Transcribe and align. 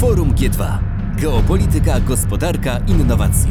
Forum 0.00 0.34
G2. 0.34 0.78
Geopolityka, 1.16 2.00
gospodarka, 2.00 2.78
innowacje. 2.78 3.50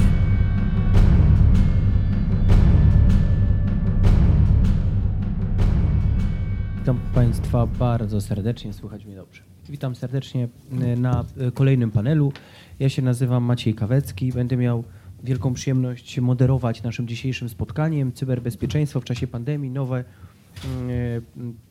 Witam 6.77 6.99
Państwa 7.15 7.67
bardzo 7.67 8.21
serdecznie, 8.21 8.73
słychać 8.73 9.05
mnie 9.05 9.15
dobrze. 9.15 9.41
Witam 9.70 9.96
serdecznie 9.96 10.47
e, 10.71 10.96
na 10.96 11.25
e, 11.38 11.51
kolejnym 11.51 11.91
panelu. 11.91 12.34
Ja 12.79 12.89
się 12.89 13.02
nazywam 13.02 13.43
Maciej 13.43 13.73
Kawecki. 13.73 14.31
Będę 14.31 14.57
miał 14.57 14.84
wielką 15.23 15.54
przyjemność 15.54 16.20
moderować 16.20 16.84
naszym 16.84 17.07
dzisiejszym 17.07 17.50
spotkaniem 17.50 18.11
cyberbezpieczeństwo 18.11 19.02
w 19.02 19.04
czasie 19.04 19.27
pandemii, 19.27 19.71
nowe 19.71 19.97
e, 20.00 20.04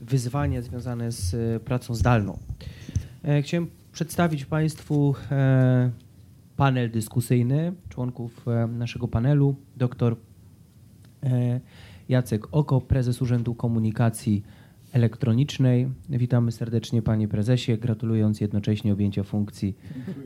wyzwania 0.00 0.62
związane 0.62 1.12
z 1.12 1.62
pracą 1.62 1.94
zdalną. 1.94 2.38
Chciałem 3.42 3.77
przedstawić 3.92 4.44
Państwu 4.44 5.14
panel 6.56 6.90
dyskusyjny 6.90 7.72
członków 7.88 8.46
naszego 8.68 9.08
panelu. 9.08 9.56
Dr 9.76 10.16
Jacek 12.08 12.48
Oko, 12.52 12.80
prezes 12.80 13.22
Urzędu 13.22 13.54
Komunikacji 13.54 14.42
elektronicznej. 14.92 15.88
Witamy 16.08 16.52
serdecznie 16.52 17.02
panie 17.02 17.28
prezesie, 17.28 17.78
gratulując 17.78 18.40
jednocześnie 18.40 18.92
objęcia 18.92 19.22
funkcji 19.22 19.76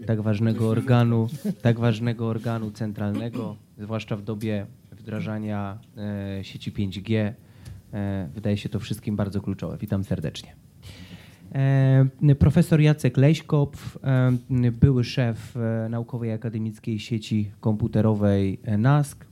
tak 0.06 0.20
ważnego 0.20 0.69
organu, 0.69 1.28
tak 1.62 1.80
ważnego 1.80 2.28
organu 2.28 2.70
centralnego, 2.70 3.56
zwłaszcza 3.78 4.16
w 4.16 4.22
dobie 4.22 4.66
wdrażania 4.92 5.78
e, 5.97 6.44
sieci 6.44 6.72
5G. 6.72 7.33
E, 7.92 8.28
wydaje 8.34 8.56
się 8.56 8.69
to 8.69 8.80
wszystkim 8.80 9.16
bardzo 9.16 9.41
kluczowe. 9.41 9.77
Witam 9.80 10.05
serdecznie. 10.05 10.55
E, 11.55 12.34
profesor 12.38 12.80
Jacek 12.80 13.16
Leśkopf, 13.16 13.98
e, 14.05 14.33
były 14.73 15.05
szef 15.05 15.56
e, 15.56 15.88
Naukowej 15.88 16.33
Akademickiej 16.33 16.98
Sieci 16.98 17.51
Komputerowej 17.61 18.59
NASK, 18.78 19.27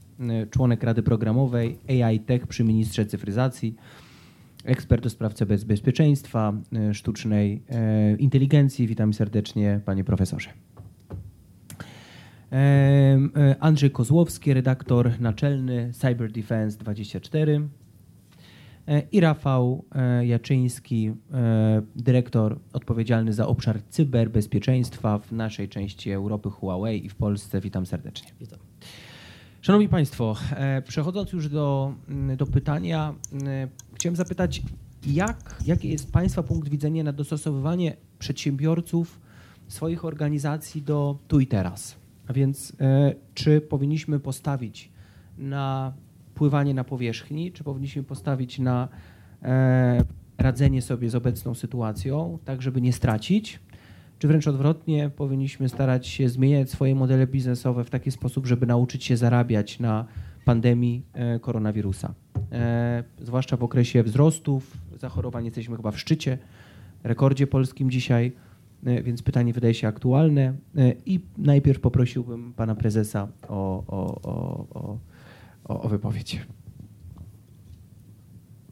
członek 0.51 0.83
Rady 0.83 1.03
Programowej 1.03 1.79
AI 1.89 2.21
Tech 2.21 2.47
przy 2.47 2.65
Ministrze 2.65 3.07
Cyfryzacji 3.07 3.77
ekspert 4.65 5.03
do 5.03 5.11
spraw 5.11 5.35
bezpieczeństwa, 5.67 6.53
sztucznej 6.93 7.62
inteligencji. 8.19 8.87
Witam 8.87 9.15
serdecznie, 9.15 9.81
panie 9.84 10.05
profesorze. 10.05 10.51
Andrzej 13.61 13.91
Kozłowski, 13.91 14.55
redaktor 14.55 15.21
naczelny 15.21 15.91
Cyber 15.93 16.33
Defense 16.33 16.79
24 16.79 17.69
i 19.12 19.20
Rafał 19.20 19.84
Jaczyński, 20.23 21.12
dyrektor 21.97 22.59
odpowiedzialny 22.73 23.33
za 23.33 23.47
obszar 23.47 23.83
cyberbezpieczeństwa 23.83 25.19
w 25.19 25.33
naszej 25.33 25.69
części 25.69 26.11
Europy 26.11 26.50
Huawei 26.50 27.06
i 27.06 27.09
w 27.09 27.14
Polsce. 27.14 27.61
Witam 27.61 27.87
serdecznie. 27.87 28.31
Witam. 28.41 28.59
Szanowni 29.61 29.89
Państwo, 29.89 30.37
przechodząc 30.84 31.33
już 31.33 31.48
do, 31.48 31.95
do 32.37 32.47
pytania, 32.47 33.14
Chciałem 34.00 34.17
zapytać, 34.17 34.62
jak, 35.06 35.56
jaki 35.67 35.89
jest 35.89 36.12
Państwa 36.12 36.42
punkt 36.42 36.69
widzenia 36.69 37.05
na 37.05 37.12
dostosowywanie 37.12 37.97
przedsiębiorców 38.19 39.20
swoich 39.69 40.05
organizacji 40.05 40.83
do 40.83 41.19
tu 41.28 41.41
i 41.41 41.47
teraz? 41.47 41.97
A 42.27 42.33
więc 42.33 42.72
e, 42.81 43.15
czy 43.34 43.61
powinniśmy 43.61 44.20
postawić 44.20 44.92
na 45.39 45.92
pływanie 46.41 46.75
na 46.75 46.85
powierzchni, 46.85 47.53
czy 47.53 47.65
powinniśmy 47.65 48.03
postawić 48.03 48.59
na 48.59 48.89
e, 49.43 50.05
radzenie 50.39 50.83
sobie 50.83 51.11
z 51.11 51.15
obecną 51.15 51.55
sytuacją, 51.55 52.39
tak 52.45 52.63
żeby 52.63 52.81
nie 52.81 52.93
stracić, 52.93 53.61
czy 54.19 54.29
wręcz 54.29 54.49
odwrotnie, 54.49 55.11
powinniśmy 55.17 55.69
starać 55.69 56.07
się 56.07 56.29
zmieniać 56.29 56.71
swoje 56.71 56.95
modele 56.95 57.27
biznesowe 57.27 57.85
w 57.85 57.91
taki 57.91 58.11
sposób, 58.11 58.47
żeby 58.47 58.67
nauczyć 58.67 59.05
się 59.05 59.17
zarabiać 59.17 59.81
na 59.81 60.07
pandemii 60.45 61.03
e, 61.13 61.39
koronawirusa. 61.39 62.15
E, 62.53 63.05
zwłaszcza 63.19 63.56
w 63.56 63.65
okresie 63.65 64.03
wzrostów 64.03 64.77
zachorowań 64.99 65.45
jesteśmy 65.45 65.77
chyba 65.77 65.91
w 65.91 65.99
szczycie, 65.99 66.39
rekordzie 67.05 67.47
polskim 67.47 67.91
dzisiaj, 67.91 68.33
więc 68.83 69.23
pytanie 69.23 69.53
wydaje 69.53 69.75
się 69.75 69.89
aktualne 69.89 70.55
i 71.06 71.21
najpierw 71.39 71.81
poprosiłbym 71.81 72.53
pana 72.53 72.75
prezesa 72.75 73.29
o, 73.49 73.84
o, 73.87 74.21
o, 74.23 74.67
o, 74.71 74.99
o 75.82 75.88
wypowiedź. 75.88 76.47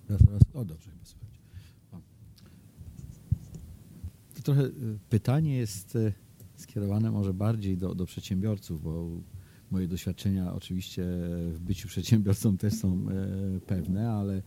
Raz, 0.09 0.21
raz. 0.21 0.43
O, 0.55 0.65
dobrze, 0.65 0.91
słychać. 1.03 1.41
To 4.35 4.43
trochę 4.43 4.63
pytanie 5.11 5.57
jest 5.57 5.99
skierowane 6.57 7.11
może 7.11 7.35
bardziej 7.35 7.77
do, 7.77 7.95
do 7.95 8.07
przedsiębiorców, 8.07 8.83
bo 8.83 9.11
Moje 9.71 9.89
doświadczenia 9.89 10.55
oczywiście 10.55 11.05
w 11.53 11.59
byciu 11.61 11.89
przedsiębiorcą 11.89 12.57
też 12.57 12.75
są 12.75 13.07
e, 13.09 13.61
pewne, 13.61 14.11
ale 14.11 14.43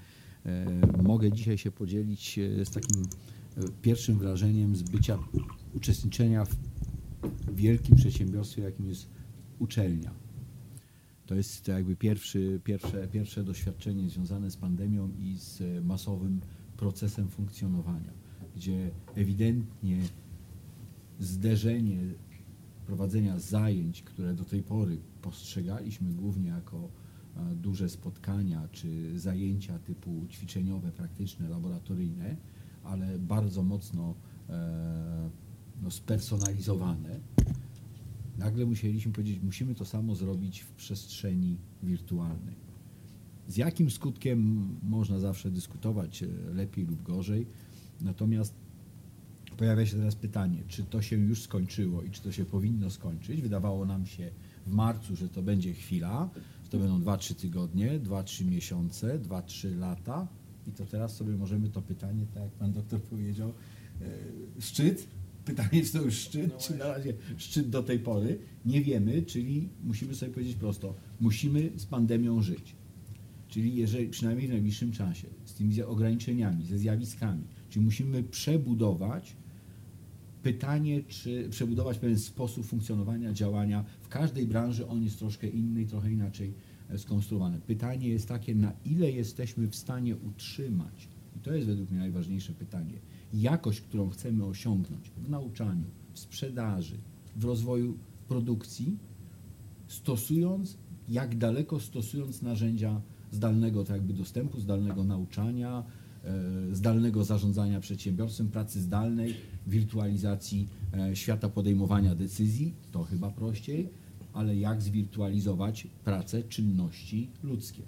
mogę 1.04 1.32
dzisiaj 1.32 1.58
się 1.58 1.72
podzielić 1.72 2.40
z 2.64 2.70
takim 2.70 3.04
pierwszym 3.82 4.18
wrażeniem 4.18 4.76
z 4.76 4.84
bycia, 4.84 5.20
uczestniczenia 5.74 6.46
w 6.46 6.56
wielkim 7.56 7.96
przedsiębiorstwie, 7.96 8.62
jakim 8.62 8.86
jest 8.86 9.10
uczelnia. 9.60 10.21
To 11.32 11.36
jest 11.36 11.68
jakby 11.68 11.96
pierwszy, 11.96 12.62
pierwsze, 12.64 13.08
pierwsze 13.08 13.44
doświadczenie 13.44 14.10
związane 14.10 14.52
z 14.52 14.58
pandemią 14.58 15.10
i 15.20 15.38
z 15.38 15.86
masowym 15.86 16.42
procesem 16.78 17.28
funkcjonowania, 17.28 18.14
gdzie 18.56 18.92
ewidentnie 19.16 20.02
zderzenie 21.20 21.98
prowadzenia 22.86 23.40
zajęć, 23.40 24.04
które 24.04 24.34
do 24.34 24.46
tej 24.46 24.64
pory 24.64 24.98
postrzegaliśmy 25.22 26.14
głównie 26.14 26.50
jako 26.50 26.90
e, 27.36 27.56
duże 27.56 27.90
spotkania 27.90 28.68
czy 28.72 29.20
zajęcia 29.20 29.80
typu 29.80 30.26
ćwiczeniowe, 30.30 30.92
praktyczne, 30.92 31.50
laboratoryjne, 31.50 32.36
ale 32.84 33.20
bardzo 33.20 33.64
mocno 33.64 34.16
e, 34.50 35.30
no, 35.82 35.92
spersonalizowane. 35.92 37.20
Nagle 38.38 38.66
musieliśmy 38.66 39.12
powiedzieć, 39.12 39.40
musimy 39.44 39.76
to 39.76 39.86
samo 39.86 40.16
zrobić 40.16 40.60
w 40.60 40.72
przestrzeni 40.72 41.58
wirtualnej. 41.84 42.56
Z 43.48 43.58
jakim 43.58 43.92
skutkiem 43.92 44.68
można 44.84 45.20
zawsze 45.20 45.52
dyskutować, 45.52 46.24
e, 46.24 46.28
lepiej 46.54 46.86
lub 46.86 47.04
gorzej, 47.04 47.48
natomiast 48.02 48.54
pojawia 49.58 49.86
się 49.86 49.98
teraz 49.98 50.16
pytanie, 50.16 50.64
czy 50.68 50.84
to 50.84 51.02
się 51.02 51.16
już 51.16 51.42
skończyło 51.42 52.04
i 52.04 52.12
czy 52.12 52.22
to 52.22 52.32
się 52.32 52.46
powinno 52.46 52.90
skończyć. 52.90 53.42
Wydawało 53.42 53.86
nam 53.86 54.06
się 54.06 54.32
w 54.68 54.72
marcu, 54.72 55.16
że 55.16 55.30
to 55.30 55.42
będzie 55.42 55.74
chwila, 55.74 56.30
że 56.64 56.70
to 56.70 56.78
będą 56.78 57.00
2-3 57.00 57.36
tygodnie, 57.36 58.00
2-3 58.00 58.46
miesiące, 58.46 59.20
2-3 59.20 59.80
lata. 59.80 60.28
I 60.68 60.72
to 60.72 60.86
teraz 60.86 61.16
sobie 61.16 61.38
możemy 61.38 61.70
to 61.70 61.82
pytanie, 61.82 62.26
tak 62.34 62.44
jak 62.44 62.52
pan 62.52 62.74
doktor 62.74 63.02
powiedział, 63.02 63.54
e, 64.02 64.62
szczyt. 64.62 65.08
Pytanie, 65.56 65.84
czy 65.86 65.94
to 65.94 66.02
już 66.02 66.14
szczyt, 66.14 66.52
no 66.54 66.60
czy 66.60 66.78
na 66.78 66.88
razie 66.88 67.14
szczyt 67.38 67.70
do 67.70 67.84
tej 67.84 68.00
pory. 68.00 68.40
Nie 68.66 68.82
wiemy, 68.82 69.22
czyli 69.22 69.70
musimy 69.84 70.16
sobie 70.16 70.32
powiedzieć 70.32 70.56
prosto, 70.56 70.96
musimy 71.20 71.70
z 71.76 71.86
pandemią 71.86 72.42
żyć. 72.42 72.76
Czyli 73.48 73.76
jeżeli, 73.76 74.08
przynajmniej 74.08 74.48
w 74.48 74.52
najbliższym 74.52 74.92
czasie, 74.92 75.28
z 75.46 75.54
tymi 75.54 75.82
ograniczeniami, 75.82 76.66
ze 76.66 76.78
zjawiskami, 76.78 77.44
czyli 77.70 77.86
musimy 77.86 78.24
przebudować 78.24 79.36
pytanie, 80.44 81.04
czy 81.04 81.48
przebudować 81.50 81.98
pewien 82.00 82.20
sposób 82.20 82.66
funkcjonowania, 82.66 83.34
działania. 83.34 83.86
W 84.02 84.08
każdej 84.08 84.48
branży 84.48 84.88
on 84.88 85.04
jest 85.04 85.20
troszkę 85.20 85.48
inny 85.48 85.86
trochę 85.86 86.12
inaczej 86.12 86.54
e, 86.90 86.98
skonstruowany. 86.98 87.60
Pytanie 87.60 88.10
jest 88.10 88.28
takie, 88.28 88.56
na 88.56 88.74
ile 88.86 89.12
jesteśmy 89.12 89.68
w 89.68 89.76
stanie 89.76 90.16
utrzymać, 90.16 91.08
i 91.36 91.40
to 91.40 91.54
jest 91.54 91.68
według 91.68 91.90
mnie 91.90 92.00
najważniejsze 92.00 92.54
pytanie, 92.54 92.94
jakość, 93.34 93.82
którą 93.82 94.10
chcemy 94.10 94.46
osiągnąć 94.46 95.12
w 95.18 95.30
nauczaniu, 95.30 95.86
w 96.14 96.20
sprzedaży, 96.20 96.98
w 97.36 97.46
rozwoju 97.46 97.98
produkcji, 98.28 98.98
stosując, 99.88 100.78
jak 101.10 101.38
daleko 101.38 101.80
stosując 101.80 102.42
narzędzia 102.42 103.02
zdalnego 103.32 103.84
tak 103.84 103.96
jakby 103.96 104.14
dostępu, 104.14 104.60
zdalnego 104.60 105.04
nauczania, 105.04 105.84
E, 106.24 106.76
zdalnego 106.76 107.24
zarządzania 107.24 107.80
przedsiębiorstwem, 107.80 108.50
pracy 108.50 108.82
zdalnej, 108.82 109.36
wirtualizacji 109.68 110.68
e, 110.94 111.16
świata 111.16 111.50
podejmowania 111.50 112.16
decyzji, 112.16 112.74
to 112.92 113.04
chyba 113.04 113.30
prościej, 113.30 113.90
ale 114.34 114.56
jak 114.56 114.82
zwirtualizować 114.82 115.88
pracę, 116.04 116.44
czynności 116.44 117.30
ludzkie. 117.44 117.82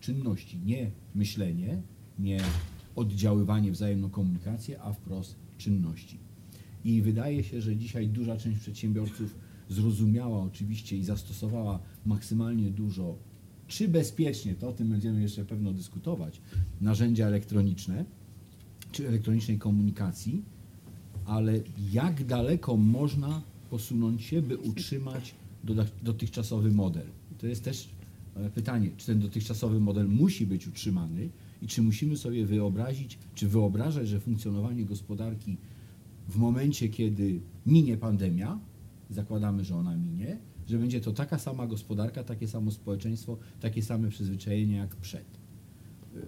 Czynności, 0.00 0.60
nie 0.64 0.90
myślenie, 1.14 1.82
nie 2.18 2.40
oddziaływanie, 2.96 3.72
wzajemną 3.72 4.10
komunikację, 4.10 4.82
a 4.82 4.92
wprost 4.92 5.36
czynności. 5.58 6.18
I 6.84 7.02
wydaje 7.02 7.44
się, 7.44 7.60
że 7.60 7.76
dzisiaj 7.76 8.08
duża 8.08 8.36
część 8.36 8.60
przedsiębiorców 8.60 9.34
zrozumiała 9.68 10.42
oczywiście 10.42 10.96
i 10.96 11.04
zastosowała 11.04 11.78
maksymalnie 12.06 12.70
dużo 12.70 13.16
czy 13.68 13.88
bezpiecznie, 13.88 14.54
to 14.54 14.68
o 14.68 14.72
tym 14.72 14.88
będziemy 14.88 15.22
jeszcze 15.22 15.44
pewno 15.44 15.72
dyskutować, 15.72 16.40
narzędzia 16.80 17.26
elektroniczne, 17.26 18.04
czy 18.92 19.08
elektronicznej 19.08 19.58
komunikacji, 19.58 20.42
ale 21.24 21.60
jak 21.92 22.24
daleko 22.24 22.76
można 22.76 23.42
posunąć 23.70 24.22
się, 24.22 24.42
by 24.42 24.58
utrzymać 24.58 25.34
dotychczasowy 26.02 26.70
model? 26.70 27.06
To 27.38 27.46
jest 27.46 27.64
też 27.64 27.88
e, 28.36 28.50
pytanie, 28.50 28.90
czy 28.96 29.06
ten 29.06 29.20
dotychczasowy 29.20 29.80
model 29.80 30.08
musi 30.08 30.46
być 30.46 30.66
utrzymany 30.66 31.28
i 31.62 31.66
czy 31.66 31.82
musimy 31.82 32.16
sobie 32.16 32.46
wyobrazić, 32.46 33.18
czy 33.34 33.48
wyobrażać, 33.48 34.08
że 34.08 34.20
funkcjonowanie 34.20 34.84
gospodarki 34.84 35.56
w 36.28 36.36
momencie, 36.36 36.88
kiedy 36.88 37.40
minie 37.66 37.96
pandemia, 37.96 38.58
zakładamy, 39.10 39.64
że 39.64 39.76
ona 39.76 39.96
minie, 39.96 40.38
że 40.66 40.78
będzie 40.78 41.00
to 41.00 41.12
taka 41.12 41.38
sama 41.38 41.66
gospodarka, 41.66 42.24
takie 42.24 42.48
samo 42.48 42.70
społeczeństwo, 42.70 43.36
takie 43.60 43.82
same 43.82 44.08
przyzwyczajenia 44.08 44.78
jak 44.78 44.96
przed. 44.96 45.24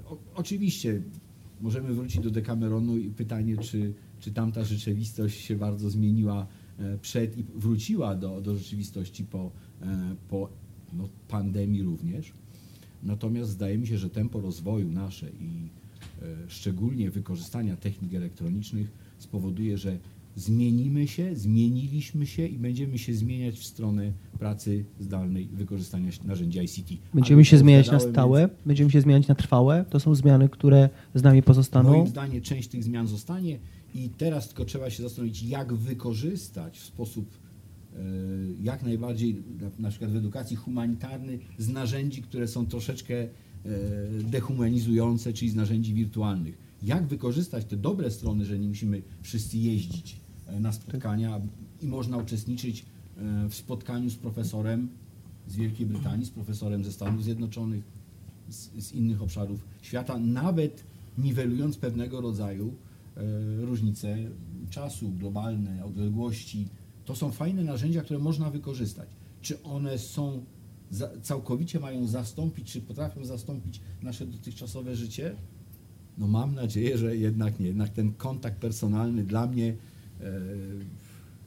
O, 0.05 0.19
oczywiście 0.34 1.02
możemy 1.61 1.94
wrócić 1.94 2.20
do 2.20 2.31
Dekameronu 2.31 2.96
i 2.96 3.11
pytanie, 3.11 3.56
czy, 3.56 3.94
czy 4.20 4.32
tamta 4.32 4.64
rzeczywistość 4.64 5.40
się 5.40 5.56
bardzo 5.56 5.90
zmieniła 5.90 6.46
e, 6.78 6.99
przed 6.99 7.38
i 7.38 7.44
wróciła 7.55 8.14
do, 8.14 8.40
do 8.40 8.56
rzeczywistości 8.56 9.25
po, 9.25 9.50
e, 9.82 10.17
po 10.28 10.49
no, 10.93 11.08
pandemii 11.28 11.82
również. 11.82 12.32
Natomiast 13.06 13.50
zdaje 13.50 13.79
mi 13.79 13.87
się, 13.87 13.99
że 13.99 14.11
tempo 14.11 14.41
rozwoju 14.41 14.93
nasze 14.93 15.26
i 15.31 15.69
e, 16.23 16.26
szczególnie 16.49 17.11
wykorzystania 17.11 17.76
technik 17.76 18.14
elektronicznych 18.14 18.91
spowoduje, 19.19 19.79
że 19.79 19.99
zmienimy 20.37 21.08
się, 21.08 21.37
zmieniliśmy 21.37 22.26
się 22.26 22.47
i 22.47 22.58
będziemy 22.58 22.99
się 22.99 23.14
zmieniać 23.14 23.58
w 23.58 23.64
stronę 23.64 24.12
pracy 24.38 24.85
zdalnej, 25.00 25.49
wykorzystania 25.53 26.11
narzędzi 26.25 26.58
ICT. 26.58 26.93
Będziemy 27.14 27.44
się 27.44 27.58
zmieniać 27.58 27.91
na 27.91 28.00
stałe, 28.00 28.49
będziemy 28.67 28.91
się 28.91 29.00
zmieniać 29.00 29.29
na 29.29 29.35
trwałe. 29.35 29.85
To 29.91 30.00
są 30.00 30.14
zmiany, 30.14 30.49
które 30.49 30.88
z 31.14 31.23
nami 31.23 31.43
pozostaną. 31.43 31.93
Moim 31.93 32.06
zdaniem 32.06 32.43
część 32.43 32.69
tych 32.69 32.85
zmian 32.85 33.06
zostanie 33.06 33.59
i 33.94 34.09
teraz 34.09 34.49
tylko 34.49 34.64
trzeba 34.64 34.91
się 34.91 35.02
zastanowić, 35.02 35.43
jak 35.43 35.75
wykorzystać 35.75 36.79
w 36.79 36.85
sposób 36.85 37.26
jak 38.63 38.83
najbardziej, 38.83 39.43
na 39.79 39.91
przykład 39.91 40.11
w 40.11 40.17
edukacji 40.17 40.57
humanitarnej, 40.57 41.41
z 41.59 41.69
narzędzi, 41.69 42.23
które 42.23 42.49
są 42.49 42.67
troszeczkę 42.67 43.15
e, 43.15 43.29
dehumanizujące, 44.23 45.33
czyli 45.33 45.51
z 45.51 45.55
narzędzi 45.55 45.95
wirtualnych. 45.95 46.59
Jak 46.83 47.07
wykorzystać 47.07 47.65
te 47.65 47.77
dobre 47.77 48.11
strony, 48.11 48.45
że 48.45 48.59
nie 48.59 48.69
musimy 48.69 49.03
wszyscy 49.23 49.59
jeździć 49.59 50.27
E, 50.47 50.61
na 50.61 50.73
spotkania 50.73 51.41
i 51.83 51.87
można 51.87 52.17
uczestniczyć 52.17 52.87
e, 53.17 53.49
w 53.49 53.55
spotkaniu 53.55 54.11
z 54.11 54.17
profesorem 54.17 54.89
z 55.49 55.57
Wielkiej 55.57 55.87
Brytanii, 55.87 56.27
z 56.27 56.31
profesorem 56.31 56.85
ze 56.85 56.93
Stanów 56.93 57.25
Zjednoczonych, 57.25 57.85
z, 58.49 58.85
z 58.85 58.93
innych 58.93 59.23
obszarów 59.23 59.67
świata, 59.83 60.19
nawet 60.19 60.85
niwelując 61.19 61.77
pewnego 61.77 62.21
rodzaju 62.21 62.75
e, 63.17 63.21
różnice 63.67 64.17
czasu, 64.71 65.09
globalne, 65.11 65.85
odległości. 65.85 66.69
To 67.06 67.17
są 67.17 67.31
fajne 67.31 67.64
narzędzia, 67.64 68.03
które 68.03 68.19
można 68.19 68.50
wykorzystać. 68.50 69.08
Czy 69.43 69.62
one 69.62 69.99
są 69.99 70.44
całkowicie 71.23 71.81
mają 71.81 72.06
zastąpić, 72.06 72.73
czy 72.73 72.81
potrafią 72.81 73.25
zastąpić 73.25 73.81
nasze 74.03 74.26
dotychczasowe 74.26 74.97
życie? 74.97 75.35
No 76.19 76.26
mam 76.26 76.55
nadzieję, 76.55 76.99
że 76.99 77.17
jednak 77.17 77.61
nie. 77.61 77.67
Jednak 77.67 77.91
ten 77.91 78.12
kontakt 78.12 78.56
personalny 78.58 79.25
dla 79.25 79.47
mnie 79.47 79.76
E, 80.20 80.32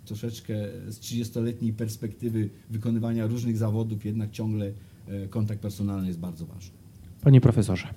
troszeczkę 0.06 0.54
z 0.88 1.00
30-letniej 1.00 1.74
perspektywy 1.74 2.50
wykonywania 2.70 3.28
różnych 3.28 3.58
zawodów, 3.58 4.06
jednak 4.06 4.32
ciągle 4.32 4.72
e, 5.08 5.28
kontakt 5.28 5.62
personalny 5.62 6.08
jest 6.08 6.20
bardzo 6.20 6.46
ważny. 6.46 6.72
Panie 7.22 7.42
profesorze. 7.42 7.88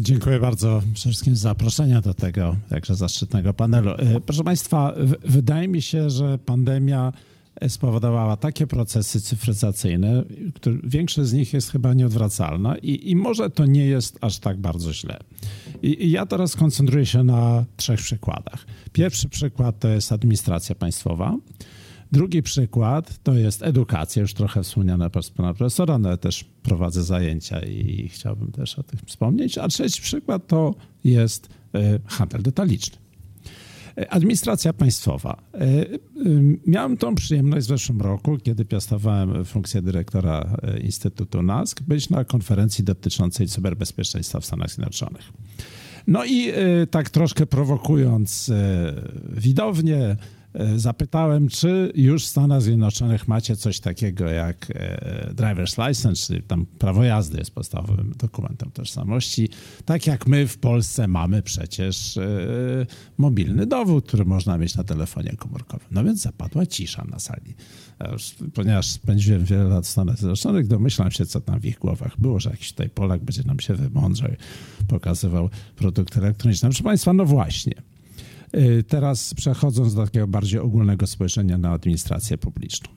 Dziękuję 0.00 0.40
bardzo 0.40 0.82
przede 0.94 1.10
wszystkim 1.10 1.36
za 1.36 1.48
zaproszenie 1.48 2.00
do 2.00 2.14
tego 2.14 2.56
jakże 2.70 2.94
zaszczytnego 2.94 3.54
panelu. 3.54 3.90
E, 3.90 4.20
proszę 4.20 4.44
Państwa, 4.44 4.94
wydaje 5.24 5.68
mi 5.68 5.82
się, 5.82 6.10
że 6.10 6.38
pandemia 6.38 7.12
spowodowała 7.68 8.36
takie 8.36 8.66
procesy 8.66 9.20
cyfryzacyjne, 9.20 10.24
które, 10.54 10.76
większość 10.84 11.28
z 11.28 11.32
nich 11.32 11.52
jest 11.52 11.70
chyba 11.70 11.94
nieodwracalna 11.94 12.76
i, 12.76 13.10
i 13.10 13.16
może 13.16 13.50
to 13.50 13.66
nie 13.66 13.86
jest 13.86 14.18
aż 14.20 14.38
tak 14.38 14.58
bardzo 14.58 14.92
źle. 14.92 15.18
I, 15.82 16.04
I, 16.04 16.10
ja 16.10 16.26
teraz 16.26 16.56
koncentruję 16.56 17.06
się 17.06 17.24
na 17.24 17.64
trzech 17.76 18.00
przykładach. 18.00 18.66
Pierwszy 18.92 19.28
przykład 19.28 19.78
to 19.78 19.88
jest 19.88 20.12
administracja 20.12 20.74
państwowa. 20.74 21.36
Drugi 22.12 22.42
przykład 22.42 23.22
to 23.22 23.34
jest 23.34 23.62
edukacja, 23.62 24.22
już 24.22 24.34
trochę 24.34 24.62
wspomniana 24.62 25.10
przez 25.10 25.30
pana 25.30 25.54
profesora, 25.54 25.98
no 25.98 26.08
ale 26.08 26.18
też 26.18 26.44
prowadzę 26.62 27.02
zajęcia 27.02 27.60
i 27.60 28.08
chciałbym 28.08 28.52
też 28.52 28.78
o 28.78 28.82
tym 28.82 28.98
wspomnieć. 29.06 29.58
A 29.58 29.68
trzeci 29.68 30.02
przykład 30.02 30.46
to 30.46 30.74
jest 31.04 31.48
e, 31.74 31.98
handel 32.06 32.42
detaliczny. 32.42 33.06
Administracja 34.10 34.72
państwowa. 34.72 35.42
E, 35.54 35.58
e, 35.58 35.96
miałem 36.66 36.96
tą 36.96 37.14
przyjemność 37.14 37.66
w 37.66 37.68
zeszłym 37.68 38.00
roku, 38.00 38.38
kiedy 38.38 38.64
piastowałem 38.64 39.44
funkcję 39.44 39.82
dyrektora 39.82 40.56
e, 40.62 40.80
Instytutu 40.80 41.42
NASK, 41.42 41.82
być 41.82 42.10
na 42.10 42.24
konferencji 42.24 42.84
dotyczącej 42.84 43.48
cyberbezpieczeństwa 43.48 44.40
w 44.40 44.46
Stanach 44.46 44.70
Zjednoczonych. 44.70 45.32
No 46.06 46.24
i 46.24 46.52
tak 46.90 47.10
troszkę 47.10 47.46
prowokując 47.46 48.52
widownię, 49.28 49.96
E, 49.98 50.16
zapytałem, 50.76 51.48
czy 51.48 51.92
już 51.94 52.24
w 52.24 52.26
Stanach 52.26 52.62
Zjednoczonych 52.62 53.28
macie 53.28 53.56
coś 53.56 53.80
takiego 53.80 54.28
jak 54.28 54.70
e, 54.70 55.34
driver's 55.34 55.88
license, 55.88 56.26
czyli 56.26 56.42
tam 56.42 56.66
prawo 56.66 57.04
jazdy 57.04 57.38
jest 57.38 57.50
podstawowym 57.50 58.12
dokumentem 58.18 58.70
tożsamości. 58.70 59.48
Tak 59.84 60.06
jak 60.06 60.26
my 60.26 60.46
w 60.46 60.58
Polsce 60.58 61.08
mamy 61.08 61.42
przecież 61.42 62.16
e, 62.16 62.22
mobilny 63.18 63.66
dowód, 63.66 64.06
który 64.06 64.24
można 64.24 64.58
mieć 64.58 64.76
na 64.76 64.84
telefonie 64.84 65.32
komórkowym. 65.38 65.88
No 65.90 66.04
więc 66.04 66.22
zapadła 66.22 66.66
cisza 66.66 67.04
na 67.04 67.18
sali. 67.18 67.54
Ponieważ 68.54 68.86
spędziłem 68.86 69.44
wiele 69.44 69.64
lat 69.64 69.84
w 69.84 69.88
Stanach 69.88 70.16
Zjednoczonych, 70.16 70.66
domyślam 70.66 71.10
się, 71.10 71.26
co 71.26 71.40
tam 71.40 71.60
w 71.60 71.64
ich 71.64 71.78
głowach 71.78 72.20
było, 72.20 72.40
że 72.40 72.50
jakiś 72.50 72.70
tutaj 72.72 72.88
Polak 72.88 73.24
będzie 73.24 73.42
nam 73.42 73.60
się 73.60 73.74
wymądrzał 73.74 74.30
pokazywał 74.88 75.50
produkty 75.76 76.20
elektroniczne. 76.20 76.68
Proszę 76.68 76.84
Państwa, 76.84 77.12
no 77.12 77.24
właśnie. 77.24 77.74
Y, 78.54 78.84
teraz 78.88 79.34
przechodząc 79.34 79.94
do 79.94 80.04
takiego 80.04 80.26
bardziej 80.26 80.60
ogólnego 80.60 81.06
spojrzenia 81.06 81.58
na 81.58 81.70
administrację 81.70 82.38
publiczną. 82.38 82.96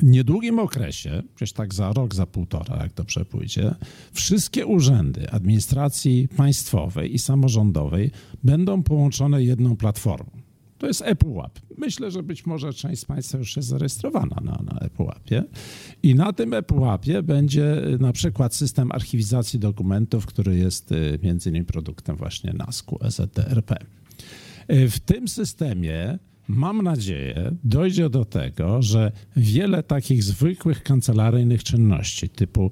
W 0.00 0.02
niedługim 0.02 0.58
okresie, 0.58 1.22
gdzieś 1.36 1.52
tak 1.52 1.74
za 1.74 1.92
rok, 1.92 2.14
za 2.14 2.26
półtora, 2.26 2.76
jak 2.82 2.94
dobrze 2.94 3.24
pójdzie, 3.24 3.74
wszystkie 4.12 4.66
urzędy 4.66 5.30
administracji 5.30 6.28
państwowej 6.36 7.14
i 7.14 7.18
samorządowej 7.18 8.10
będą 8.44 8.82
połączone 8.82 9.42
jedną 9.42 9.76
platformą. 9.76 10.30
To 10.78 10.86
jest 10.86 11.02
ePUAP. 11.04 11.60
Myślę, 11.78 12.10
że 12.10 12.22
być 12.22 12.46
może 12.46 12.72
część 12.72 13.02
z 13.02 13.04
Państwa 13.04 13.38
już 13.38 13.56
jest 13.56 13.68
zarejestrowana 13.68 14.36
na, 14.42 14.62
na 14.64 14.78
ePUAPie. 14.78 15.44
I 16.02 16.14
na 16.14 16.32
tym 16.32 16.54
ePUAPie 16.54 17.22
będzie 17.22 17.82
na 18.00 18.12
przykład 18.12 18.54
system 18.54 18.92
archiwizacji 18.92 19.58
dokumentów, 19.58 20.26
który 20.26 20.58
jest 20.58 20.92
y, 20.92 21.18
między 21.22 21.50
innymi 21.50 21.66
produktem 21.66 22.16
właśnie 22.16 22.52
NASK-u, 22.52 22.98
EZDRP. 23.06 23.76
E, 24.68 24.88
w 24.88 25.00
tym 25.00 25.28
systemie 25.28 26.18
mam 26.48 26.82
nadzieję, 26.82 27.56
dojdzie 27.64 28.10
do 28.10 28.24
tego, 28.24 28.82
że 28.82 29.12
wiele 29.36 29.82
takich 29.82 30.22
zwykłych 30.22 30.82
kancelaryjnych 30.82 31.64
czynności 31.64 32.28
typu 32.28 32.70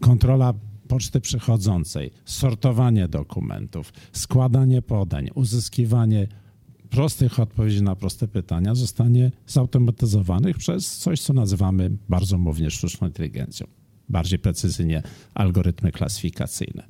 kontrola 0.00 0.54
poczty 0.88 1.20
przychodzącej, 1.20 2.10
sortowanie 2.24 3.08
dokumentów, 3.08 3.92
składanie 4.12 4.82
podań, 4.82 5.28
uzyskiwanie 5.34 6.26
prostych 6.90 7.40
odpowiedzi 7.40 7.82
na 7.82 7.96
proste 7.96 8.28
pytania 8.28 8.74
zostanie 8.74 9.32
zautomatyzowanych 9.46 10.58
przez 10.58 10.98
coś, 10.98 11.20
co 11.20 11.32
nazywamy 11.32 11.90
bardzo 12.08 12.38
mownie 12.38 12.70
sztuczną 12.70 13.06
inteligencją 13.06 13.66
bardziej 14.08 14.38
precyzyjnie 14.38 15.02
algorytmy 15.34 15.92
klasyfikacyjne. 15.92 16.86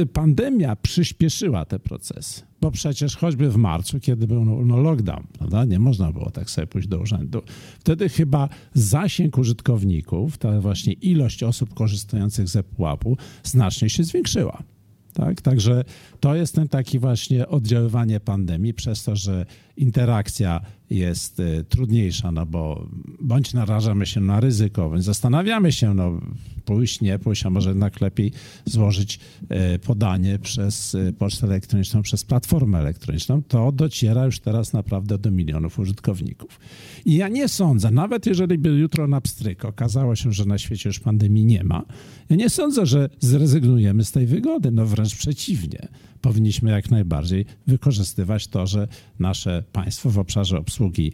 Y, 0.00 0.06
pandemia 0.06 0.76
przyspieszyła 0.76 1.64
te 1.64 1.78
procesy, 1.78 2.42
bo 2.60 2.70
przecież 2.70 3.16
choćby 3.16 3.50
w 3.50 3.56
marcu, 3.56 4.00
kiedy 4.00 4.26
był 4.26 4.44
no, 4.44 4.64
no, 4.64 4.76
lockdown, 4.76 5.26
prawda, 5.38 5.64
nie 5.64 5.78
można 5.78 6.12
było 6.12 6.30
tak 6.30 6.50
sobie 6.50 6.66
pójść 6.66 6.88
do 6.88 6.98
urzędu, 6.98 7.42
wtedy 7.78 8.08
chyba 8.08 8.48
zasięg 8.74 9.38
użytkowników, 9.38 10.38
ta 10.38 10.60
właśnie 10.60 10.92
ilość 10.92 11.42
osób 11.42 11.74
korzystających 11.74 12.48
z 12.48 12.56
ePUAP-u 12.56 13.16
znacznie 13.42 13.90
się 13.90 14.04
zwiększyła. 14.04 14.62
Tak? 15.16 15.40
Także 15.40 15.84
to 16.20 16.34
jest 16.34 16.54
ten 16.54 16.68
taki 16.68 16.98
właśnie 16.98 17.48
oddziaływanie 17.48 18.20
pandemii 18.20 18.74
przez 18.74 19.04
to, 19.04 19.16
że 19.16 19.46
interakcja 19.76 20.60
jest 20.90 21.40
y, 21.40 21.64
trudniejsza, 21.68 22.32
no 22.32 22.46
bo 22.46 22.88
bądź 23.20 23.54
narażamy 23.54 24.06
się 24.06 24.20
na 24.20 24.40
ryzyko, 24.40 24.90
bądź 24.90 25.04
zastanawiamy 25.04 25.72
się, 25.72 25.94
no 25.94 26.20
pójść, 26.64 27.00
nie 27.00 27.18
pójść, 27.18 27.46
a 27.46 27.50
może 27.50 27.68
jednak 27.68 28.00
lepiej 28.00 28.32
złożyć 28.64 29.20
y, 29.74 29.78
podanie 29.78 30.38
przez 30.38 30.94
y, 30.94 31.14
pocztę 31.18 31.46
elektroniczną, 31.46 32.02
przez 32.02 32.24
platformę 32.24 32.78
elektroniczną, 32.78 33.42
to 33.42 33.72
dociera 33.72 34.24
już 34.24 34.40
teraz 34.40 34.72
naprawdę 34.72 35.18
do 35.18 35.30
milionów 35.30 35.78
użytkowników. 35.78 36.60
I 37.04 37.14
ja 37.14 37.28
nie 37.28 37.48
sądzę, 37.48 37.90
nawet 37.90 38.26
jeżeli 38.26 38.58
by 38.58 38.68
jutro 38.68 39.08
na 39.08 39.20
pstryk 39.20 39.64
okazało 39.64 40.16
się, 40.16 40.32
że 40.32 40.44
na 40.44 40.58
świecie 40.58 40.88
już 40.88 41.00
pandemii 41.00 41.44
nie 41.44 41.64
ma, 41.64 41.82
ja 42.30 42.36
nie 42.36 42.50
sądzę, 42.50 42.86
że 42.86 43.08
zrezygnujemy 43.20 44.04
z 44.04 44.12
tej 44.12 44.26
wygody, 44.26 44.70
no 44.70 44.86
wręcz 44.86 45.16
przeciwnie. 45.16 45.88
Powinniśmy 46.20 46.70
jak 46.70 46.90
najbardziej 46.90 47.44
wykorzystywać 47.66 48.48
to, 48.48 48.66
że 48.66 48.88
nasze 49.18 49.64
państwo 49.72 50.10
w 50.10 50.18
obszarze 50.18 50.58
obsługi 50.58 51.12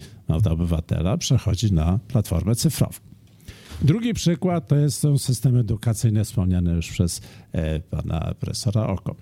obywatela 0.50 1.18
przechodzi 1.18 1.72
na 1.72 1.98
platformę 2.08 2.54
cyfrową. 2.54 2.98
Drugi 3.82 4.14
przykład 4.14 4.68
to 4.68 4.76
jest, 4.76 5.00
są 5.00 5.18
systemy 5.18 5.60
edukacyjne 5.60 6.24
wspomniane 6.24 6.72
już 6.72 6.90
przez 6.90 7.20
e, 7.52 7.80
pana 7.80 8.34
profesora 8.40 8.86
Oko. 8.86 9.16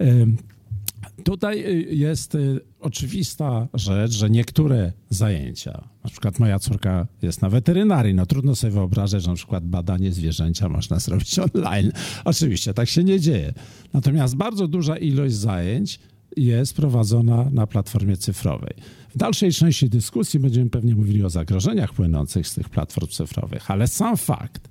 E, 0.00 0.26
Tutaj 1.24 1.64
y, 1.66 1.94
jest 1.94 2.36
oczywista 2.80 3.68
rzecz, 3.74 4.12
że 4.12 4.30
niektóre 4.30 4.92
zajęcia, 5.10 5.88
na 6.04 6.10
przykład 6.10 6.38
moja 6.38 6.58
córka 6.58 7.06
jest 7.22 7.42
na 7.42 7.50
weterynarii, 7.50 8.14
no 8.14 8.26
trudno 8.26 8.54
sobie 8.54 8.72
wyobrazić, 8.72 9.22
że 9.22 9.30
na 9.30 9.36
przykład 9.36 9.66
badanie 9.66 10.12
zwierzęcia 10.12 10.68
można 10.68 10.98
zrobić 11.08 11.38
online. 11.38 11.92
Oczywiście 12.24 12.74
tak 12.74 12.88
się 12.88 13.04
nie 13.04 13.20
dzieje. 13.20 13.52
Natomiast 13.92 14.36
bardzo 14.36 14.68
duża 14.68 14.96
ilość 14.96 15.34
zajęć 15.34 16.00
jest 16.36 16.76
prowadzona 16.76 17.50
na 17.52 17.66
platformie 17.66 18.16
cyfrowej. 18.16 18.74
W 19.14 19.18
dalszej 19.18 19.52
części 19.52 19.88
dyskusji 19.88 20.40
będziemy 20.40 20.70
pewnie 20.70 20.94
mówili 20.94 21.24
o 21.24 21.30
zagrożeniach 21.30 21.92
płynących 21.92 22.48
z 22.48 22.54
tych 22.54 22.68
platform 22.68 23.06
cyfrowych, 23.06 23.70
ale 23.70 23.88
sam 23.88 24.16
fakt, 24.16 24.68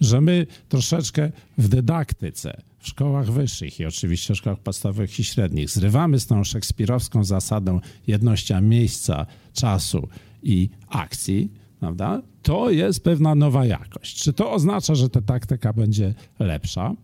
że 0.00 0.20
my 0.20 0.46
troszeczkę 0.68 1.32
w 1.58 1.68
dydaktyce, 1.68 2.62
w 2.78 2.88
szkołach 2.88 3.30
wyższych 3.30 3.80
i 3.80 3.86
oczywiście 3.86 4.34
w 4.34 4.36
szkołach 4.36 4.58
podstawowych 4.58 5.20
i 5.20 5.24
średnich 5.24 5.70
zrywamy 5.70 6.20
z 6.20 6.26
tą 6.26 6.44
szekspirowską 6.44 7.24
zasadą 7.24 7.80
jedności 8.06 8.54
miejsca, 8.62 9.26
czasu 9.52 10.08
i 10.42 10.68
akcji, 10.88 11.52
prawda? 11.80 12.22
To 12.42 12.70
jest 12.70 13.04
pewna 13.04 13.34
nowa 13.34 13.66
jakość. 13.66 14.22
Czy 14.22 14.32
to 14.32 14.52
oznacza, 14.52 14.94
że 14.94 15.08
ta 15.08 15.20
taktyka 15.20 15.72
będzie 15.72 16.14
lepsza? 16.38 16.94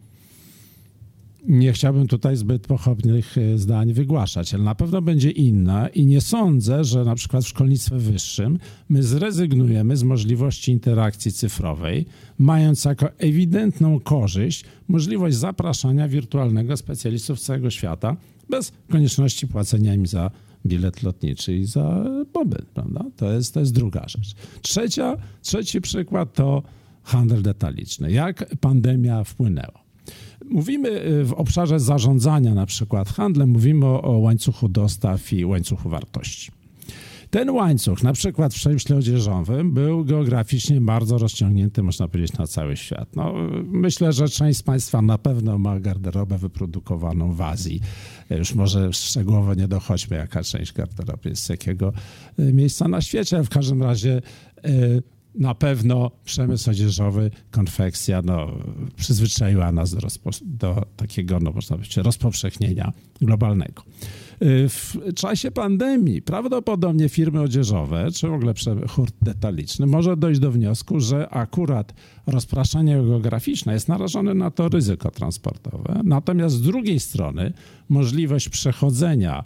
Nie 1.49 1.73
chciałbym 1.73 2.09
tutaj 2.09 2.37
zbyt 2.37 2.67
pochopnych 2.67 3.39
e, 3.39 3.59
zdań 3.59 3.93
wygłaszać, 3.93 4.55
ale 4.55 4.65
na 4.65 4.75
pewno 4.75 5.03
będzie 5.03 5.31
inna 5.31 5.89
i 5.89 6.07
nie 6.07 6.21
sądzę, 6.21 6.85
że 6.85 7.05
na 7.05 7.15
przykład 7.15 7.45
w 7.45 7.49
szkolnictwie 7.49 7.97
wyższym 7.97 8.59
my 8.89 9.03
zrezygnujemy 9.03 9.97
z 9.97 10.03
możliwości 10.03 10.73
interakcji 10.73 11.33
cyfrowej, 11.33 12.07
mając 12.39 12.85
jako 12.85 13.09
ewidentną 13.19 14.01
korzyść 14.01 14.65
możliwość 14.89 15.37
zapraszania 15.37 16.09
wirtualnego 16.09 16.77
specjalistów 16.77 17.41
z 17.41 17.43
całego 17.43 17.71
świata 17.71 18.17
bez 18.51 18.73
konieczności 18.91 19.47
płacenia 19.47 19.95
im 19.95 20.07
za 20.07 20.31
bilet 20.67 21.03
lotniczy 21.03 21.57
i 21.57 21.65
za 21.65 22.05
pobyt, 22.33 22.67
prawda? 22.67 23.05
To 23.17 23.33
jest, 23.33 23.55
to 23.55 23.61
jest 23.61 23.75
druga 23.75 24.09
rzecz. 24.09 24.35
Trzecia, 24.63 25.17
trzeci 25.43 25.81
przykład 25.81 26.35
to 26.35 26.63
handel 27.03 27.43
detaliczny. 27.43 28.13
Jak 28.13 28.57
pandemia 28.61 29.25
wpłynęła? 29.25 29.86
Mówimy 30.51 30.89
y, 30.89 31.25
w 31.25 31.33
obszarze 31.33 31.81
zarządzania 31.81 32.55
na 32.55 32.67
przykład 32.67 33.09
handlem, 33.09 33.49
mówimy 33.49 33.87
o, 33.87 34.03
o 34.03 34.19
łańcuchu 34.19 34.69
dostaw 34.69 35.33
i 35.33 35.45
łańcuchu 35.45 35.89
wartości. 35.89 36.51
Ten 37.31 37.51
łańcuch, 37.51 38.03
na 38.03 38.13
przykład 38.13 38.55
w 38.55 38.57
przemyśle 38.57 38.97
odzieżowym, 38.97 39.73
był 39.73 40.05
geograficznie 40.05 40.81
bardzo 40.81 41.19
rozciągnięty, 41.19 41.83
można 41.83 42.09
powiedzieć, 42.09 42.39
na 42.39 42.47
cały 42.47 42.77
świat. 42.77 43.17
No, 43.17 43.35
myślę, 43.65 44.13
że 44.13 44.29
część 44.29 44.59
z 44.59 44.63
Państwa 44.63 45.03
na 45.03 45.19
pewno 45.19 45.59
ma 45.59 45.81
garderobę 45.81 46.39
wyprodukowaną 46.39 47.33
w 47.33 47.41
Azji. 47.41 47.81
Już 48.31 48.55
może 48.55 48.93
szczegółowo 48.93 49.55
nie 49.55 49.69
dochodźmy, 49.69 50.17
jaka 50.17 50.43
część 50.43 50.73
garderoby 50.73 51.29
jest 51.29 51.43
z 51.43 51.49
jakiego 51.49 51.93
y, 52.39 52.53
miejsca 52.53 52.89
na 52.89 53.01
świecie. 53.01 53.43
W 53.43 53.49
każdym 53.49 53.83
razie 53.83 54.23
y, 54.67 55.03
na 55.37 55.55
pewno 55.55 56.11
przemysł 56.25 56.71
odzieżowy, 56.71 57.31
konfekcja 57.51 58.23
no, 58.23 58.49
przyzwyczaiła 58.97 59.73
nas 59.73 59.95
do, 59.95 60.01
do 60.43 60.87
takiego, 60.97 61.39
no, 61.41 61.51
można 61.51 61.77
powiedzieć, 61.77 61.97
rozpowszechnienia 61.97 62.93
globalnego. 63.21 63.83
Y, 64.43 64.69
w 64.69 64.97
czasie 65.15 65.51
pandemii 65.51 66.23
prawdopodobnie 66.23 67.09
firmy 67.09 67.41
odzieżowe, 67.41 68.09
czy 68.15 68.29
w 68.29 68.33
ogóle 68.33 68.55
hurt 68.89 69.15
detaliczny, 69.23 69.87
może 69.87 70.17
dojść 70.17 70.41
do 70.41 70.51
wniosku, 70.51 71.01
że 71.01 71.29
akurat 71.29 71.95
rozpraszanie 72.27 72.97
geograficzne 72.97 73.73
jest 73.73 73.89
narażone 73.89 74.35
na 74.35 74.51
to 74.51 74.69
ryzyko 74.69 75.11
transportowe. 75.11 76.01
Natomiast 76.05 76.55
z 76.55 76.63
drugiej 76.63 77.01
strony 77.01 77.53
możliwość 77.89 78.49
przechodzenia 78.49 79.45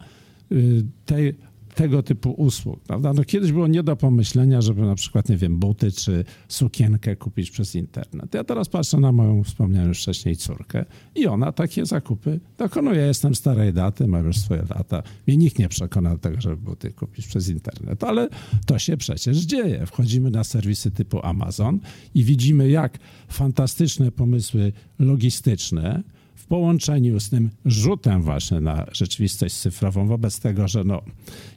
y, 0.53 0.85
tej 1.07 1.50
tego 1.75 2.03
typu 2.03 2.31
usług, 2.31 2.81
prawda? 2.81 3.13
No 3.13 3.25
kiedyś 3.25 3.53
było 3.53 3.67
nie 3.67 3.83
do 3.83 3.97
pomyślenia, 3.97 4.61
żeby 4.61 4.83
na 4.83 4.95
przykład, 4.95 5.29
nie 5.29 5.37
wiem, 5.37 5.59
buty 5.59 5.93
czy 5.93 6.25
sukienkę 6.49 7.17
kupić 7.17 7.51
przez 7.51 7.75
internet. 7.75 8.35
Ja 8.35 8.45
teraz 8.45 8.69
patrzę 8.69 9.01
na 9.01 9.13
moją 9.13 9.45
wspomnianą 9.45 9.95
wcześniej 9.95 10.37
córkę 10.37 10.85
i 11.15 11.27
ona 11.27 11.53
takie 11.53 11.87
zakupy 11.87 12.41
dokonuje. 12.59 13.01
Jestem 13.01 13.35
starej 13.35 13.73
daty, 13.73 14.07
mam 14.07 14.27
już 14.27 14.37
swoje 14.37 14.63
lata. 14.77 15.03
Mnie 15.27 15.37
nikt 15.37 15.59
nie 15.59 15.69
przekona 15.69 16.11
do 16.11 16.19
tego, 16.19 16.41
żeby 16.41 16.57
buty 16.57 16.91
kupić 16.91 17.27
przez 17.27 17.49
internet, 17.49 18.05
ale 18.05 18.29
to 18.67 18.79
się 18.79 18.97
przecież 18.97 19.39
dzieje. 19.39 19.87
Wchodzimy 19.87 20.31
na 20.31 20.45
serwisy 20.45 20.91
typu 20.91 21.27
Amazon 21.27 21.81
i 22.15 22.25
widzimy, 22.25 22.71
jak 22.71 22.99
fantastyczne 23.29 24.13
pomysły 24.13 24.73
logistyczne, 24.99 26.03
połączeniu 26.47 27.21
z 27.21 27.31
tym 27.31 27.51
rzutem 27.65 28.23
właśnie 28.23 28.61
na 28.61 28.87
rzeczywistość 28.93 29.55
cyfrową, 29.55 30.07
wobec 30.07 30.41
tego, 30.41 30.69
że 30.69 30.85
no, 30.85 31.03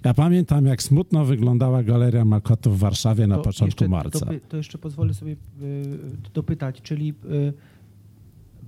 ja 0.05 0.13
pamiętam 0.13 0.65
jak 0.65 0.83
smutno 0.83 1.25
wyglądała 1.25 1.83
Galeria 1.83 2.25
Makotu 2.25 2.71
w 2.71 2.79
Warszawie 2.79 3.27
na 3.27 3.35
to 3.35 3.41
początku 3.41 3.89
marca. 3.89 4.19
Dopy, 4.19 4.41
to 4.49 4.57
jeszcze 4.57 4.77
pozwolę 4.77 5.13
sobie 5.13 5.31
y, 5.31 5.37
dopytać, 6.33 6.81
czyli 6.81 7.13
y, 7.25 7.53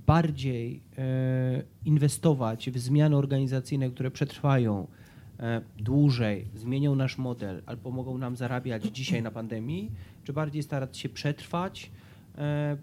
bardziej 0.06 0.76
y, 0.76 0.80
inwestować 1.84 2.70
w 2.70 2.78
zmiany 2.78 3.16
organizacyjne, 3.16 3.90
które 3.90 4.10
przetrwają 4.10 4.86
dłużej, 5.78 6.46
zmienią 6.54 6.94
nasz 6.94 7.18
model 7.18 7.62
albo 7.66 7.82
pomogą 7.82 8.18
nam 8.18 8.36
zarabiać 8.36 8.84
dzisiaj 8.84 9.22
na 9.22 9.30
pandemii, 9.30 9.90
czy 10.24 10.32
bardziej 10.32 10.62
starać 10.62 10.98
się 10.98 11.08
przetrwać, 11.08 11.90
E, 11.90 12.05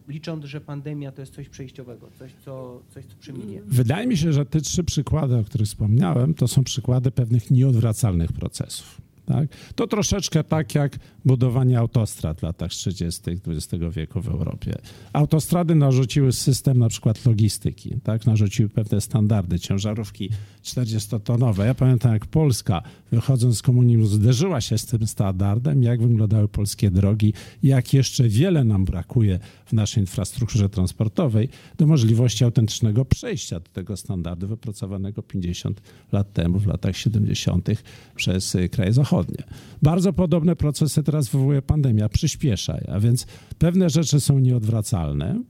licząc, 0.08 0.46
że 0.46 0.62
pandemia 0.62 1.12
to 1.12 1.22
jest 1.22 1.34
coś 1.34 1.50
przejściowego, 1.50 2.10
coś, 2.20 2.34
co, 2.46 2.82
coś, 2.90 3.06
co 3.06 3.16
przeminie. 3.20 3.62
Wydaje 3.66 4.08
mi 4.08 4.18
się, 4.18 4.34
że 4.34 4.46
te 4.46 4.62
trzy 4.62 4.84
przykłady, 4.84 5.36
o 5.36 5.44
których 5.44 5.68
wspomniałem, 5.68 6.34
to 6.34 6.48
są 6.48 6.64
przykłady 6.64 7.12
pewnych 7.12 7.52
nieodwracalnych 7.52 8.32
procesów. 8.32 9.02
Tak? 9.26 9.48
To 9.76 9.88
troszeczkę 9.88 10.44
tak 10.44 10.76
jak 10.76 11.00
budowanie 11.26 11.80
autostrad 11.80 12.40
w 12.40 12.44
latach 12.44 12.72
30. 12.72 13.22
XX 13.48 13.84
wieku 13.92 14.22
w 14.22 14.28
Europie. 14.28 14.76
Autostrady 15.14 15.76
narzuciły 15.76 16.32
system 16.32 16.78
na 16.78 16.90
przykład 16.90 17.26
logistyki, 17.26 17.96
tak? 18.04 18.26
narzuciły 18.26 18.70
pewne 18.70 19.02
standardy, 19.02 19.60
ciężarówki 19.60 20.30
40-tonowe. 20.64 21.66
Ja 21.66 21.76
pamiętam, 21.76 22.14
jak 22.14 22.26
Polska, 22.26 22.82
wychodząc 23.12 23.58
z 23.58 23.62
komunizmu, 23.62 24.06
zderzyła 24.06 24.62
się 24.62 24.78
z 24.78 24.86
tym 24.86 25.08
standardem, 25.08 25.84
jak 25.84 26.02
wyglądały 26.02 26.48
polskie 26.48 26.92
drogi, 26.92 27.34
jak 27.64 27.94
jeszcze 27.94 28.30
wiele 28.30 28.64
nam 28.64 28.86
brakuje 28.86 29.40
w 29.66 29.74
naszej 29.74 30.04
infrastrukturze 30.04 30.70
transportowej 30.70 31.50
do 31.78 31.88
możliwości 31.88 32.44
autentycznego 32.44 33.06
przejścia 33.06 33.60
do 33.60 33.70
tego 33.70 33.98
standardu 33.98 34.48
wypracowanego 34.48 35.24
50 35.24 35.82
lat 36.12 36.34
temu, 36.34 36.60
w 36.60 36.68
latach 36.68 36.98
70. 36.98 37.70
przez 38.16 38.58
kraje 38.72 38.94
zachodnie. 38.94 39.44
Bardzo 39.82 40.14
podobne 40.14 40.56
procesy 40.56 41.04
teraz 41.14 41.30
wywołuje 41.30 41.62
pandemia, 41.62 42.10
przyspiesza, 42.10 42.78
a 42.88 43.00
więc 43.00 43.26
pewne 43.58 43.90
rzeczy 43.90 44.20
są 44.20 44.40
nieodwracalne. 44.40 45.42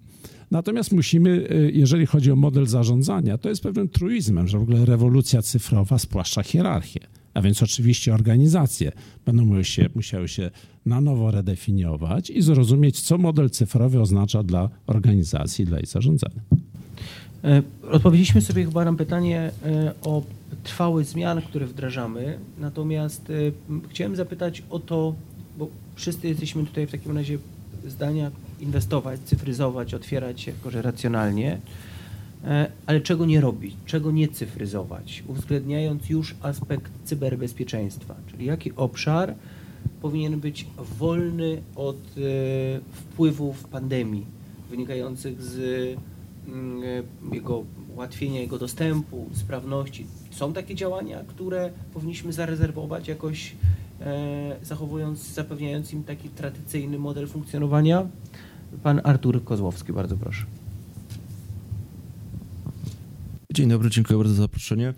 Natomiast 0.51 0.91
musimy, 0.91 1.29
y, 1.29 1.72
jeżeli 1.74 2.05
chodzi 2.05 2.32
o 2.32 2.36
model 2.36 2.67
zarządzania, 2.67 3.38
to 3.38 3.50
jest 3.50 3.63
pewnym 3.63 3.89
truizmem, 3.89 4.48
że 4.48 4.60
w 4.60 4.62
ogóle 4.62 4.86
rewolucja 4.86 5.41
cyfrowa 5.41 6.00
spłaszcza 6.00 6.43
hierarchię. 6.43 7.00
A 7.34 7.41
więc 7.41 7.63
oczywiście 7.63 8.13
organizacje 8.13 8.91
będą 9.25 9.46
musiały 9.46 9.63
się, 9.65 9.89
musiały 9.96 10.27
się 10.27 10.51
na 10.86 11.01
nowo 11.01 11.32
redefiniować 11.32 12.29
i 12.29 12.41
zrozumieć, 12.41 13.01
co 13.01 13.17
model 13.17 13.50
cyfrowy 13.50 14.01
oznacza 14.01 14.43
dla 14.43 14.70
organizacji, 14.88 15.65
dla 15.65 15.77
jej 15.77 15.86
zarządzania. 15.86 16.41
E, 17.43 17.63
odpowiedzieliśmy 17.91 18.41
sobie 18.41 18.65
chyba 18.65 18.86
na 18.86 18.93
pytanie 18.93 19.51
e, 19.65 19.93
o 20.01 20.24
trwałe 20.63 21.03
zmiany, 21.03 21.41
które 21.41 21.65
wdrażamy. 21.65 22.38
Natomiast 22.60 23.29
e, 23.29 23.34
chciałem 23.89 24.15
zapytać 24.15 24.63
o 24.70 24.79
to, 24.79 25.15
bo 25.57 25.67
wszyscy 25.95 26.27
jesteśmy 26.27 26.65
tutaj 26.65 26.88
w 26.88 26.91
takim 26.91 27.17
razie 27.17 27.38
zdania 27.88 28.31
inwestować, 28.60 29.19
cyfryzować, 29.19 29.93
otwierać 29.93 30.41
się 30.41 30.51
jakoś 30.51 30.74
racjonalnie. 30.74 31.60
E, 32.43 32.72
Ale 32.86 33.01
czego 33.01 33.25
nie 33.25 33.41
robić, 33.41 33.75
czego 33.86 34.12
nie 34.12 34.27
cyfryzować, 34.27 35.24
uwzględniając 35.27 36.10
już 36.10 36.36
aspekt 36.41 36.91
cyberbezpieczeństwa, 37.05 38.15
czyli 38.31 38.45
jaki 38.45 38.75
obszar 38.75 39.36
powinien 40.01 40.39
być 40.39 40.65
wolny 41.00 41.62
od 41.75 41.98
e, 41.98 42.22
wpływów 42.93 43.63
pandemii 43.63 44.25
wynikających 44.69 45.41
z 45.41 45.57
mm, 46.48 46.83
e, 47.31 47.36
jego 47.36 47.63
ułatwienia 47.95 48.41
jego 48.41 48.57
dostępu, 48.57 49.29
sprawności. 49.33 50.05
Są 50.31 50.53
takie 50.53 50.75
działania, 50.75 51.24
które 51.27 51.72
powinniśmy 51.93 52.33
zarezerwować 52.33 53.07
jakoś, 53.07 53.55
zachowując, 54.63 55.33
zapewniając 55.33 55.93
im 55.93 56.03
taki 56.03 56.29
tradycyjny 56.29 57.00
model 57.00 57.27
funkcjonowania? 57.27 58.07
Pan 58.83 59.01
Artur 59.03 59.43
Kozłowski, 59.43 59.93
bardzo 59.93 60.17
proszę. 60.17 60.45
Dzień 63.53 63.69
dobry, 63.69 63.89
dziękuję 63.89 64.17
bardzo 64.17 64.33
za 64.33 64.41
zaproszenie. 64.41 64.93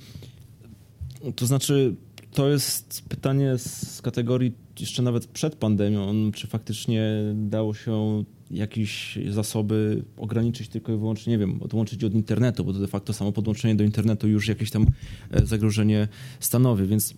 To 1.36 1.46
znaczy, 1.46 1.96
to 2.32 2.50
jest 2.50 3.02
pytanie 3.10 3.58
z 3.58 4.02
kategorii 4.02 4.54
jeszcze 4.80 5.02
nawet 5.02 5.28
przed 5.28 5.56
pandemią, 5.56 6.32
czy 6.32 6.48
faktycznie 6.48 7.12
dało 7.34 7.74
się 7.74 8.24
jakieś 8.52 9.20
zasoby 9.30 10.04
ograniczyć 10.18 10.70
tylko 10.70 10.94
i 10.94 10.98
wyłącznie, 10.98 11.32
nie 11.32 11.38
wiem, 11.38 11.64
odłączyć 11.64 12.04
od 12.04 12.14
internetu, 12.14 12.66
bo 12.66 12.74
to 12.74 12.80
de 12.80 12.88
facto 12.88 13.14
samo 13.14 13.32
podłączenie 13.32 13.76
do 13.76 13.84
internetu 13.84 14.28
już 14.28 14.48
jakieś 14.48 14.72
tam 14.72 14.86
e, 15.32 15.46
zagrożenie 15.46 16.08
stanowi, 16.40 16.88
więc 16.88 17.14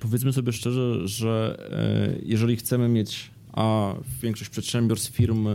powiedzmy 0.00 0.32
sobie 0.32 0.52
szczerze, 0.52 1.08
że 1.08 1.58
e, 1.70 2.18
jeżeli 2.22 2.56
chcemy 2.56 2.88
mieć, 2.88 3.30
a 3.52 3.94
większość 4.22 4.50
przedsiębiorstw, 4.50 5.12
firm 5.12 5.48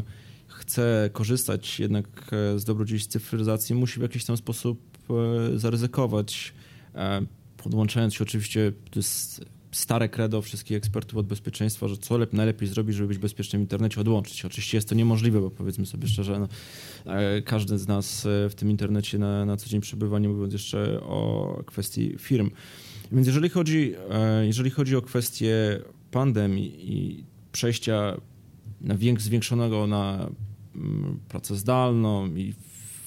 chce 0.47 1.09
korzystać 1.13 1.79
jednak 1.79 2.05
e, 2.31 2.59
z 2.59 2.65
dobrodziejstw 2.65 3.11
cyfryzacji, 3.11 3.75
musi 3.75 3.99
w 3.99 4.03
jakiś 4.03 4.25
tam 4.25 4.37
sposób 4.37 4.79
e, 5.09 5.59
zaryzykować, 5.59 6.53
podłączając 7.57 8.13
się 8.13 8.23
oczywiście, 8.23 8.71
to 8.91 8.99
jest 8.99 9.45
stare 9.71 10.09
credo 10.09 10.41
wszystkich 10.41 10.77
ekspertów 10.77 11.17
od 11.17 11.27
bezpieczeństwa, 11.27 11.87
że 11.87 11.97
co 11.97 12.17
lep, 12.17 12.33
najlepiej 12.33 12.67
zrobić, 12.67 12.95
żeby 12.95 13.07
być 13.07 13.17
bezpiecznym 13.17 13.61
w 13.61 13.63
internecie, 13.63 14.01
odłączyć. 14.01 14.45
Oczywiście 14.45 14.77
jest 14.77 14.89
to 14.89 14.95
niemożliwe, 14.95 15.41
bo 15.41 15.51
powiedzmy 15.51 15.85
sobie 15.85 16.07
szczerze, 16.07 16.39
no, 16.39 16.47
każdy 17.45 17.77
z 17.77 17.87
nas 17.87 18.27
w 18.49 18.53
tym 18.55 18.71
internecie 18.71 19.17
na, 19.17 19.45
na 19.45 19.57
co 19.57 19.69
dzień 19.69 19.81
przebywa, 19.81 20.19
nie 20.19 20.29
mówiąc 20.29 20.53
jeszcze 20.53 21.01
o 21.01 21.63
kwestii 21.65 22.15
firm. 22.19 22.49
Więc 23.11 23.27
jeżeli 23.27 23.49
chodzi, 23.49 23.93
e, 24.09 24.45
jeżeli 24.45 24.69
chodzi 24.69 24.95
o 24.95 25.01
kwestię 25.01 25.79
pandemii 26.11 26.93
i 26.93 27.23
przejścia 27.51 28.17
na 28.81 28.95
więk- 28.95 29.19
zwiększonego 29.19 29.87
na 29.87 30.29
mm, 30.75 31.19
pracę 31.29 31.55
zdalną 31.55 32.27
i 32.35 32.53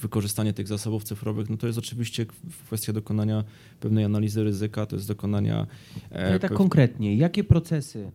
wykorzystanie 0.01 0.53
tych 0.53 0.67
zasobów 0.67 1.03
cyfrowych, 1.03 1.49
no 1.49 1.57
to 1.57 1.67
jest 1.67 1.79
oczywiście 1.79 2.25
kwestia 2.65 2.93
dokonania 2.93 3.43
pewnej 3.79 4.03
analizy 4.05 4.43
ryzyka, 4.43 4.85
to 4.85 4.95
jest 4.95 5.07
dokonania... 5.07 5.67
e, 6.11 6.25
Ale 6.27 6.39
tak 6.39 6.51
pew- 6.51 6.57
konkretnie, 6.57 7.15
jakie 7.15 7.43
procesy 7.43 7.99
e, 7.99 8.11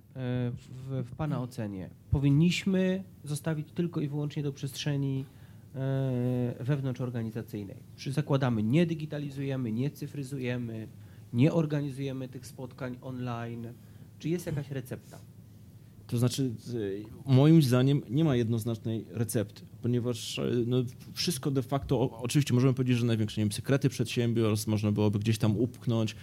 w, 0.61 1.05
w 1.07 1.17
Pana 1.17 1.41
ocenie 1.43 1.91
powinniśmy 2.11 3.03
zostawić 3.25 3.69
tylko 3.75 4.01
i 4.01 4.09
wyłącznie 4.09 4.43
do 4.43 4.53
przestrzeni 4.53 5.25
wewnątrzorganizacyjnej? 6.61 7.77
Czy 7.97 8.13
zakładamy, 8.13 8.63
nie 8.63 8.87
digitalizujemy, 8.87 9.73
nie 9.73 9.91
cyfryzujemy, 9.91 10.89
nie 11.37 11.53
organizujemy 11.53 12.29
tych 12.29 12.47
spotkań 12.47 12.99
online? 13.03 13.67
Czy 14.19 14.29
jest 14.29 14.47
jakaś 14.47 14.71
recepta? 14.71 15.19
To 16.07 16.19
znaczy, 16.19 16.51
moim 17.27 17.63
zdaniem 17.63 18.03
nie 18.11 18.25
ma 18.25 18.37
jednoznacznej 18.37 19.05
recepty, 19.11 19.63
ponieważ 19.83 20.39
e, 20.39 20.43
no, 20.67 20.85
wszystko 21.15 21.51
de 21.51 21.63
facto, 21.63 22.11
oczywiście 22.11 22.55
możemy 22.55 22.75
powiedzieć, 22.75 22.99
że 22.99 23.07
największe 23.07 23.41
nie 23.41 23.45
wiem, 23.45 23.53
sekrety 23.53 23.89
przedsiębiorstw 23.89 24.67
można 24.67 24.93
byłoby 24.93 25.19
gdzieś 25.19 25.39
tam 25.39 25.57
upchnąć, 25.57 26.17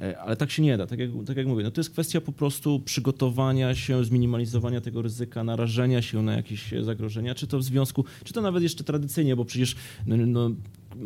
e, 0.00 0.18
ale 0.18 0.36
tak 0.36 0.50
się 0.50 0.62
nie 0.62 0.76
da. 0.76 0.86
Tak 0.86 0.98
jak, 0.98 1.10
tak 1.26 1.36
jak 1.36 1.46
mówię, 1.46 1.64
no, 1.64 1.70
to 1.70 1.80
jest 1.80 1.90
kwestia 1.90 2.20
po 2.20 2.32
prostu 2.32 2.80
przygotowania 2.80 3.74
się, 3.74 4.04
zminimalizowania 4.04 4.80
tego 4.80 5.02
ryzyka, 5.02 5.44
narażenia 5.44 6.02
się 6.02 6.22
na 6.22 6.36
jakieś 6.36 6.74
zagrożenia, 6.82 7.34
czy 7.34 7.46
to 7.46 7.58
w 7.58 7.62
związku, 7.62 8.04
czy 8.24 8.32
to 8.32 8.40
nawet 8.40 8.62
jeszcze 8.62 8.84
tradycyjnie, 8.84 9.36
bo 9.36 9.44
przecież 9.44 9.76
no, 10.06 10.16
no, 10.16 10.50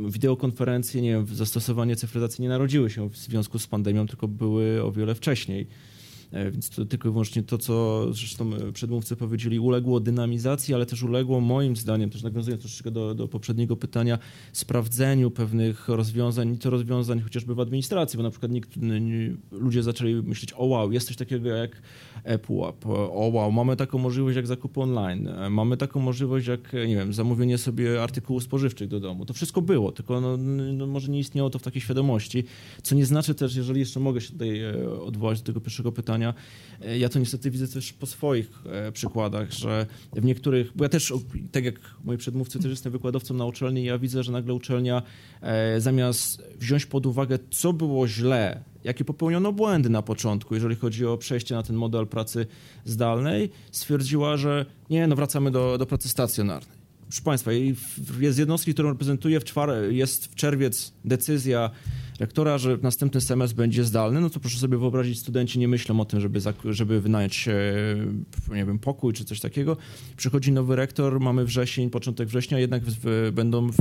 wideokonferencje, 0.08 1.02
nie 1.02 1.10
wiem, 1.10 1.26
zastosowanie 1.26 1.96
cyfryzacji 1.96 2.42
nie 2.42 2.48
narodziły 2.48 2.90
się 2.90 3.10
w 3.10 3.16
związku 3.16 3.58
z 3.58 3.66
pandemią, 3.66 4.06
tylko 4.06 4.28
były 4.28 4.84
o 4.84 4.92
wiele 4.92 5.14
wcześniej. 5.14 5.66
E, 6.32 6.50
Więc 6.50 6.70
to 6.70 6.84
tylko 6.84 7.08
i 7.08 7.12
wyłącznie 7.12 7.42
to, 7.42 7.58
co 7.58 8.04
zresztą 8.12 8.54
e, 8.54 8.72
przedmówcy 8.72 9.16
powiedzieli, 9.16 9.58
uległo 9.58 10.00
dynamizacji, 10.00 10.74
ale 10.74 10.86
też 10.86 11.02
uległo 11.02 11.40
moim 11.40 11.76
zdaniem, 11.76 12.10
też 12.10 12.22
nawiązując 12.22 12.62
troszeczkę 12.62 12.90
do, 12.90 13.14
do 13.14 13.28
poprzedniego 13.28 13.76
pytania, 13.76 14.18
sprawdzeniu 14.52 15.30
pewnych 15.30 15.88
rozwiązań, 15.88 16.54
i 16.54 16.58
to 16.58 16.70
rozwiązań 16.70 17.20
chociażby 17.20 17.54
w 17.54 17.60
administracji, 17.60 18.16
bo 18.16 18.22
na 18.22 18.30
przykład 18.30 18.52
nikt, 18.52 18.70
ludzie 19.52 19.82
zaczęli 19.82 20.14
myśleć, 20.14 20.52
o 20.56 20.64
wow, 20.64 20.92
jest 20.92 21.06
coś 21.06 21.16
takiego 21.16 21.48
jak 21.48 21.82
ePUAP, 22.24 22.86
o 22.86 23.30
wow, 23.32 23.52
mamy 23.52 23.76
taką 23.76 23.98
możliwość 23.98 24.36
jak 24.36 24.46
zakupy 24.46 24.80
online, 24.80 25.28
e, 25.28 25.50
mamy 25.50 25.76
taką 25.76 26.00
możliwość 26.00 26.46
jak, 26.46 26.72
nie 26.72 26.96
wiem, 26.96 27.12
zamówienie 27.12 27.58
sobie 27.58 28.02
artykułów 28.02 28.42
spożywczych 28.42 28.88
do 28.88 29.00
domu. 29.00 29.26
To 29.26 29.34
wszystko 29.34 29.62
było, 29.62 29.92
tylko 29.92 30.20
no, 30.20 30.36
no, 30.72 30.86
może 30.86 31.12
nie 31.12 31.18
istniało 31.18 31.50
to 31.50 31.58
w 31.58 31.62
takiej 31.62 31.82
świadomości, 31.82 32.44
co 32.82 32.94
nie 32.94 33.06
znaczy 33.06 33.34
też, 33.34 33.56
jeżeli 33.56 33.80
jeszcze 33.80 34.00
mogę 34.00 34.20
się 34.20 34.32
tutaj 34.32 34.60
odwołać 35.06 35.40
do 35.40 35.46
tego 35.46 35.60
pierwszego 35.60 35.92
pytania, 35.92 36.19
e, 36.28 36.98
ja 36.98 37.08
to 37.08 37.18
niestety 37.18 37.50
widzę 37.50 37.68
też 37.68 37.92
po 37.92 38.06
swoich 38.06 38.50
e, 38.66 38.92
przykładach, 38.92 39.52
że 39.52 39.86
w 40.12 40.24
niektórych, 40.24 40.72
bo 40.74 40.84
ja 40.84 40.88
też, 40.88 41.12
tak 41.52 41.64
jak 41.64 41.80
moi 42.04 42.16
przedmówcy, 42.16 42.58
też 42.58 42.70
jestem 42.70 42.92
wykładowcą 42.92 43.34
na 43.34 43.44
uczelni, 43.44 43.84
ja 43.84 43.98
widzę, 43.98 44.22
że 44.22 44.32
nagle 44.32 44.54
uczelnia 44.54 45.02
e, 45.40 45.80
zamiast 45.80 46.42
wziąć 46.58 46.86
pod 46.86 47.06
uwagę, 47.06 47.38
co 47.50 47.72
było 47.72 48.08
źle, 48.08 48.64
jakie 48.84 49.04
popełniono 49.04 49.52
błędy 49.52 49.90
na 49.90 50.02
początku, 50.02 50.54
jeżeli 50.54 50.76
chodzi 50.76 51.06
o 51.06 51.18
przejście 51.18 51.54
na 51.54 51.62
ten 51.62 51.76
model 51.76 52.06
pracy 52.06 52.46
zdalnej, 52.84 53.50
stwierdziła, 53.72 54.36
że 54.36 54.66
nie, 54.90 55.06
no 55.06 55.16
wracamy 55.16 55.50
do, 55.50 55.78
do 55.78 55.86
pracy 55.86 56.08
stacjonarnej. 56.08 56.80
Proszę 57.10 57.22
Państwa, 57.22 57.50
jest 58.20 58.38
jednostki, 58.38 58.74
którą 58.74 58.88
reprezentuję, 58.88 59.40
w 59.40 59.44
czwar- 59.44 59.90
jest 59.90 60.26
w 60.26 60.34
czerwiec 60.34 60.92
decyzja 61.04 61.70
rektora, 62.20 62.58
że 62.58 62.78
następny 62.82 63.20
semestr 63.20 63.56
będzie 63.56 63.84
zdalny, 63.84 64.20
no 64.20 64.30
to 64.30 64.40
proszę 64.40 64.58
sobie 64.58 64.78
wyobrazić, 64.78 65.18
studenci 65.18 65.58
nie 65.58 65.68
myślą 65.68 66.00
o 66.00 66.04
tym, 66.04 66.20
żeby, 66.20 66.40
żeby 66.64 67.00
wynająć 67.00 67.48
nie 68.48 68.64
wiem, 68.64 68.78
pokój 68.78 69.12
czy 69.12 69.24
coś 69.24 69.40
takiego. 69.40 69.76
Przychodzi 70.16 70.52
nowy 70.52 70.76
rektor, 70.76 71.20
mamy 71.20 71.44
wrzesień, 71.44 71.90
początek 71.90 72.28
września, 72.28 72.58
jednak 72.58 72.82
w, 72.84 73.30
będą 73.34 73.70
w, 73.70 73.76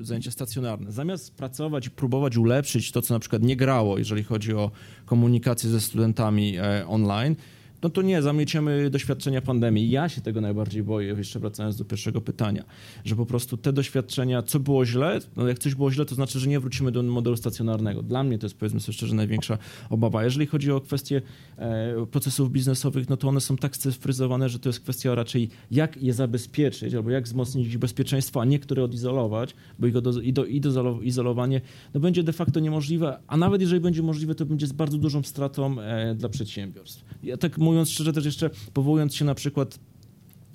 zajęcia 0.00 0.30
stacjonarne. 0.30 0.92
Zamiast 0.92 1.34
pracować 1.34 1.86
i 1.86 1.90
próbować 1.90 2.36
ulepszyć 2.36 2.92
to, 2.92 3.02
co 3.02 3.14
na 3.14 3.20
przykład 3.20 3.42
nie 3.42 3.56
grało, 3.56 3.98
jeżeli 3.98 4.24
chodzi 4.24 4.54
o 4.54 4.70
komunikację 5.06 5.70
ze 5.70 5.80
studentami 5.80 6.56
e, 6.56 6.86
online, 6.86 7.36
no 7.82 7.90
to 7.90 8.02
nie, 8.02 8.22
zamieciemy 8.22 8.90
doświadczenia 8.90 9.42
pandemii. 9.42 9.90
Ja 9.90 10.08
się 10.08 10.20
tego 10.20 10.40
najbardziej 10.40 10.82
boję, 10.82 11.14
jeszcze 11.18 11.38
wracając 11.38 11.76
do 11.76 11.84
pierwszego 11.84 12.20
pytania, 12.20 12.64
że 13.04 13.16
po 13.16 13.26
prostu 13.26 13.56
te 13.56 13.72
doświadczenia, 13.72 14.42
co 14.42 14.60
było 14.60 14.86
źle, 14.86 15.20
no 15.36 15.48
jak 15.48 15.58
coś 15.58 15.74
było 15.74 15.92
źle, 15.92 16.04
to 16.04 16.14
znaczy, 16.14 16.40
że 16.40 16.48
nie 16.48 16.60
wrócimy 16.60 16.92
do 16.92 17.02
modelu 17.02 17.36
stacjonarnego. 17.36 18.02
Dla 18.02 18.24
mnie 18.24 18.38
to 18.38 18.46
jest, 18.46 18.58
powiedzmy 18.58 18.80
sobie 18.80 18.92
szczerze, 18.92 19.14
największa 19.14 19.58
obawa. 19.90 20.24
Jeżeli 20.24 20.46
chodzi 20.46 20.72
o 20.72 20.80
kwestie 20.80 21.22
e, 21.56 22.06
procesów 22.06 22.52
biznesowych, 22.52 23.08
no 23.08 23.16
to 23.16 23.28
one 23.28 23.40
są 23.40 23.56
tak 23.56 23.76
scyfryzowane, 23.76 24.48
że 24.48 24.58
to 24.58 24.68
jest 24.68 24.80
kwestia 24.80 25.14
raczej 25.14 25.48
jak 25.70 26.02
je 26.02 26.12
zabezpieczyć, 26.12 26.94
albo 26.94 27.10
jak 27.10 27.24
wzmocnić 27.24 27.68
ich 27.68 27.78
bezpieczeństwo, 27.78 28.40
a 28.40 28.44
niektóre 28.44 28.84
odizolować, 28.84 29.54
bo 29.78 29.86
ich 29.86 29.92
do, 29.92 30.20
i, 30.20 30.32
do, 30.32 30.44
i 30.44 30.60
dozolo- 30.60 31.02
izolowanie 31.02 31.60
no 31.94 32.00
będzie 32.00 32.22
de 32.22 32.32
facto 32.32 32.60
niemożliwe, 32.60 33.18
a 33.26 33.36
nawet 33.36 33.60
jeżeli 33.60 33.80
będzie 33.80 34.02
możliwe, 34.02 34.34
to 34.34 34.46
będzie 34.46 34.66
z 34.66 34.72
bardzo 34.72 34.98
dużą 34.98 35.22
stratą 35.22 35.80
e, 35.80 36.14
dla 36.14 36.28
przedsiębiorstw. 36.28 37.04
Ja 37.22 37.36
tak 37.36 37.58
mówiąc 37.58 37.90
szczerze 37.90 38.12
też 38.12 38.24
jeszcze 38.24 38.50
powołując 38.74 39.14
się 39.14 39.24
na 39.24 39.34
przykład 39.34 39.78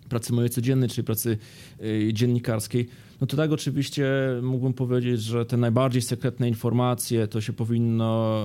pracy 0.09 0.33
mojej 0.33 0.49
codziennej, 0.49 0.89
czyli 0.89 1.03
pracy 1.03 1.37
y, 1.83 2.13
dziennikarskiej, 2.13 2.87
no 3.23 3.27
to 3.27 3.37
tak 3.37 3.51
oczywiście 3.51 4.05
mógłbym 4.41 4.73
powiedzieć, 4.73 5.21
że 5.21 5.45
te 5.45 5.57
najbardziej 5.57 6.01
sekretne 6.01 6.47
informacje 6.47 7.27
to 7.27 7.41
się 7.41 7.53
powinno 7.53 8.39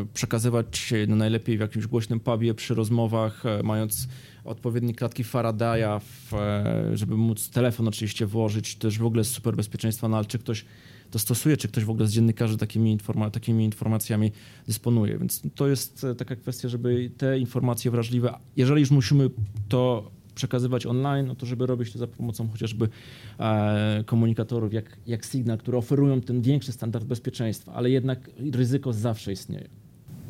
e, 0.00 0.06
przekazywać 0.14 0.92
no 1.08 1.16
najlepiej 1.16 1.56
w 1.56 1.60
jakimś 1.60 1.86
głośnym 1.86 2.20
pubie 2.20 2.54
przy 2.54 2.74
rozmowach, 2.74 3.46
e, 3.46 3.62
mając 3.62 4.08
odpowiednie 4.44 4.94
klatki 4.94 5.24
Faradaya, 5.24 6.00
w, 6.00 6.34
e, 6.34 6.96
żeby 6.96 7.16
móc 7.16 7.50
telefon 7.50 7.88
oczywiście 7.88 8.26
włożyć, 8.26 8.76
też 8.76 8.98
w 8.98 9.04
ogóle 9.04 9.24
z 9.24 9.28
super 9.28 9.56
bezpieczeństwa, 9.56 10.08
no 10.08 10.16
ale 10.16 10.26
czy 10.26 10.38
ktoś 10.38 10.64
to 11.12 11.18
stosuje, 11.18 11.56
czy 11.56 11.68
ktoś 11.68 11.84
w 11.84 11.90
ogóle 11.90 12.06
z 12.06 12.12
dziennikarzy 12.12 12.56
takimi, 12.58 12.98
informa- 12.98 13.30
takimi 13.30 13.64
informacjami 13.64 14.32
dysponuje. 14.66 15.18
Więc 15.18 15.42
to 15.54 15.68
jest 15.68 16.04
e, 16.04 16.14
taka 16.14 16.36
kwestia, 16.36 16.68
żeby 16.68 17.10
te 17.16 17.38
informacje 17.38 17.90
wrażliwe, 17.90 18.34
jeżeli 18.56 18.80
już 18.80 18.90
musimy 18.90 19.30
to 19.68 20.10
przekazywać 20.34 20.86
online, 20.86 21.26
no 21.26 21.34
to 21.34 21.46
żeby 21.46 21.66
robić 21.66 21.92
to 21.92 21.98
za 21.98 22.06
pomocą 22.06 22.48
chociażby 22.48 22.88
e, 23.38 24.04
komunikatorów 24.06 24.72
jak, 24.72 24.96
jak 25.06 25.24
Signal, 25.24 25.58
które 25.58 25.78
oferują 25.78 26.20
ten 26.20 26.42
większy 26.42 26.72
standard 26.72 27.04
bezpieczeństwa, 27.04 27.72
ale 27.72 27.90
jednak 27.90 28.30
ryzyko 28.52 28.92
zawsze 28.92 29.32
istnieje. 29.32 29.68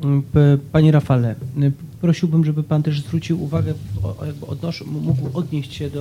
Mm, 0.03 0.23
Panie 0.71 0.91
Rafale, 0.91 1.35
y, 1.63 1.71
prosiłbym, 2.01 2.45
żeby 2.45 2.63
pan 2.63 2.83
też 2.83 3.01
zwrócił 3.01 3.43
uwagę, 3.43 3.73
jakby 4.25 4.45
odnosz, 4.45 4.85
mógł 4.85 5.37
odnieść 5.37 5.73
się 5.73 5.85
mm, 5.85 5.99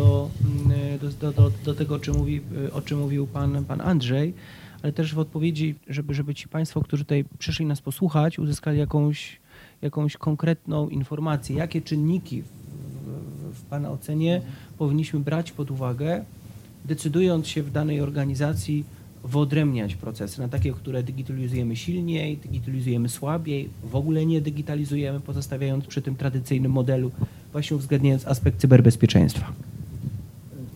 do, 1.00 1.08
do, 1.20 1.32
do, 1.32 1.52
do 1.64 1.74
tego, 1.74 1.94
o 1.94 1.98
czym, 1.98 2.16
mówi, 2.16 2.40
o 2.72 2.82
czym 2.82 2.98
mówił 2.98 3.26
pan, 3.26 3.64
pan 3.64 3.80
Andrzej, 3.80 4.34
ale 4.82 4.92
też 4.92 5.14
w 5.14 5.18
odpowiedzi, 5.18 5.74
żeby, 5.88 6.14
żeby 6.14 6.34
ci 6.34 6.48
państwo, 6.48 6.80
którzy 6.80 7.04
tutaj 7.04 7.24
przyszli 7.38 7.66
nas 7.66 7.80
posłuchać, 7.80 8.38
uzyskali 8.38 8.78
jakąś, 8.78 9.40
jakąś 9.82 10.16
konkretną 10.16 10.88
informację, 10.88 11.56
jakie 11.56 11.82
czynniki 11.82 12.42
w, 12.42 12.46
w, 12.46 13.58
w 13.58 13.62
pana 13.62 13.90
ocenie 13.90 14.40
powinniśmy 14.78 15.20
brać 15.20 15.52
pod 15.52 15.70
uwagę, 15.70 16.24
decydując 16.84 17.48
się 17.48 17.62
w 17.62 17.72
danej 17.72 18.00
organizacji 18.00 18.84
wyodrębniać 19.24 19.94
procesy 19.94 20.40
na 20.40 20.48
takie, 20.48 20.72
które 20.72 21.02
digitalizujemy 21.02 21.76
silniej, 21.76 22.36
digitalizujemy 22.36 23.08
słabiej, 23.08 23.68
w 23.84 23.96
ogóle 23.96 24.26
nie 24.26 24.40
digitalizujemy, 24.40 25.20
pozostawiając 25.20 25.86
przy 25.86 26.02
tym 26.02 26.16
tradycyjnym 26.16 26.72
modelu, 26.72 27.10
właśnie 27.52 27.76
uwzględniając 27.76 28.26
aspekt 28.26 28.60
cyberbezpieczeństwa. 28.60 29.52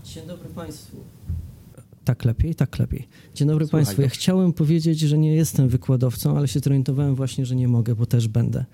Dzień 0.05 0.27
dobry 0.27 0.49
Państwu. 0.49 1.16
Tak 2.07 2.25
lepiej, 2.25 2.55
tak 2.55 2.79
lepiej. 2.79 3.09
Dzień 3.35 3.49
dobry 3.49 3.65
Słuchaj, 3.67 3.79
Państwu. 3.85 4.03
Ja 4.03 4.07
dobrze. 4.09 4.21
chciałem 4.21 4.53
powiedzieć, 4.53 4.99
że 5.01 5.19
nie 5.19 5.35
jestem 5.35 5.69
wykładowcą, 5.69 6.37
ale 6.39 6.49
się 6.49 6.61
zorientowałem 6.61 7.15
właśnie, 7.15 7.47
że 7.47 7.57
nie 7.57 7.69
mogę, 7.69 7.95
bo 7.95 8.07
też 8.07 8.29
będę. 8.29 8.65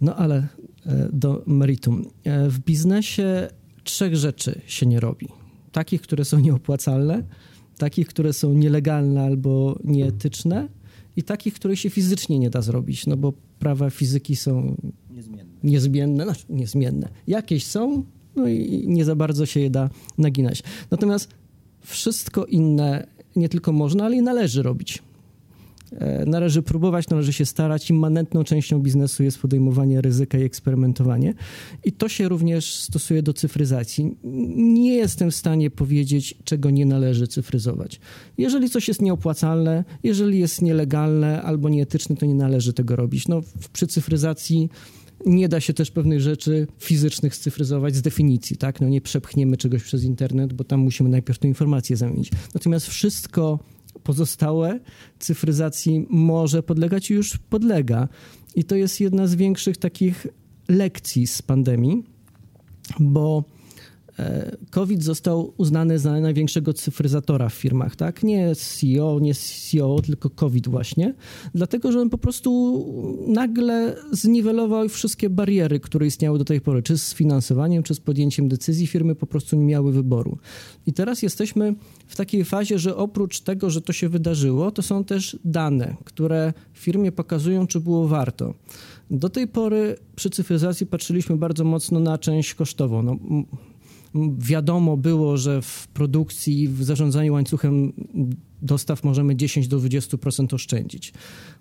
No 0.00 0.16
ale 0.16 0.46
e, 0.86 1.08
do 1.12 1.42
meritum. 1.46 2.06
E, 2.24 2.48
W 2.50 2.58
biznesie 2.58 3.48
trzech 3.84 4.16
rzeczy 4.16 4.60
się 4.66 4.86
nie 4.86 5.00
robi. 5.00 5.28
Takich, 5.72 6.00
które 6.02 6.24
są 6.24 6.38
nieopłacalne, 6.40 7.22
takich, 7.78 8.08
które 8.08 8.32
są 8.32 8.52
nielegalne 8.54 9.22
albo 9.22 9.78
nieetyczne 9.84 10.68
i 11.16 11.22
takich, 11.22 11.54
których 11.54 11.78
się 11.78 11.90
fizycznie 11.90 12.38
nie 12.38 12.50
da 12.50 12.62
zrobić, 12.62 13.06
no 13.06 13.16
bo 13.16 13.32
prawa 13.58 13.90
fizyki 13.90 14.36
są 14.36 14.76
Niezmienny. 15.10 15.52
niezmienne, 15.64 16.24
znaczy 16.24 16.44
niezmienne. 16.48 17.08
Jakieś 17.26 17.66
są, 17.66 18.04
no 18.36 18.48
i 18.48 18.84
nie 18.88 19.04
za 19.04 19.16
bardzo 19.16 19.46
się 19.46 19.60
je 19.60 19.70
da 19.70 19.90
naginać. 20.18 20.62
Natomiast 20.90 21.28
wszystko 21.84 22.44
inne 22.44 23.06
nie 23.36 23.48
tylko 23.48 23.72
można, 23.72 24.04
ale 24.04 24.16
i 24.16 24.22
należy 24.22 24.62
robić. 24.62 25.02
E, 25.98 26.26
Należy 26.26 26.62
próbować, 26.62 27.08
należy 27.08 27.32
się 27.32 27.46
starać. 27.46 27.90
Immanentną 27.90 28.44
częścią 28.44 28.80
biznesu 28.80 29.22
jest 29.22 29.38
podejmowanie 29.38 30.00
ryzyka 30.00 30.38
i 30.38 30.42
eksperymentowanie. 30.42 31.34
I 31.84 31.92
to 31.92 32.08
się 32.08 32.28
również 32.28 32.74
stosuje 32.74 33.22
do 33.22 33.32
cyfryzacji. 33.32 34.16
Nie 34.56 34.94
jestem 34.94 35.30
w 35.30 35.34
stanie 35.34 35.70
powiedzieć, 35.70 36.34
czego 36.44 36.70
nie 36.70 36.86
należy 36.86 37.26
cyfryzować. 37.26 38.00
Jeżeli 38.38 38.70
coś 38.70 38.88
jest 38.88 39.02
nieopłacalne, 39.02 39.84
jeżeli 40.02 40.38
jest 40.38 40.62
nielegalne 40.62 41.42
albo 41.42 41.68
nieetyczne, 41.68 42.16
to 42.16 42.26
nie 42.26 42.34
należy 42.34 42.72
tego 42.72 42.96
robić. 42.96 43.28
No, 43.28 43.40
przy 43.72 43.86
cyfryzacji 43.86 44.68
nie 45.26 45.48
da 45.48 45.60
się 45.60 45.74
też 45.74 45.90
pewnych 45.90 46.20
rzeczy 46.20 46.66
fizycznych 46.78 47.34
scyfryzować 47.34 47.96
z 47.96 48.02
definicji, 48.02 48.56
tak? 48.56 48.80
No 48.80 48.88
nie 48.88 49.00
przepchniemy 49.00 49.56
czegoś 49.56 49.82
przez 49.82 50.04
internet, 50.04 50.52
bo 50.52 50.64
tam 50.64 50.80
musimy 50.80 51.08
najpierw 51.08 51.38
tę 51.38 51.48
informację 51.48 51.96
zamienić. 51.96 52.30
Natomiast 52.54 52.86
wszystko 52.86 53.58
pozostałe 54.02 54.80
cyfryzacji 55.18 56.06
może 56.10 56.62
podlegać 56.62 57.10
i 57.10 57.14
już 57.14 57.36
podlega. 57.36 58.08
I 58.54 58.64
to 58.64 58.76
jest 58.76 59.00
jedna 59.00 59.26
z 59.26 59.34
większych 59.34 59.76
takich 59.76 60.26
lekcji 60.68 61.26
z 61.26 61.42
pandemii, 61.42 62.04
bo 63.00 63.44
COVID 64.70 65.02
został 65.02 65.54
uznany 65.56 65.98
za 65.98 66.20
największego 66.20 66.72
cyfryzatora 66.72 67.48
w 67.48 67.54
firmach, 67.54 67.96
tak? 67.96 68.22
Nie 68.22 68.54
CEO, 68.54 69.18
nie 69.20 69.34
CEO, 69.34 70.00
tylko 70.00 70.30
COVID 70.30 70.68
właśnie, 70.68 71.14
dlatego 71.54 71.92
że 71.92 72.00
on 72.00 72.10
po 72.10 72.18
prostu 72.18 72.84
nagle 73.28 73.96
zniwelował 74.12 74.88
wszystkie 74.88 75.30
bariery, 75.30 75.80
które 75.80 76.06
istniały 76.06 76.38
do 76.38 76.44
tej 76.44 76.60
pory, 76.60 76.82
czy 76.82 76.98
z 76.98 77.14
finansowaniem, 77.14 77.82
czy 77.82 77.94
z 77.94 78.00
podjęciem 78.00 78.48
decyzji. 78.48 78.86
Firmy 78.86 79.14
po 79.14 79.26
prostu 79.26 79.56
nie 79.56 79.64
miały 79.64 79.92
wyboru. 79.92 80.38
I 80.86 80.92
teraz 80.92 81.22
jesteśmy 81.22 81.74
w 82.06 82.16
takiej 82.16 82.44
fazie, 82.44 82.78
że 82.78 82.96
oprócz 82.96 83.40
tego, 83.40 83.70
że 83.70 83.80
to 83.80 83.92
się 83.92 84.08
wydarzyło, 84.08 84.70
to 84.70 84.82
są 84.82 85.04
też 85.04 85.38
dane, 85.44 85.96
które 86.04 86.52
firmie 86.72 87.12
pokazują, 87.12 87.66
czy 87.66 87.80
było 87.80 88.08
warto. 88.08 88.54
Do 89.10 89.28
tej 89.28 89.48
pory 89.48 89.96
przy 90.16 90.30
cyfryzacji 90.30 90.86
patrzyliśmy 90.86 91.36
bardzo 91.36 91.64
mocno 91.64 92.00
na 92.00 92.18
część 92.18 92.54
kosztową. 92.54 93.02
No, 93.02 93.16
wiadomo 94.38 94.96
było, 94.96 95.36
że 95.36 95.62
w 95.62 95.88
produkcji, 95.88 96.68
w 96.68 96.84
zarządzaniu 96.84 97.32
łańcuchem 97.32 97.92
dostaw 98.62 99.04
możemy 99.04 99.36
10 99.36 99.68
do 99.68 99.78
20% 99.78 100.54
oszczędzić. 100.54 101.12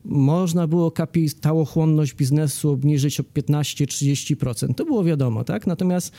Można 0.06 0.68
było 0.68 0.92
kapitałochłonność 0.92 2.14
biznesu 2.14 2.70
obniżyć 2.70 3.20
o 3.20 3.24
15-30%. 3.24 4.74
To 4.74 4.86
było 4.86 5.04
wiadomo, 5.04 5.44
tak? 5.44 5.68
Natomiast 5.68 6.12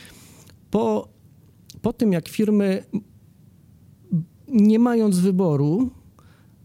po, 0.70 1.08
po 1.82 1.92
tym, 1.92 2.12
jak 2.12 2.28
firmy 2.28 2.84
nie 4.48 4.78
mając 4.78 5.18
wyboru, 5.18 5.90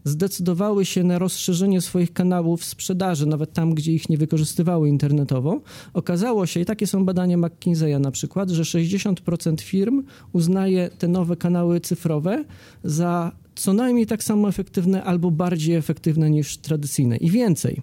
zdecydowały 0.04 0.84
się 0.84 1.04
na 1.04 1.18
rozszerzenie 1.18 1.80
swoich 1.80 2.12
kanałów 2.12 2.64
sprzedaży, 2.64 3.26
nawet 3.26 3.52
tam, 3.52 3.74
gdzie 3.74 3.92
ich 3.92 4.08
nie 4.08 4.18
wykorzystywały 4.18 4.88
internetowo, 4.88 5.60
okazało 5.94 6.46
się, 6.46 6.60
i 6.60 6.64
takie 6.64 6.86
są 6.86 7.04
badania 7.04 7.38
McKinsey'a 7.38 8.00
na 8.00 8.10
przykład, 8.10 8.50
że 8.50 8.62
60% 8.62 9.60
firm 9.60 10.02
uznaje 10.32 10.90
te 10.98 11.08
nowe 11.08 11.36
kanały 11.36 11.80
cyfrowe 11.80 12.44
za 12.84 13.32
co 13.54 13.72
najmniej 13.72 14.06
tak 14.06 14.22
samo 14.22 14.48
efektywne 14.48 15.04
albo 15.04 15.30
bardziej 15.30 15.76
efektywne 15.76 16.30
niż 16.30 16.56
tradycyjne. 16.56 17.16
I 17.16 17.30
więcej. 17.30 17.82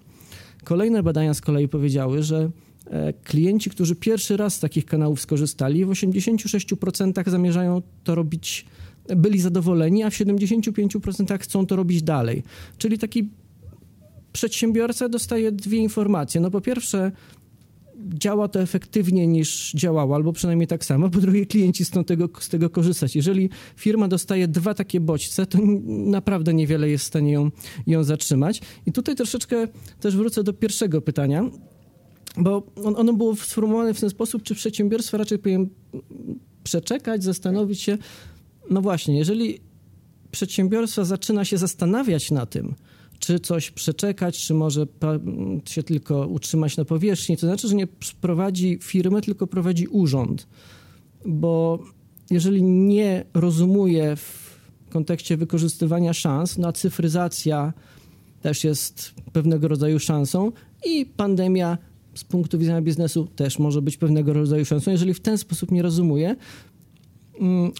Kolejne 0.64 1.02
badania 1.02 1.34
z 1.34 1.40
kolei 1.40 1.68
powiedziały, 1.68 2.22
że 2.22 2.50
e, 2.90 3.12
klienci, 3.12 3.70
którzy 3.70 3.94
pierwszy 3.94 4.36
raz 4.36 4.54
z 4.54 4.60
takich 4.60 4.86
kanałów 4.86 5.20
skorzystali, 5.20 5.84
w 5.84 5.88
86% 5.88 7.30
zamierzają 7.30 7.82
to 8.04 8.14
robić, 8.14 8.66
byli 9.16 9.40
zadowoleni, 9.40 10.02
a 10.02 10.10
w 10.10 10.14
75% 10.14 11.38
chcą 11.38 11.66
to 11.66 11.76
robić 11.76 12.02
dalej. 12.02 12.42
Czyli 12.78 12.98
taki 12.98 13.28
przedsiębiorca 14.32 15.08
dostaje 15.08 15.52
dwie 15.52 15.78
informacje. 15.78 16.40
No 16.40 16.50
po 16.50 16.60
pierwsze, 16.60 17.12
działa 18.14 18.48
to 18.48 18.60
efektywniej 18.60 19.28
niż 19.28 19.72
działało, 19.72 20.14
albo 20.14 20.32
przynajmniej 20.32 20.66
tak 20.66 20.84
samo. 20.84 21.10
Po 21.10 21.20
drugie, 21.20 21.46
klienci 21.46 21.84
chcą 21.84 22.04
tego, 22.04 22.28
z 22.40 22.48
tego 22.48 22.70
korzystać. 22.70 23.16
Jeżeli 23.16 23.50
firma 23.76 24.08
dostaje 24.08 24.48
dwa 24.48 24.74
takie 24.74 25.00
bodźce, 25.00 25.46
to 25.46 25.58
naprawdę 25.86 26.54
niewiele 26.54 26.90
jest 26.90 27.04
w 27.04 27.06
stanie 27.06 27.32
ją, 27.32 27.50
ją 27.86 28.04
zatrzymać. 28.04 28.60
I 28.86 28.92
tutaj 28.92 29.16
troszeczkę 29.16 29.68
też 30.00 30.16
wrócę 30.16 30.44
do 30.44 30.52
pierwszego 30.52 31.00
pytania, 31.00 31.50
bo 32.36 32.66
on, 32.84 32.96
ono 32.96 33.12
było 33.12 33.36
sformułowane 33.36 33.94
w 33.94 34.00
ten 34.00 34.10
sposób, 34.10 34.42
czy 34.42 34.54
przedsiębiorstwo 34.54 35.16
raczej 35.16 35.38
powinien 35.38 35.68
przeczekać, 36.64 37.24
zastanowić 37.24 37.80
się. 37.80 37.98
No 38.70 38.80
właśnie, 38.80 39.18
jeżeli 39.18 39.60
przedsiębiorstwo 40.30 41.04
zaczyna 41.04 41.44
się 41.44 41.58
zastanawiać 41.58 42.30
na 42.30 42.46
tym, 42.46 42.74
czy 43.18 43.40
coś 43.40 43.70
przeczekać, 43.70 44.38
czy 44.38 44.54
może 44.54 44.86
się 45.64 45.82
tylko 45.82 46.26
utrzymać 46.26 46.76
na 46.76 46.84
powierzchni, 46.84 47.36
to 47.36 47.46
znaczy, 47.46 47.68
że 47.68 47.74
nie 47.74 47.86
prowadzi 48.20 48.78
firmy, 48.82 49.20
tylko 49.20 49.46
prowadzi 49.46 49.86
urząd. 49.86 50.46
Bo 51.26 51.78
jeżeli 52.30 52.62
nie 52.62 53.24
rozumuje 53.34 54.16
w 54.16 54.58
kontekście 54.90 55.36
wykorzystywania 55.36 56.12
szans, 56.12 56.58
no 56.58 56.68
a 56.68 56.72
cyfryzacja 56.72 57.72
też 58.42 58.64
jest 58.64 59.14
pewnego 59.32 59.68
rodzaju 59.68 59.98
szansą 59.98 60.52
i 60.86 61.06
pandemia 61.06 61.78
z 62.14 62.24
punktu 62.24 62.58
widzenia 62.58 62.82
biznesu 62.82 63.26
też 63.36 63.58
może 63.58 63.82
być 63.82 63.96
pewnego 63.96 64.32
rodzaju 64.32 64.64
szansą. 64.64 64.90
Jeżeli 64.90 65.14
w 65.14 65.20
ten 65.20 65.38
sposób 65.38 65.70
nie 65.70 65.82
rozumuje, 65.82 66.36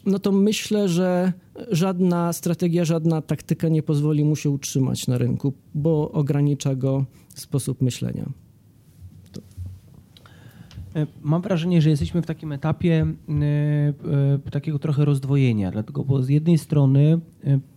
no 0.07 0.19
to 0.19 0.33
myślę, 0.33 0.89
że 0.89 1.33
żadna 1.71 2.33
strategia, 2.33 2.85
żadna 2.85 3.23
taktyka 3.23 3.69
nie 3.69 3.83
pozwoli 3.83 4.25
mu 4.25 4.37
się 4.37 4.51
utrzymać 4.51 5.07
na 5.07 5.19
rynku, 5.19 5.53
bo 5.75 6.13
ogranicza 6.13 6.75
go 6.75 7.05
sposób 7.35 7.83
myślenia. 7.83 8.29
E, 10.97 11.07
Mam 11.23 11.43
wrażenie, 11.43 11.83
że 11.83 11.91
jesteśmy 11.91 12.23
w 12.23 12.27
takim 12.27 12.53
etapie 12.53 13.07
e, 13.29 13.35
e, 14.45 14.51
takiego 14.51 14.79
trochę 14.79 15.05
rozdwojenia, 15.05 15.71
dlatego, 15.71 16.05
bo 16.05 16.23
z 16.23 16.29
jednej 16.29 16.59
strony 16.59 17.21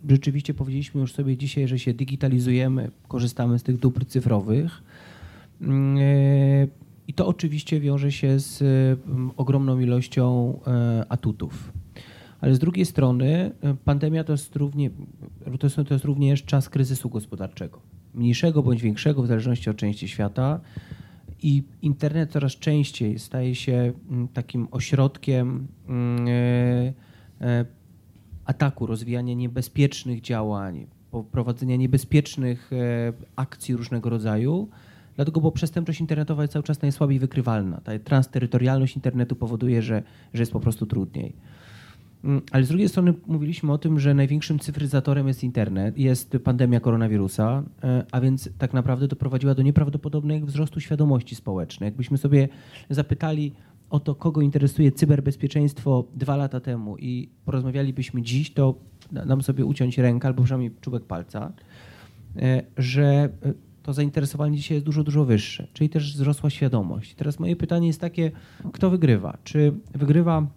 rzeczywiście 0.09 0.53
powiedzieliśmy 0.53 1.01
już 1.01 1.13
sobie 1.13 1.37
dzisiaj, 1.37 1.67
że 1.67 1.79
się 1.79 1.93
digitalizujemy, 1.93 2.91
korzystamy 3.07 3.59
z 3.59 3.63
tych 3.63 3.77
dóbr 3.77 4.05
cyfrowych 4.05 4.83
Mm, 5.61 5.97
i 7.11 7.13
to 7.13 7.27
oczywiście 7.27 7.79
wiąże 7.79 8.11
się 8.11 8.39
z 8.39 8.61
m, 9.07 9.31
ogromną 9.37 9.79
ilością 9.79 10.59
e, 10.67 11.05
atutów. 11.09 11.73
Ale 12.41 12.55
z 12.55 12.59
drugiej 12.59 12.85
strony 12.85 13.51
e, 13.61 13.73
pandemia 13.73 14.23
to 14.23 14.31
jest, 14.31 14.55
równie, 14.55 14.89
to 15.59 15.93
jest, 15.93 16.05
również 16.05 16.43
czas 16.43 16.69
kryzysu 16.69 17.09
gospodarczego. 17.09 17.81
Mniejszego 18.13 18.63
bądź 18.63 18.81
większego, 18.81 19.23
w 19.23 19.27
zależności 19.27 19.69
od 19.69 19.77
części 19.77 20.07
świata. 20.07 20.59
I 21.41 21.63
internet 21.81 22.31
coraz 22.31 22.51
częściej 22.51 23.19
staje 23.19 23.55
się 23.55 23.93
takim 24.33 24.67
ośrodkiem 24.71 25.67
e, 27.41 27.65
ataku, 28.45 28.85
rozwijania 28.85 29.33
niebezpiecznych 29.33 30.21
działań, 30.21 30.87
prowadzenia 31.31 31.75
niebezpiecznych 31.75 32.71
akcji 33.35 33.75
różnego 33.75 34.09
rodzaju, 34.09 34.69
Dlatego, 35.15 35.41
bo 35.41 35.51
przestępczość 35.51 36.01
internetowa 36.01 36.41
jest 36.41 36.53
cały 36.53 36.63
czas 36.63 36.81
najsłabiej 36.81 37.19
wykrywalna. 37.19 37.81
Ta 37.81 37.99
transterytorialność 37.99 38.95
internetu 38.95 39.35
powoduje, 39.35 39.81
że, 39.81 40.03
że 40.33 40.41
jest 40.41 40.51
po 40.51 40.59
prostu 40.59 40.85
trudniej. 40.85 41.33
Mm, 42.23 42.41
Ale 42.51 42.63
z 42.63 42.67
drugiej 42.67 42.89
strony 42.89 43.13
mówiliśmy 43.27 43.71
o 43.71 43.77
tym, 43.77 43.99
że 43.99 44.13
największym 44.13 44.59
cyfryzatorem 44.59 45.27
jest 45.27 45.43
internet, 45.43 45.97
jest 45.97 46.37
pandemia 46.43 46.79
koronawirusa, 46.79 47.63
e, 47.83 48.05
a 48.11 48.21
więc 48.21 48.49
tak 48.57 48.73
naprawdę 48.73 49.07
doprowadziła 49.07 49.55
do 49.55 49.61
nieprawdopodobnego 49.61 50.47
wzrostu 50.47 50.79
świadomości 50.79 51.35
społecznej. 51.35 51.87
Jakbyśmy 51.87 52.17
sobie 52.17 52.49
zapytali 52.89 53.53
o 53.89 53.99
to, 53.99 54.15
kogo 54.15 54.41
interesuje 54.41 54.91
cyberbezpieczeństwo 54.91 56.03
dwa 56.15 56.35
lata 56.35 56.59
temu 56.59 56.97
i 56.97 57.29
porozmawialibyśmy 57.45 58.21
dziś, 58.21 58.53
to 58.53 58.75
dam 59.11 59.41
sobie 59.41 59.65
uciąć 59.65 59.97
rękę 59.97 60.27
albo 60.27 60.43
przynajmniej 60.43 60.71
czubek 60.81 61.05
palca, 61.05 61.51
e, 62.35 62.63
że 62.77 63.03
e, 63.05 63.29
to 63.83 63.93
zainteresowanie 63.93 64.57
dzisiaj 64.57 64.75
jest 64.75 64.85
dużo, 64.85 65.03
dużo 65.03 65.25
wyższe, 65.25 65.67
czyli 65.73 65.89
też 65.89 66.13
wzrosła 66.13 66.49
świadomość. 66.49 67.15
Teraz 67.15 67.39
moje 67.39 67.55
pytanie 67.55 67.87
jest 67.87 68.01
takie, 68.01 68.31
kto 68.73 68.89
wygrywa? 68.89 69.37
Czy 69.43 69.73
wygrywa 69.93 70.47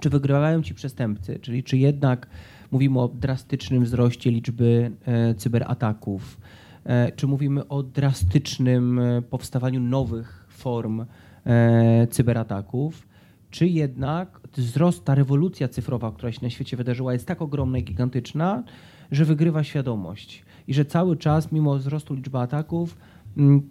czy 0.00 0.10
wygrywają 0.10 0.62
ci 0.62 0.74
przestępcy, 0.74 1.38
czyli 1.38 1.62
czy 1.62 1.78
jednak 1.78 2.26
mówimy 2.70 3.00
o 3.00 3.08
drastycznym 3.08 3.84
wzroście 3.84 4.30
liczby 4.30 4.90
e, 5.04 5.34
cyberataków, 5.34 6.40
e, 6.84 7.12
czy 7.12 7.26
mówimy 7.26 7.68
o 7.68 7.82
drastycznym 7.82 8.98
e, 8.98 9.22
powstawaniu 9.22 9.80
nowych 9.80 10.46
form 10.48 11.04
e, 11.46 12.06
cyberataków, 12.10 13.08
czy 13.50 13.66
jednak 13.66 14.40
wzrost, 14.56 15.04
ta 15.04 15.14
rewolucja 15.14 15.68
cyfrowa, 15.68 16.12
która 16.12 16.32
się 16.32 16.38
na 16.42 16.50
świecie 16.50 16.76
wydarzyła, 16.76 17.12
jest 17.12 17.26
tak 17.26 17.42
ogromna 17.42 17.78
i 17.78 17.84
gigantyczna, 17.84 18.62
że 19.10 19.24
wygrywa 19.24 19.64
świadomość 19.64 20.44
i 20.70 20.74
że 20.74 20.84
cały 20.84 21.16
czas, 21.16 21.52
mimo 21.52 21.78
wzrostu 21.78 22.14
liczby 22.14 22.38
ataków, 22.38 22.96
mm, 23.36 23.62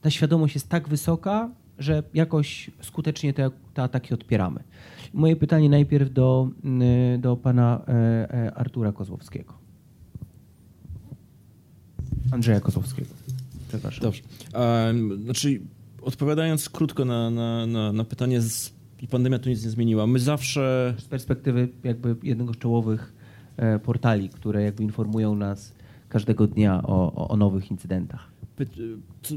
ta 0.00 0.10
świadomość 0.10 0.54
jest 0.54 0.68
tak 0.68 0.88
wysoka, 0.88 1.50
że 1.78 2.02
jakoś 2.14 2.70
skutecznie 2.80 3.32
te, 3.32 3.50
te 3.74 3.82
ataki 3.82 4.14
odpieramy. 4.14 4.60
Moje 5.12 5.36
pytanie 5.36 5.68
najpierw 5.68 6.12
do, 6.12 6.50
y, 7.14 7.18
do 7.18 7.36
pana 7.36 7.84
e, 7.88 7.92
e, 8.34 8.54
Artura 8.54 8.92
Kozłowskiego. 8.92 9.54
Andrzeja 12.30 12.60
Kozłowskiego. 12.60 13.10
Przepraszam. 13.68 14.02
Dobrze. 14.02 14.22
Znaczy, 15.24 15.60
odpowiadając 16.02 16.68
krótko 16.68 17.04
na, 17.04 17.30
na, 17.30 17.66
na, 17.66 17.92
na 17.92 18.04
pytanie, 18.04 18.40
z, 18.40 18.74
pandemia 19.10 19.38
tu 19.38 19.48
nic 19.48 19.64
nie 19.64 19.70
zmieniła. 19.70 20.06
My 20.06 20.18
zawsze 20.18 20.94
Z 20.98 21.04
perspektywy 21.04 21.68
jakby 21.84 22.16
jednego 22.22 22.52
z 22.52 22.58
czołowych 22.58 23.12
e, 23.56 23.78
portali, 23.78 24.28
które 24.28 24.62
jakby 24.62 24.82
informują 24.82 25.34
nas 25.34 25.74
każdego 26.14 26.46
dnia 26.46 26.82
o, 26.82 27.28
o, 27.28 27.36
nowych 27.36 27.70
incydentach. 27.70 28.30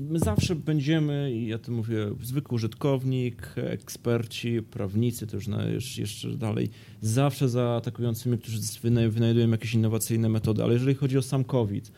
My 0.10 0.20
zawsze 0.20 0.56
będziemy, 0.56 1.32
i 1.34 1.48
ja 1.48 1.58
to 1.58 1.72
mówię, 1.72 1.98
zwykły 2.24 2.56
użytkownik, 2.56 3.54
eksperci, 3.56 4.62
prawnicy, 4.62 5.28
to 5.28 5.36
już 5.36 5.48
na, 5.48 5.64
jeszcze 5.98 6.30
dalej, 6.30 6.70
zawsze 7.02 7.50
za 7.50 7.70
atakującymi, 7.70 8.38
którzy 8.38 8.58
wyna- 8.60 9.10
wynajdują 9.10 9.50
jakieś 9.50 9.74
innowacyjne 9.74 10.30
metody. 10.30 10.64
Ale 10.64 10.74
jeżeli 10.74 10.96
chodzi 10.96 11.18
o 11.18 11.22
sam 11.22 11.44
COVID, 11.44 11.92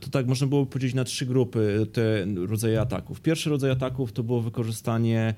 to 0.00 0.10
tak 0.10 0.26
można 0.26 0.46
było 0.46 0.66
podzielić 0.66 0.94
na 0.94 1.04
trzy 1.04 1.26
grupy 1.26 1.86
te 1.92 2.26
rodzaje 2.46 2.80
ataków. 2.80 3.20
Pierwszy 3.20 3.50
rodzaj 3.50 3.70
ataków 3.70 4.12
to 4.12 4.22
było 4.22 4.40
wykorzystanie 4.40 5.34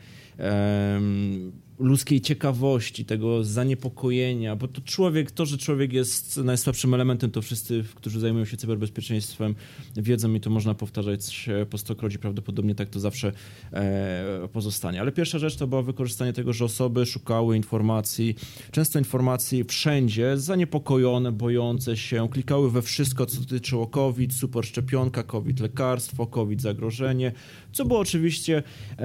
ludzkiej 1.78 2.20
ciekawości, 2.20 3.04
tego 3.04 3.44
zaniepokojenia, 3.44 4.56
bo 4.56 4.68
to 4.68 4.80
człowiek, 4.80 5.30
to, 5.30 5.46
że 5.46 5.58
człowiek 5.58 5.92
jest 5.92 6.36
najsłabszym 6.36 6.94
elementem, 6.94 7.30
to 7.30 7.42
wszyscy, 7.42 7.84
którzy 7.94 8.20
zajmują 8.20 8.44
się 8.44 8.56
cyberbezpieczeństwem, 8.56 9.54
wiedzą 9.96 10.34
i 10.34 10.40
to 10.40 10.50
można 10.50 10.74
powtarzać 10.74 11.48
po 11.70 11.78
stokroć 11.78 12.14
i 12.14 12.18
prawdopodobnie 12.18 12.74
tak 12.74 12.88
to 12.88 13.00
zawsze 13.00 13.32
e, 13.72 14.48
pozostanie. 14.52 15.00
Ale 15.00 15.12
pierwsza 15.12 15.38
rzecz 15.38 15.56
to 15.56 15.66
było 15.66 15.82
wykorzystanie 15.82 16.32
tego, 16.32 16.52
że 16.52 16.64
osoby 16.64 17.06
szukały 17.06 17.56
informacji, 17.56 18.34
często 18.70 18.98
informacji 18.98 19.64
wszędzie, 19.64 20.36
zaniepokojone, 20.36 21.32
bojące 21.32 21.96
się, 21.96 22.28
klikały 22.28 22.70
we 22.70 22.82
wszystko, 22.82 23.26
co 23.26 23.40
dotyczyło 23.40 23.86
COVID, 23.86 24.34
super 24.34 24.66
szczepionka, 24.66 25.22
COVID 25.22 25.60
lekarstwo, 25.60 26.26
COVID 26.26 26.62
zagrożenie, 26.62 27.32
co 27.72 27.84
było 27.84 28.00
oczywiście 28.00 28.62
e, 28.98 29.04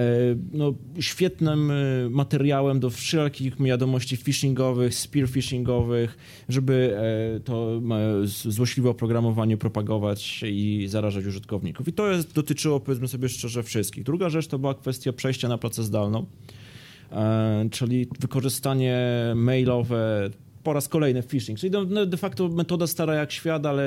no, 0.54 0.74
świetnym 1.24 1.72
e, 1.72 1.76
materiałem 2.10 2.80
do 2.80 2.90
wszelkich 2.90 3.62
wiadomości 3.62 4.18
phishingowych, 4.18 4.96
spear 4.96 5.30
phishingowych, 5.30 6.18
żeby 6.50 6.98
e, 7.36 7.40
to 7.40 7.82
e, 8.24 8.52
złośliwe 8.52 8.90
oprogramowanie 8.90 9.58
propagować 9.58 10.44
i 10.48 10.86
zarażać 10.88 11.26
użytkowników. 11.26 11.88
I 11.88 11.94
to 11.94 12.12
jest, 12.12 12.34
dotyczyło, 12.34 12.80
powiedzmy 12.80 13.08
sobie 13.08 13.30
szczerze, 13.30 13.64
wszystkich. 13.64 14.04
Druga 14.04 14.30
rzecz 14.30 14.48
to 14.48 14.60
była 14.60 14.74
kwestia 14.74 15.14
przejścia 15.14 15.48
na 15.48 15.58
pracę 15.58 15.84
zdalną, 15.84 16.26
e, 17.12 17.68
czyli 17.72 18.08
wykorzystanie 18.20 18.98
mailowe, 19.36 20.30
po 20.64 20.74
raz 20.74 20.88
kolejny 20.88 21.24
phishing, 21.24 21.60
czyli 21.60 21.72
de- 21.72 21.86
no, 21.86 22.06
de 22.06 22.18
facto 22.18 22.50
metoda 22.50 22.88
stara 22.88 23.14
jak 23.14 23.32
świat, 23.32 23.66
ale 23.66 23.84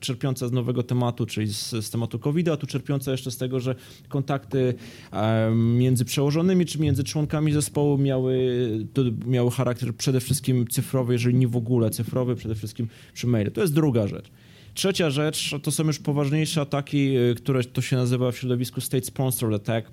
czerpiąca 0.00 0.48
z 0.48 0.52
nowego 0.52 0.82
tematu, 0.82 1.26
czyli 1.26 1.54
z, 1.54 1.70
z 1.70 1.90
tematu 1.90 2.18
covid 2.18 2.48
a 2.48 2.56
tu 2.56 2.66
czerpiąca 2.66 3.10
jeszcze 3.12 3.30
z 3.30 3.36
tego, 3.36 3.60
że 3.60 3.74
kontakty 4.08 4.74
między 5.54 6.04
przełożonymi 6.04 6.66
czy 6.66 6.80
między 6.80 7.04
członkami 7.04 7.52
zespołu 7.52 7.98
miały, 7.98 8.60
miały 9.26 9.50
charakter 9.50 9.94
przede 9.94 10.20
wszystkim 10.20 10.66
cyfrowy, 10.66 11.12
jeżeli 11.12 11.34
nie 11.34 11.48
w 11.48 11.56
ogóle 11.56 11.90
cyfrowy, 11.90 12.36
przede 12.36 12.54
wszystkim 12.54 12.88
przy 13.14 13.26
mailu. 13.26 13.50
To 13.50 13.60
jest 13.60 13.74
druga 13.74 14.06
rzecz. 14.06 14.30
Trzecia 14.74 15.10
rzecz 15.10 15.54
to 15.62 15.70
są 15.70 15.84
już 15.84 15.98
poważniejsze 15.98 16.60
ataki, 16.60 17.16
y, 17.16 17.34
które 17.34 17.64
to 17.64 17.80
się 17.80 17.96
nazywa 17.96 18.32
w 18.32 18.36
środowisku 18.36 18.80
state 18.80 19.04
sponsored 19.04 19.62
attack, 19.62 19.92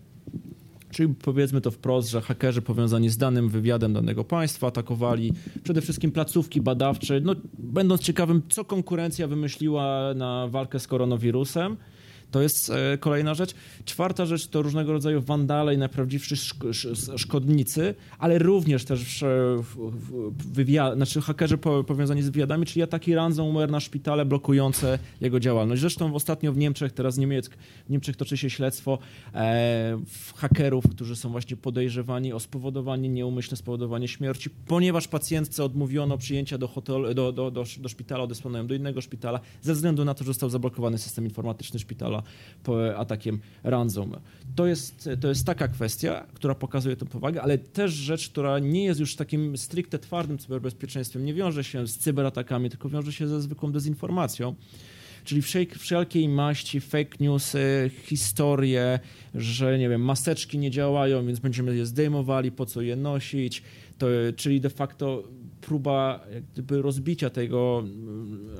Czyli 0.92 1.14
powiedzmy 1.14 1.62
to 1.62 1.72
wprost, 1.72 2.10
że 2.10 2.22
hakerzy 2.22 2.62
powiązani 2.62 3.10
z 3.10 3.18
danym 3.18 3.50
wywiadem 3.50 3.94
danego 3.94 4.24
państwa 4.24 4.68
atakowali 4.68 5.34
przede 5.64 5.82
wszystkim 5.82 6.12
placówki 6.12 6.62
badawcze, 6.62 7.20
no, 7.20 7.36
będąc 7.60 8.02
ciekawym, 8.02 8.42
co 8.50 8.66
konkurencja 8.66 9.28
wymyśliła 9.28 10.14
na 10.16 10.48
walkę 10.48 10.80
z 10.80 10.88
koronawirusem. 10.88 11.78
To 12.32 12.42
jest 12.42 12.70
e, 12.70 12.98
kolejna 12.98 13.34
rzecz. 13.34 13.54
Czwarta 13.86 14.26
rzecz 14.26 14.48
to 14.48 14.62
różnego 14.62 14.94
rodzaju 14.94 15.22
wandale 15.22 15.76
i 15.76 15.78
sz- 16.64 17.22
szkodnicy, 17.22 17.96
ale 18.20 18.40
również 18.40 18.86
też 18.86 19.24
wywiad, 20.54 20.96
znaczy 20.96 21.22
hakerzy 21.22 21.58
po, 21.58 21.84
powiązani 21.84 22.22
z 22.22 22.30
wywiadami, 22.30 22.66
czyli 22.66 22.84
ataki 22.84 23.16
ransomware 23.16 23.72
na 23.72 23.80
szpitale 23.80 24.26
blokujące 24.26 25.00
jego 25.22 25.40
działalność. 25.40 25.82
Zresztą 25.82 26.16
ostatnio 26.16 26.54
w 26.54 26.58
Niemczech, 26.58 26.92
teraz 26.92 27.18
Niemiec, 27.18 27.50
w 27.86 27.90
Niemczech 27.90 28.16
toczy 28.16 28.38
się 28.38 28.50
śledztwo 28.50 28.98
e, 29.34 30.00
hakerów, 30.36 30.84
którzy 30.92 31.16
są 31.16 31.30
właśnie 31.30 31.58
podejrzewani 31.58 32.34
o 32.34 32.40
spowodowanie, 32.40 33.10
nieumyślne 33.10 33.58
spowodowanie 33.58 34.08
śmierci, 34.08 34.50
ponieważ 34.50 35.08
pacjentce 35.08 35.64
odmówiono 35.64 36.18
przyjęcia 36.18 36.58
do, 36.58 36.68
hotelu, 36.68 37.14
do, 37.14 37.32
do, 37.32 37.52
do, 37.52 37.64
do 37.80 37.90
szpitala, 37.90 38.24
odesłano 38.24 38.58
ją 38.58 38.68
do 38.68 38.76
innego 38.76 39.02
szpitala, 39.02 39.40
ze 39.62 39.74
względu 39.74 40.06
na 40.06 40.14
to, 40.14 40.24
że 40.24 40.28
został 40.28 40.50
zablokowany 40.50 40.98
system 40.98 41.26
informatyczny 41.26 41.80
szpitala 41.80 42.19
atakiem 42.98 43.40
ransomware. 43.64 44.22
To 44.56 44.68
jest, 44.68 45.10
to 45.22 45.28
jest 45.28 45.46
taka 45.46 45.68
kwestia, 45.68 46.26
która 46.34 46.56
pokazuje 46.56 46.96
tę 46.96 47.06
powagę, 47.06 47.42
ale 47.42 47.58
też 47.58 47.92
rzecz, 47.92 48.30
która 48.30 48.60
nie 48.60 48.84
jest 48.84 49.00
już 49.00 49.16
takim 49.16 49.58
stricte 49.58 50.00
twardym 50.00 50.38
cyberbezpieczeństwem, 50.38 51.26
nie 51.26 51.34
wiąże 51.34 51.64
się 51.64 51.88
z 51.88 51.98
cyberatakami, 51.98 52.70
tylko 52.70 52.90
wiąże 52.90 53.14
się 53.14 53.28
ze 53.28 53.42
zwykłą 53.42 53.72
dezinformacją. 53.72 54.56
Czyli 55.24 55.42
wszelk- 55.42 55.78
wszelkiej 55.78 56.30
maści 56.30 56.82
fake 56.82 57.18
newsy, 57.20 57.92
historie, 58.04 59.00
że 59.36 59.80
nie 59.80 59.90
wiem, 59.90 60.02
maseczki 60.02 60.58
nie 60.58 60.72
działają, 60.72 61.26
więc 61.26 61.40
będziemy 61.40 61.76
je 61.76 61.86
zdejmowali, 61.86 62.52
po 62.52 62.66
co 62.66 62.82
je 62.82 62.96
nosić. 62.96 63.64
To, 63.98 64.08
czyli 64.36 64.62
de 64.62 64.70
facto 64.70 65.24
próba 65.62 66.20
gdyby 66.54 66.82
rozbicia 66.82 67.30
tego, 67.30 67.84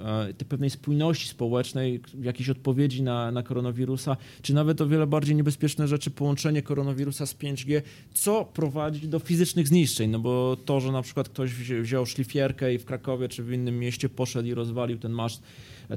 e, 0.06 0.34
tej 0.34 0.48
pewnej 0.48 0.70
spójności 0.70 1.28
społecznej, 1.28 2.02
jakiejś 2.22 2.50
odpowiedzi 2.50 3.04
na, 3.04 3.32
na 3.32 3.44
koronawirusa, 3.44 4.18
czy 4.42 4.54
nawet 4.54 4.82
o 4.82 4.88
wiele 4.88 5.08
bardziej 5.08 5.36
niebezpieczne 5.36 5.88
rzeczy, 5.88 6.12
połączenie 6.12 6.62
koronawirusa 6.62 7.26
z 7.26 7.36
5G, 7.36 7.82
co 8.14 8.46
prowadzi 8.46 9.08
do 9.08 9.20
fizycznych 9.20 9.68
zniszczeń, 9.68 10.10
no 10.10 10.20
bo 10.20 10.58
to, 10.66 10.80
że 10.80 10.92
na 10.92 11.02
przykład 11.02 11.30
ktoś 11.30 11.54
wzi- 11.54 11.82
wziął 11.82 12.06
szlifierkę 12.06 12.74
i 12.74 12.78
w 12.78 12.86
Krakowie 12.86 13.30
czy 13.30 13.44
w 13.44 13.54
innym 13.54 13.80
mieście 13.80 14.10
poszedł 14.10 14.48
i 14.48 14.54
rozwalił 14.54 14.98
ten 14.98 15.12
maszt, 15.12 15.44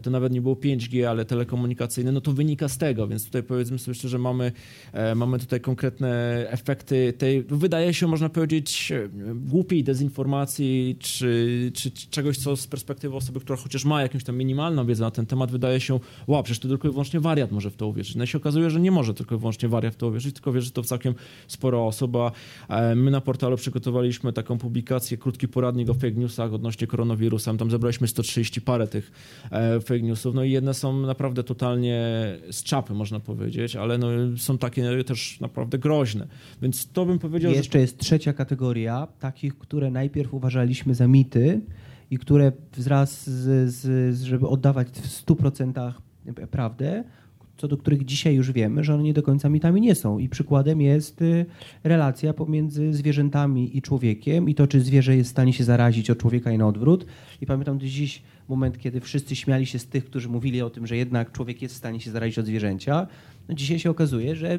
to 0.00 0.10
nawet 0.10 0.32
nie 0.32 0.40
było 0.40 0.54
5G, 0.54 1.04
ale 1.04 1.24
telekomunikacyjne, 1.24 2.12
no 2.12 2.20
to 2.20 2.32
wynika 2.32 2.68
z 2.68 2.78
tego, 2.78 3.08
więc 3.08 3.24
tutaj 3.24 3.42
powiedzmy 3.42 3.78
sobie 3.78 3.94
szczerze, 3.94 4.18
mamy, 4.18 4.52
e, 4.92 5.14
mamy 5.14 5.38
tutaj 5.38 5.60
konkretne 5.60 6.12
efekty 6.50 7.12
tej, 7.18 7.42
wydaje 7.42 7.94
się, 7.94 8.06
można 8.06 8.28
powiedzieć, 8.28 8.92
e, 8.92 9.08
głupiej 9.34 9.84
dezinformacji, 9.84 10.96
czy, 10.98 11.70
czy, 11.74 11.90
czy 11.90 12.10
czegoś, 12.10 12.38
co 12.38 12.56
z 12.56 12.66
perspektywy 12.66 13.16
osoby, 13.16 13.40
która 13.40 13.56
chociaż 13.56 13.84
ma 13.84 14.02
jakąś 14.02 14.24
tam 14.24 14.36
minimalną 14.36 14.86
wiedzę 14.86 15.04
na 15.04 15.10
ten 15.10 15.26
temat, 15.26 15.50
wydaje 15.50 15.80
się, 15.80 16.00
wow, 16.26 16.42
przecież 16.42 16.58
to 16.58 16.68
tylko 16.68 16.88
i 16.88 16.90
wyłącznie 16.90 17.20
wariat 17.20 17.52
może 17.52 17.70
w 17.70 17.76
to 17.76 17.86
uwierzyć. 17.86 18.14
No 18.14 18.24
i 18.24 18.26
się 18.26 18.38
okazuje, 18.38 18.70
że 18.70 18.80
nie 18.80 18.90
może 18.90 19.14
tylko 19.14 19.34
i 19.34 19.38
wyłącznie 19.38 19.68
wariat 19.68 19.94
w 19.94 19.96
to 19.96 20.08
uwierzyć, 20.08 20.34
tylko 20.34 20.52
wierzy 20.52 20.70
to 20.70 20.82
w 20.82 20.86
całkiem 20.86 21.14
spora 21.48 21.78
osoba. 21.78 22.32
E, 22.68 22.94
My 22.94 23.10
na 23.10 23.20
portalu 23.20 23.56
przygotowaliśmy 23.56 24.32
taką 24.32 24.58
publikację, 24.58 25.16
krótki 25.16 25.48
poradnik 25.48 25.90
o 25.90 25.94
fake 25.94 26.10
newsach 26.10 26.52
odnośnie 26.52 26.86
koronawirusa. 26.86 27.54
Tam 27.54 27.70
zebraliśmy 27.70 28.08
130 28.08 28.60
parę 28.60 28.86
tych 28.86 29.12
fake 29.82 30.02
newsów. 30.02 30.34
No 30.34 30.44
i 30.44 30.50
jedne 30.50 30.74
są 30.74 31.00
naprawdę 31.00 31.44
totalnie 31.44 32.00
z 32.50 32.62
czapy, 32.62 32.94
można 32.94 33.20
powiedzieć, 33.20 33.76
ale 33.76 33.98
no, 33.98 34.08
są 34.36 34.58
takie 34.58 35.04
też 35.04 35.40
naprawdę 35.40 35.78
groźne. 35.78 36.26
Więc 36.62 36.92
to 36.92 37.06
bym 37.06 37.18
powiedział, 37.18 37.52
Jeszcze 37.52 37.78
jest 37.78 37.98
trzecia 37.98 38.32
kategoria, 38.32 39.08
takich, 39.20 39.58
które 39.58 39.90
najpierw 39.90 40.34
uważaliśmy 40.34 40.94
za 40.94 41.08
mity 41.08 41.60
i 42.10 42.18
które 42.18 42.52
wraz 42.76 43.30
z, 43.30 43.74
z, 43.74 44.22
żeby 44.22 44.48
oddawać 44.48 44.88
w 44.88 45.26
100% 45.26 45.92
prawdę, 46.50 47.04
co 47.62 47.68
do 47.68 47.76
których 47.76 48.04
dzisiaj 48.04 48.34
już 48.34 48.52
wiemy, 48.52 48.84
że 48.84 48.94
one 48.94 49.02
nie 49.02 49.12
do 49.12 49.22
końca 49.22 49.48
mitami 49.48 49.80
nie 49.80 49.94
są. 49.94 50.18
I 50.18 50.28
przykładem 50.28 50.80
jest 50.80 51.22
y, 51.22 51.46
relacja 51.84 52.32
pomiędzy 52.32 52.92
zwierzętami 52.92 53.76
i 53.76 53.82
człowiekiem 53.82 54.48
i 54.48 54.54
to, 54.54 54.66
czy 54.66 54.80
zwierzę 54.80 55.16
jest 55.16 55.30
w 55.30 55.32
stanie 55.32 55.52
się 55.52 55.64
zarazić 55.64 56.10
od 56.10 56.18
człowieka 56.18 56.52
i 56.52 56.58
na 56.58 56.66
odwrót. 56.66 57.06
I 57.40 57.46
pamiętam 57.46 57.80
dziś 57.80 58.22
moment, 58.48 58.78
kiedy 58.78 59.00
wszyscy 59.00 59.36
śmiali 59.36 59.66
się 59.66 59.78
z 59.78 59.86
tych, 59.86 60.04
którzy 60.04 60.28
mówili 60.28 60.62
o 60.62 60.70
tym, 60.70 60.86
że 60.86 60.96
jednak 60.96 61.32
człowiek 61.32 61.62
jest 61.62 61.74
w 61.74 61.78
stanie 61.78 62.00
się 62.00 62.10
zarazić 62.10 62.38
od 62.38 62.46
zwierzęcia. 62.46 63.06
No 63.48 63.54
dzisiaj 63.54 63.78
się 63.78 63.90
okazuje, 63.90 64.36
że 64.36 64.58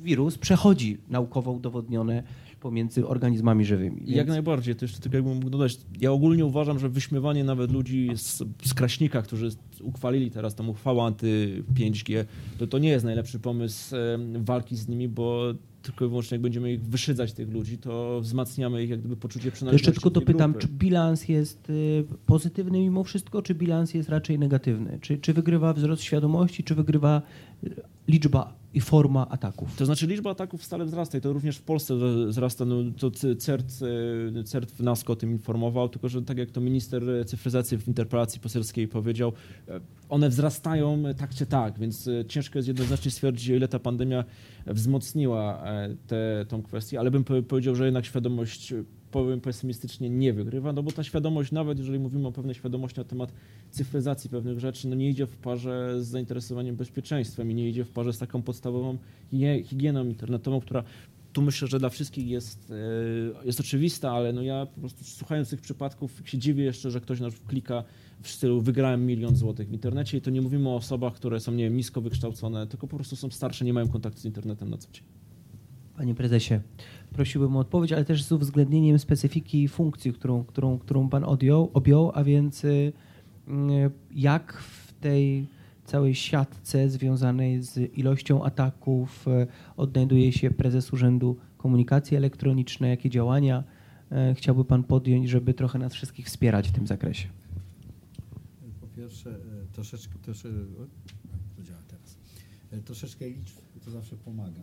wirus 0.00 0.38
przechodzi 0.38 0.98
naukowo 1.08 1.52
udowodnione 1.52 2.22
pomiędzy 2.60 3.06
organizmami 3.06 3.64
żywymi. 3.64 4.02
Jak 4.06 4.28
najbardziej, 4.28 4.76
to 4.76 4.84
jeszcze 4.84 5.00
tylko 5.00 5.16
jakbym 5.16 5.34
mógł 5.34 5.50
dodać. 5.50 5.78
Ja 6.00 6.12
ogólnie 6.12 6.44
uważam, 6.44 6.78
że 6.78 6.88
wyśmiewanie 6.88 7.44
nawet 7.44 7.72
ludzi 7.72 8.08
z, 8.16 8.42
z 8.64 8.74
Kraśnika, 8.74 9.22
którzy 9.22 9.50
uchwalili 9.82 10.30
teraz 10.30 10.54
tą 10.54 10.68
uchwałę 10.68 11.02
anty-5G, 11.02 12.24
to 12.58 12.66
to 12.66 12.78
nie 12.78 12.88
jest 12.88 13.04
najlepszy 13.04 13.40
pomysł 13.40 13.96
walki 14.44 14.76
z 14.76 14.88
nimi, 14.88 15.08
bo 15.08 15.54
tylko 15.82 16.04
i 16.04 16.08
wyłącznie 16.08 16.34
jak 16.34 16.42
będziemy 16.42 16.72
ich 16.72 16.82
wyszydzać, 16.82 17.32
tych 17.32 17.50
ludzi, 17.50 17.78
to 17.78 18.20
wzmacniamy 18.20 18.82
ich 18.82 18.90
jak 18.90 19.00
gdyby 19.00 19.16
poczucie 19.16 19.50
To 19.50 19.54
przynależności 19.54 19.88
jeszcze 19.88 20.00
tylko 20.00 20.10
dopytam, 20.10 20.52
grupy. 20.52 20.66
czy 20.66 20.72
bilans 20.72 21.28
jest 21.28 21.70
y, 21.70 22.04
pozytywny 22.26 22.80
mimo 22.80 23.04
wszystko, 23.04 23.42
czy 23.42 23.54
bilans 23.54 23.94
jest 23.94 24.08
raczej 24.08 24.38
negatywny? 24.38 24.98
Czy, 25.00 25.18
czy 25.18 25.32
wygrywa 25.32 25.72
wzrost 25.72 26.02
świadomości, 26.02 26.64
czy 26.64 26.74
wygrywa 26.74 27.22
y, 27.64 27.70
liczba 28.08 28.54
i 28.78 28.80
forma 28.80 29.28
ataków? 29.28 29.76
To 29.76 29.86
znaczy 29.86 30.06
liczba 30.06 30.30
ataków 30.30 30.64
stale 30.64 30.84
wzrasta 30.84 31.18
i 31.18 31.20
to 31.20 31.32
również 31.32 31.56
w 31.56 31.62
Polsce 31.62 31.94
wzrasta. 32.26 32.64
No, 32.64 32.76
to 32.98 33.10
CERT, 33.38 33.72
e, 34.38 34.44
CERT 34.44 34.70
w 34.70 34.80
NASK 34.80 35.10
o 35.10 35.16
tym 35.16 35.32
informował, 35.32 35.88
tylko 35.88 36.08
że 36.08 36.22
tak 36.22 36.38
jak 36.38 36.50
to 36.50 36.60
minister 36.60 37.02
cyfryzacji 37.26 37.78
w 37.78 37.88
interpelacji 37.88 38.40
poselskiej 38.40 38.88
powiedział, 38.88 39.32
e, 39.68 39.80
one 40.08 40.28
wzrastają 40.28 41.02
tak 41.16 41.34
czy 41.34 41.46
tak, 41.46 41.78
więc 41.78 42.08
e, 42.08 42.24
ciężko 42.24 42.58
jest 42.58 42.68
jednoznacznie 42.68 43.10
stwierdzić, 43.10 43.48
ile 43.48 43.68
ta 43.68 43.78
pandemia 43.78 44.24
wzmocniła 44.66 45.64
e, 45.64 45.96
tę 46.48 46.62
kwestię, 46.64 47.00
ale 47.00 47.10
bym 47.10 47.24
po- 47.24 47.42
powiedział, 47.42 47.74
że 47.74 47.84
jednak 47.84 48.06
świadomość 48.06 48.72
e, 48.72 48.84
powiem 49.10 49.40
pesymistycznie, 49.40 50.10
nie 50.10 50.32
wygrywa, 50.32 50.72
no 50.72 50.82
bo 50.82 50.92
ta 50.92 51.04
świadomość, 51.04 51.52
nawet 51.52 51.78
jeżeli 51.78 51.98
mówimy 51.98 52.28
o 52.28 52.32
pewnej 52.32 52.54
świadomości 52.54 53.00
na 53.00 53.04
temat 53.04 53.32
cyfryzacji 53.70 54.30
pewnych 54.30 54.60
rzeczy, 54.60 54.88
no 54.88 54.96
nie 54.96 55.10
idzie 55.10 55.26
w 55.26 55.36
parze 55.36 56.04
z 56.04 56.06
zainteresowaniem 56.06 56.76
bezpieczeństwem 56.76 57.50
i 57.50 57.54
nie 57.54 57.68
idzie 57.68 57.84
w 57.84 57.90
parze 57.90 58.12
z 58.12 58.18
taką 58.18 58.42
podstawową 58.42 58.98
higie- 59.32 59.64
higieną 59.64 60.04
internetową, 60.04 60.60
która 60.60 60.84
tu 61.32 61.42
myślę, 61.42 61.68
że 61.68 61.78
dla 61.78 61.88
wszystkich 61.88 62.28
jest, 62.28 62.70
e, 62.70 63.46
jest 63.46 63.60
oczywista, 63.60 64.12
ale 64.12 64.32
no 64.32 64.42
ja 64.42 64.66
po 64.66 64.80
prostu 64.80 65.04
słuchając 65.04 65.50
tych 65.50 65.60
przypadków 65.60 66.22
się 66.24 66.38
dziwię 66.38 66.64
jeszcze, 66.64 66.90
że 66.90 67.00
ktoś 67.00 67.20
na 67.20 67.30
przykład 67.30 67.50
klika 67.50 67.84
w 68.22 68.28
stylu 68.28 68.60
wygrałem 68.60 69.06
milion 69.06 69.36
złotych 69.36 69.68
w 69.68 69.72
internecie 69.72 70.18
i 70.18 70.20
to 70.20 70.30
nie 70.30 70.42
mówimy 70.42 70.68
o 70.68 70.74
osobach, 70.76 71.14
które 71.14 71.40
są, 71.40 71.52
nie 71.52 71.64
wiem, 71.64 71.76
nisko 71.76 72.00
wykształcone, 72.00 72.66
tylko 72.66 72.86
po 72.86 72.96
prostu 72.96 73.16
są 73.16 73.30
starsze, 73.30 73.64
nie 73.64 73.72
mają 73.72 73.88
kontaktu 73.88 74.20
z 74.20 74.24
internetem 74.24 74.70
na 74.70 74.78
co 74.78 74.92
dzień. 74.92 75.04
Panie 75.96 76.14
prezesie, 76.14 76.60
prosiłbym 77.12 77.56
o 77.56 77.58
odpowiedź, 77.58 77.92
ale 77.92 78.04
też 78.04 78.22
z 78.22 78.32
uwzględnieniem 78.32 78.98
specyfiki 78.98 79.68
funkcji, 79.68 80.12
którą, 80.12 80.44
którą, 80.44 80.78
którą 80.78 81.08
pan 81.08 81.24
odjął, 81.24 81.70
objął, 81.74 82.12
a 82.14 82.24
więc 82.24 82.64
y, 82.64 82.68
y, 82.68 82.92
jak 84.10 84.52
w 84.52 84.92
tej 84.92 85.46
całej 85.84 86.14
siatce 86.14 86.88
związanej 86.88 87.62
z 87.62 87.98
ilością 87.98 88.44
ataków 88.44 89.28
y, 89.28 89.46
odnajduje 89.76 90.32
się 90.32 90.50
prezes 90.50 90.92
Urzędu 90.92 91.36
Komunikacji 91.56 92.16
Elektronicznej, 92.16 92.90
jakie 92.90 93.10
działania 93.10 93.64
chciałby 94.34 94.64
pan 94.64 94.84
podjąć, 94.84 95.28
żeby 95.28 95.54
trochę 95.54 95.78
nas 95.78 95.94
wszystkich 95.94 96.26
wspierać 96.26 96.68
w 96.68 96.72
tym 96.72 96.86
zakresie? 96.86 97.28
Po 98.80 98.86
pierwsze, 98.86 99.34
troszeczkę, 99.72 100.14
trosze, 100.22 100.48
o, 100.48 100.86
to 101.56 101.62
działa 101.62 101.80
teraz. 101.88 102.18
Troszeczkę 102.84 103.28
liczb, 103.28 103.56
to 103.84 103.90
zawsze 103.90 104.16
pomaga. 104.16 104.60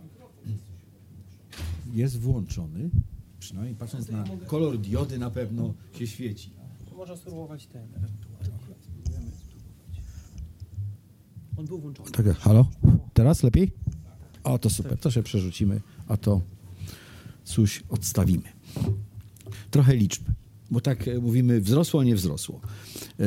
Jest 1.94 2.20
włączony, 2.20 2.90
przynajmniej 3.40 3.76
patrząc 3.76 4.10
na 4.10 4.24
kolor 4.48 4.78
diody 4.78 5.18
na 5.18 5.30
pewno 5.30 5.74
się 5.94 6.08
świeci. 6.08 6.52
Można 6.98 7.16
spróbować 7.16 7.68
ten 7.68 7.88
On 11.58 11.66
był 11.66 11.80
włączony. 11.80 12.12
Tak, 12.12 12.26
halo? 12.38 12.68
Teraz 13.14 13.44
lepiej? 13.44 13.72
O, 14.44 14.60
to 14.60 14.70
super, 14.70 14.98
to 14.98 15.12
się 15.12 15.24
przerzucimy, 15.24 15.82
a 16.08 16.18
to 16.18 16.42
coś 17.44 17.84
odstawimy. 17.90 18.44
Trochę 19.72 19.96
liczb, 19.96 20.24
bo 20.72 20.82
tak 20.82 21.08
e, 21.08 21.20
mówimy 21.20 21.62
wzrosło, 21.62 22.04
nie 22.04 22.16
wzrosło. 22.16 22.62
E, 23.20 23.24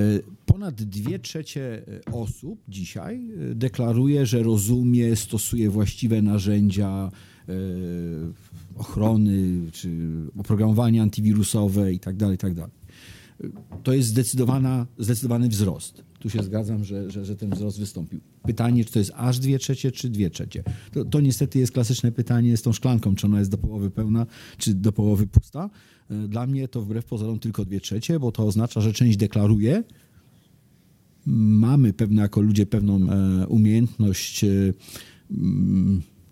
Ponad 0.46 0.82
dwie 0.82 1.18
trzecie 1.18 1.82
e, 2.08 2.12
osób 2.12 2.60
dzisiaj 2.68 3.28
deklaruje, 3.54 4.26
że 4.26 4.42
rozumie, 4.42 5.16
stosuje 5.16 5.70
właściwe 5.70 6.22
narzędzia 6.22 7.10
ochrony, 8.76 9.70
czy 9.72 9.90
oprogramowanie 10.38 11.02
antywirusowe 11.02 11.92
i 11.92 11.98
tak 11.98 12.16
dalej, 12.16 12.34
i 12.34 12.38
tak 12.38 12.54
dalej 12.54 12.78
to 13.82 13.92
jest 13.92 14.08
zdecydowana, 14.08 14.86
zdecydowany 14.98 15.48
wzrost. 15.48 16.04
Tu 16.18 16.30
się 16.30 16.42
zgadzam, 16.42 16.84
że, 16.84 17.10
że, 17.10 17.24
że 17.24 17.36
ten 17.36 17.50
wzrost 17.50 17.78
wystąpił. 17.78 18.20
Pytanie, 18.42 18.84
czy 18.84 18.92
to 18.92 18.98
jest 18.98 19.12
aż 19.14 19.38
dwie 19.38 19.58
trzecie, 19.58 19.92
czy 19.92 20.10
dwie 20.10 20.30
trzecie. 20.30 20.62
To, 20.92 21.04
to 21.04 21.20
niestety 21.20 21.58
jest 21.58 21.72
klasyczne 21.72 22.12
pytanie 22.12 22.56
z 22.56 22.62
tą 22.62 22.72
szklanką, 22.72 23.14
czy 23.14 23.26
ona 23.26 23.38
jest 23.38 23.50
do 23.50 23.58
połowy 23.58 23.90
pełna, 23.90 24.26
czy 24.58 24.74
do 24.74 24.92
połowy 24.92 25.26
pusta. 25.26 25.70
E, 26.10 26.28
Dla 26.28 26.46
mnie 26.46 26.68
to 26.68 26.82
wbrew 26.82 27.04
pozorom 27.04 27.38
tylko 27.38 27.64
dwie 27.64 27.80
trzecie, 27.80 28.20
bo 28.20 28.32
to 28.32 28.46
oznacza, 28.46 28.80
że 28.80 28.92
część 28.92 29.16
deklaruje. 29.16 29.84
Mamy 31.26 31.92
pewne 31.92 32.22
jako 32.22 32.40
ludzie 32.40 32.66
pewną 32.66 33.10
e, 33.10 33.46
umiejętność 33.46 34.44
e, 34.44 34.48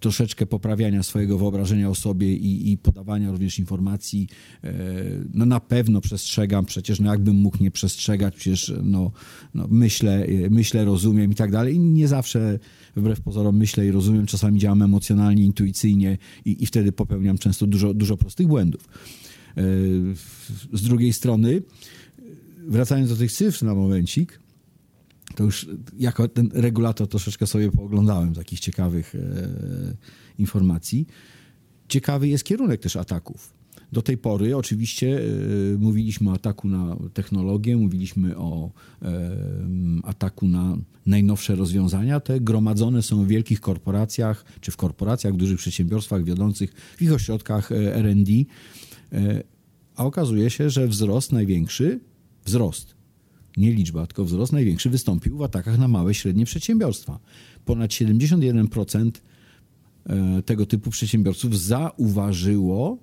troszeczkę 0.01 0.47
poprawiania 0.47 1.03
swojego 1.03 1.39
wyobrażenia 1.39 1.91
o 1.91 1.95
sobie 1.95 2.35
i, 2.35 2.73
i 2.73 2.79
podawania 2.79 3.31
również 3.31 3.59
informacji. 3.59 4.29
E, 4.65 4.75
No 5.35 5.47
na 5.47 5.61
pewno 5.61 6.01
przestrzegam, 6.01 6.65
przecież 6.65 7.01
no 7.01 7.11
jakbym 7.11 7.37
mógł 7.37 7.63
nie 7.63 7.71
przestrzegać, 7.71 8.35
przecież 8.37 8.73
no, 8.83 9.11
no 9.55 9.67
myślę, 9.71 10.27
e, 10.27 10.51
myślę, 10.51 10.85
rozumiem 10.85 11.33
i 11.33 11.35
tak 11.35 11.51
dalej. 11.51 11.75
I 11.75 11.79
nie 11.79 12.09
zawsze 12.09 12.59
wbrew 12.97 13.21
pozorom 13.21 13.57
myślę 13.57 13.87
i 13.87 13.91
rozumiem, 13.91 14.27
czasami 14.27 14.59
działam 14.59 14.83
emocjonalnie, 14.83 15.45
intuicyjnie 15.45 16.19
i, 16.45 16.63
i 16.63 16.67
wtedy 16.67 16.93
popełniam 16.93 17.39
często 17.39 17.67
dużo, 17.67 17.95
dużo 17.95 18.17
prostych 18.17 18.47
błędów. 18.47 18.89
E, 19.57 19.63
Z 20.73 20.83
drugiej 20.83 21.13
strony, 21.13 21.63
wracając 22.69 23.11
do 23.11 23.17
tych 23.17 23.33
cyfr 23.33 23.65
na 23.65 23.75
momencik, 23.75 24.41
to 25.37 25.45
już 25.45 25.67
jako 25.99 26.29
ten 26.29 26.51
regulator 26.55 27.09
troszeczkę 27.09 27.47
sobie 27.47 27.71
pooglądałem 27.71 28.35
takich 28.35 28.61
ciekawych 28.61 29.15
e, 29.15 29.19
informacji. 30.39 31.07
Ciekawy 31.89 32.29
jest 32.29 32.45
kierunek 32.45 32.81
też 32.81 32.97
ataków. 32.97 33.55
Do 33.93 34.03
tej 34.03 34.19
pory 34.19 34.57
oczywiście 34.57 35.21
e, 35.21 35.79
mówiliśmy 35.79 36.31
o 36.31 36.33
ataku 36.33 36.69
na 36.69 36.97
technologię, 37.15 37.77
mówiliśmy 37.77 38.37
o 38.37 38.71
e, 39.03 39.37
ataku 40.03 40.49
na 40.49 40.77
najnowsze 41.07 41.57
rozwiązania. 41.57 42.21
Te 42.21 42.41
gromadzone 42.41 43.03
są 43.03 43.25
w 43.25 43.29
wielkich 43.29 43.61
korporacjach, 43.61 44.45
czy 44.61 44.71
w 44.71 44.77
korporacjach, 44.77 45.35
w 45.35 45.37
dużych 45.37 45.59
przedsiębiorstwach 45.59 46.25
wiodących, 46.25 46.73
w 46.97 47.03
ich 47.03 47.13
ośrodkach 47.13 47.73
R&D. 47.73 48.33
A 49.97 50.05
okazuje 50.05 50.51
się, 50.51 50.71
że 50.71 50.89
wzrost 50.89 51.33
największy, 51.33 52.01
wzrost 52.45 52.96
nie 53.57 53.73
liczba, 53.73 54.07
tylko 54.07 54.25
wzrost 54.25 54.53
największy 54.53 54.91
wystąpił 54.91 55.39
w 55.39 55.43
atakach 55.43 55.79
na 55.79 55.89
małe 55.89 56.13
i 56.13 56.15
średnie 56.15 56.45
przedsiębiorstwa. 56.45 57.19
Ponad 57.65 57.91
71% 57.91 59.11
e, 60.07 60.43
tego 60.43 60.67
typu 60.67 60.91
przedsiębiorców 60.91 61.61
zauważyło, 61.61 62.99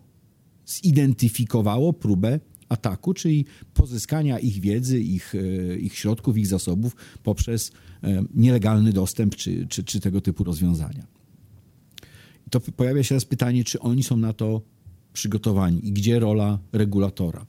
zidentyfikowało 0.65 1.93
próbę 1.93 2.39
ataku, 2.69 3.13
czyli 3.13 3.45
pozyskania 3.73 4.39
ich 4.39 4.59
wiedzy, 4.59 4.99
ich, 4.99 5.35
e, 5.35 5.77
ich 5.77 5.95
środków, 5.95 6.37
ich 6.37 6.47
zasobów 6.47 6.95
poprzez 7.23 7.71
e, 8.03 8.23
nielegalny 8.33 8.93
dostęp 8.93 9.35
czy, 9.35 9.67
czy, 9.67 9.83
czy 9.83 9.99
tego 9.99 10.21
typu 10.21 10.43
rozwiązania. 10.43 11.07
To 12.49 12.59
pojawia 12.59 13.03
się 13.03 13.09
teraz 13.09 13.25
pytanie, 13.25 13.63
czy 13.63 13.79
oni 13.79 14.03
są 14.03 14.17
na 14.17 14.33
to 14.33 14.61
przygotowani 15.13 15.87
i 15.87 15.91
gdzie 15.91 16.19
rola 16.19 16.59
regulatora. 16.71 17.45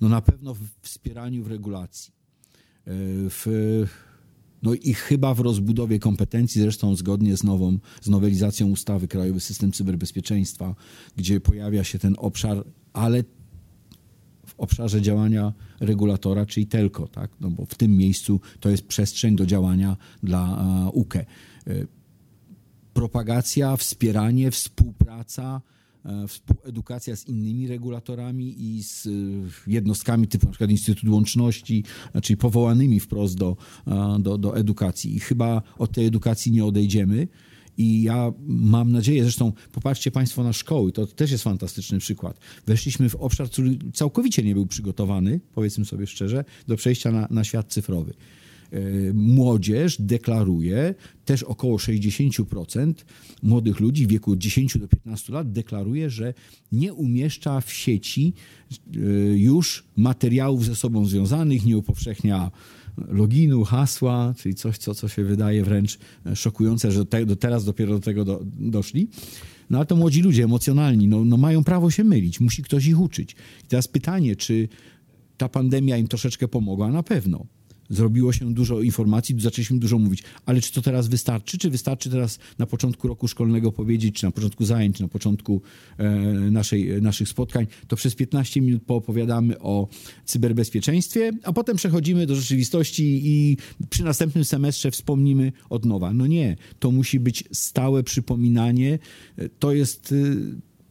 No 0.00 0.08
na 0.08 0.20
pewno 0.20 0.54
w 0.54 0.60
wspieraniu 0.82 1.44
w 1.44 1.46
regulacji. 1.46 2.15
E, 2.86 2.90
W, 3.30 3.46
no 4.62 4.74
i 4.74 4.94
chyba 4.94 5.34
w 5.34 5.40
rozbudowie 5.40 5.98
kompetencji, 5.98 6.62
zresztą 6.62 6.96
zgodnie 6.96 7.36
z 7.36 7.44
nową, 7.44 7.78
z 8.02 8.08
nowelizacją 8.08 8.66
ustawy 8.66 9.08
Krajowy 9.08 9.40
System 9.40 9.72
Cyberbezpieczeństwa, 9.72 10.74
gdzie 11.16 11.40
pojawia 11.40 11.84
się 11.84 11.98
ten 11.98 12.14
obszar, 12.18 12.64
ale 12.92 13.24
w 14.46 14.54
obszarze 14.58 15.02
działania 15.02 15.52
regulatora, 15.80 16.46
czyli 16.46 16.66
telko, 16.66 17.08
tak? 17.08 17.30
no 17.40 17.50
bo 17.50 17.66
w 17.66 17.74
tym 17.74 17.96
miejscu 17.96 18.40
to 18.60 18.70
jest 18.70 18.86
przestrzeń 18.86 19.36
do 19.36 19.46
działania 19.46 19.96
dla 20.22 20.90
UKE. 20.92 21.26
Propagacja, 22.94 23.76
wspieranie, 23.76 24.50
współpraca, 24.50 25.60
E, 25.60 25.85
współedukacja 26.28 27.16
z 27.16 27.28
innymi 27.28 27.68
regulatorami 27.68 28.54
i 28.58 28.82
z 28.82 29.06
e, 29.06 29.10
jednostkami 29.66 30.28
typu 30.28 30.46
przykład 30.46 30.70
Instytut 30.70 31.10
Łączności, 31.10 31.84
czyli 32.22 32.36
powołanymi 32.36 33.00
wprost 33.00 33.36
do, 33.36 33.56
e, 33.86 34.16
do, 34.20 34.38
do 34.38 34.56
edukacji. 34.56 35.16
I 35.16 35.20
chyba 35.20 35.62
od 35.78 35.92
tej 35.92 36.06
edukacji 36.06 36.52
nie 36.52 36.64
odejdziemy. 36.64 37.28
I 37.78 38.02
ja 38.02 38.32
mam 38.46 38.92
nadzieję, 38.92 39.22
zresztą 39.22 39.52
popatrzcie 39.72 40.10
Państwo 40.10 40.42
na 40.42 40.52
szkoły, 40.52 40.92
to 40.92 41.06
też 41.06 41.30
jest 41.30 41.44
fantastyczny 41.44 41.98
przykład. 41.98 42.40
Weszliśmy 42.66 43.08
w 43.08 43.14
obszar, 43.14 43.50
który 43.50 43.78
całkowicie 43.94 44.42
nie 44.42 44.54
był 44.54 44.66
przygotowany, 44.66 45.40
powiedzmy 45.54 45.84
sobie 45.84 46.06
szczerze, 46.06 46.44
do 46.66 46.76
przejścia 46.76 47.12
na, 47.12 47.28
na 47.30 47.44
świat 47.44 47.72
cyfrowy. 47.72 48.14
E, 48.72 49.12
młodzież 49.14 49.96
deklaruje, 50.00 50.94
też 51.24 51.42
około 51.42 51.76
60% 51.76 52.94
młodych 53.42 53.80
ludzi 53.80 54.06
w 54.06 54.10
wieku 54.10 54.32
od 54.32 54.38
10 54.38 54.78
do 54.78 54.88
15 54.88 55.32
lat 55.32 55.52
deklaruje, 55.52 56.10
że 56.10 56.34
nie 56.72 56.94
umieszcza 56.94 57.60
w 57.60 57.72
sieci 57.72 58.32
e, 58.72 58.98
już 59.36 59.84
materiałów 59.96 60.64
ze 60.64 60.76
sobą 60.76 61.06
związanych, 61.06 61.64
nie 61.64 61.78
upowszechnia 61.78 62.50
loginu, 63.08 63.64
hasła, 63.64 64.34
czyli 64.38 64.54
coś, 64.54 64.78
co, 64.78 64.94
co 64.94 65.08
się 65.08 65.24
wydaje 65.24 65.64
wręcz 65.64 65.98
szokujące, 66.34 66.92
że 66.92 67.06
te, 67.06 67.26
do 67.26 67.36
teraz 67.36 67.64
dopiero 67.64 67.94
do 67.94 68.00
tego 68.00 68.24
do, 68.24 68.44
doszli. 68.58 69.08
No 69.70 69.78
ale 69.78 69.86
to 69.86 69.96
młodzi 69.96 70.22
ludzie 70.22 70.44
emocjonalni, 70.44 71.08
no, 71.08 71.24
no 71.24 71.36
mają 71.36 71.64
prawo 71.64 71.90
się 71.90 72.04
mylić, 72.04 72.40
musi 72.40 72.62
ktoś 72.62 72.86
ich 72.86 73.00
uczyć. 73.00 73.32
I 73.64 73.68
teraz 73.68 73.88
pytanie, 73.88 74.36
czy 74.36 74.68
ta 75.36 75.48
pandemia 75.48 75.96
im 75.96 76.08
troszeczkę 76.08 76.48
pomogła? 76.48 76.92
Na 76.92 77.02
pewno 77.02 77.46
zrobiło 77.90 78.32
się 78.32 78.54
dużo 78.54 78.82
informacji, 78.82 79.40
zaczęliśmy 79.40 79.78
dużo 79.78 79.98
mówić. 79.98 80.22
Ale 80.46 80.60
czy 80.60 80.72
to 80.72 80.82
teraz 80.82 81.08
wystarczy? 81.08 81.58
Czy 81.58 81.70
wystarczy 81.70 82.10
teraz 82.10 82.38
na 82.58 82.66
początku 82.66 83.08
roku 83.08 83.28
szkolnego 83.28 83.72
powiedzieć, 83.72 84.14
czy 84.14 84.24
na 84.24 84.30
początku 84.30 84.64
zajęć, 84.64 84.96
czy 84.96 85.02
na 85.02 85.08
początku 85.08 85.62
e, 85.98 86.10
naszej, 86.50 87.02
naszych 87.02 87.28
spotkań, 87.28 87.66
to 87.88 87.96
przez 87.96 88.14
15 88.14 88.60
minut 88.60 88.82
poopowiadamy 88.82 89.58
o 89.58 89.88
cyberbezpieczeństwie, 90.24 91.30
a 91.42 91.52
potem 91.52 91.76
przechodzimy 91.76 92.26
do 92.26 92.34
rzeczywistości 92.34 93.20
i 93.24 93.56
przy 93.90 94.04
następnym 94.04 94.44
semestrze 94.44 94.90
wspomnimy 94.90 95.52
od 95.70 95.84
nowa. 95.84 96.12
No 96.12 96.26
nie, 96.26 96.56
to 96.78 96.90
musi 96.90 97.20
być 97.20 97.44
stałe 97.52 98.02
przypominanie. 98.02 98.98
To 99.58 99.72
jest 99.72 100.14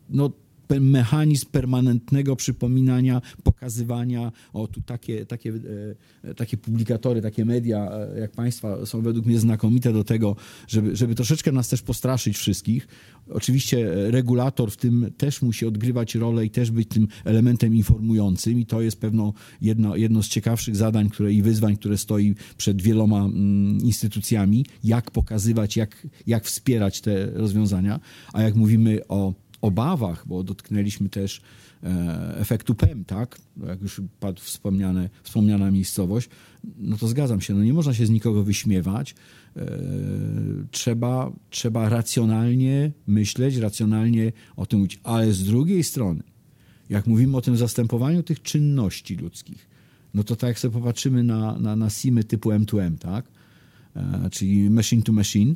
no, 0.09 0.31
mechanizm 0.79 1.45
permanentnego 1.51 2.35
przypominania, 2.35 3.21
pokazywania, 3.43 4.31
o 4.53 4.67
tu 4.67 4.81
takie, 4.81 5.25
takie, 5.25 5.53
e, 6.23 6.33
takie 6.33 6.57
publikatory, 6.57 7.21
takie 7.21 7.45
media 7.45 7.91
e, 7.91 8.19
jak 8.19 8.31
Państwa 8.31 8.85
są 8.85 9.01
według 9.01 9.25
mnie 9.25 9.39
znakomite 9.39 9.93
do 9.93 10.03
tego, 10.03 10.35
żeby, 10.67 10.95
żeby 10.95 11.15
troszeczkę 11.15 11.51
nas 11.51 11.69
też 11.69 11.81
postraszyć 11.81 12.37
wszystkich. 12.37 12.87
Oczywiście 13.29 13.93
e, 13.93 14.11
regulator 14.11 14.71
w 14.71 14.77
tym 14.77 15.11
też 15.17 15.41
musi 15.41 15.65
odgrywać 15.65 16.15
rolę 16.15 16.45
i 16.45 16.49
też 16.49 16.71
być 16.71 16.89
tym 16.89 17.07
elementem 17.25 17.75
informującym 17.75 18.59
i 18.59 18.65
to 18.65 18.81
jest 18.81 18.99
pewno 18.99 19.33
jedno, 19.61 19.95
jedno 19.95 20.23
z 20.23 20.27
ciekawszych 20.27 20.75
zadań 20.75 21.09
które, 21.09 21.33
i 21.33 21.41
wyzwań, 21.41 21.77
które 21.77 21.97
stoi 21.97 22.35
przed 22.57 22.81
wieloma 22.81 23.25
mm, 23.25 23.77
instytucjami, 23.77 24.65
jak 24.83 25.11
pokazywać, 25.11 25.77
jak, 25.77 26.07
jak 26.27 26.43
wspierać 26.43 27.01
te 27.01 27.31
rozwiązania, 27.31 27.99
a 28.33 28.41
jak 28.41 28.55
mówimy 28.55 29.07
o 29.07 29.33
obawach, 29.65 30.27
bo 30.27 30.43
dotknęliśmy 30.43 31.09
też 31.09 31.41
e, 31.83 32.37
efektu 32.37 32.75
PEM, 32.75 33.05
tak? 33.05 33.37
Jak 33.67 33.81
już 33.81 34.01
padł 34.19 34.41
wspomniane, 34.41 35.09
wspomniana 35.23 35.71
miejscowość, 35.71 36.29
no 36.77 36.97
to 36.97 37.07
zgadzam 37.07 37.41
się, 37.41 37.53
no 37.53 37.63
nie 37.63 37.73
można 37.73 37.93
się 37.93 38.05
z 38.05 38.09
nikogo 38.09 38.43
wyśmiewać. 38.43 39.15
E, 39.57 39.67
trzeba, 40.71 41.31
trzeba 41.49 41.89
racjonalnie 41.89 42.91
myśleć, 43.07 43.55
racjonalnie 43.55 44.31
o 44.55 44.65
tym 44.65 44.79
mówić, 44.79 44.99
ale 45.03 45.33
z 45.33 45.43
drugiej 45.43 45.83
strony, 45.83 46.23
jak 46.89 47.07
mówimy 47.07 47.37
o 47.37 47.41
tym 47.41 47.57
zastępowaniu 47.57 48.23
tych 48.23 48.41
czynności 48.41 49.15
ludzkich, 49.15 49.69
no 50.13 50.23
to 50.23 50.35
tak 50.35 50.47
jak 50.47 50.59
sobie 50.59 50.73
popatrzymy 50.73 51.23
na, 51.23 51.59
na, 51.59 51.75
na 51.75 51.89
SIMy 51.89 52.23
typu 52.23 52.49
M2M, 52.49 52.97
tak? 52.97 53.25
E, 53.95 54.29
czyli 54.29 54.69
machine 54.69 55.01
to 55.01 55.11
machine, 55.11 55.55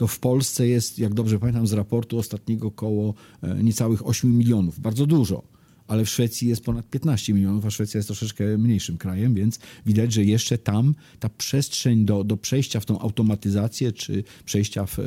to 0.00 0.06
w 0.06 0.18
Polsce 0.18 0.68
jest, 0.68 0.98
jak 0.98 1.14
dobrze 1.14 1.38
pamiętam 1.38 1.66
z 1.66 1.72
raportu 1.72 2.18
ostatniego, 2.18 2.68
około 2.68 3.14
e, 3.42 3.62
niecałych 3.62 4.06
8 4.06 4.38
milionów. 4.38 4.80
Bardzo 4.80 5.06
dużo 5.06 5.42
ale 5.86 6.04
w 6.04 6.08
Szwecji 6.08 6.48
jest 6.48 6.64
ponad 6.64 6.90
15 6.90 7.34
milionów, 7.34 7.66
a 7.66 7.70
Szwecja 7.70 7.98
jest 7.98 8.08
troszeczkę 8.08 8.58
mniejszym 8.58 8.98
krajem, 8.98 9.34
więc 9.34 9.58
widać, 9.86 10.12
że 10.12 10.24
jeszcze 10.24 10.58
tam 10.58 10.94
ta 11.20 11.28
przestrzeń 11.28 12.04
do, 12.04 12.24
do 12.24 12.36
przejścia 12.36 12.80
w 12.80 12.86
tą 12.86 12.98
automatyzację, 12.98 13.92
czy 13.92 14.24
przejścia 14.44 14.86
w 14.86 14.98
e, 14.98 15.02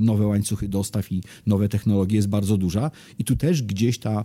nowe 0.00 0.26
łańcuchy 0.26 0.68
dostaw 0.68 1.12
i 1.12 1.22
nowe 1.46 1.68
technologie 1.68 2.16
jest 2.16 2.28
bardzo 2.28 2.56
duża. 2.56 2.90
I 3.18 3.24
tu 3.24 3.36
też 3.36 3.62
gdzieś 3.62 3.98
ta, 3.98 4.24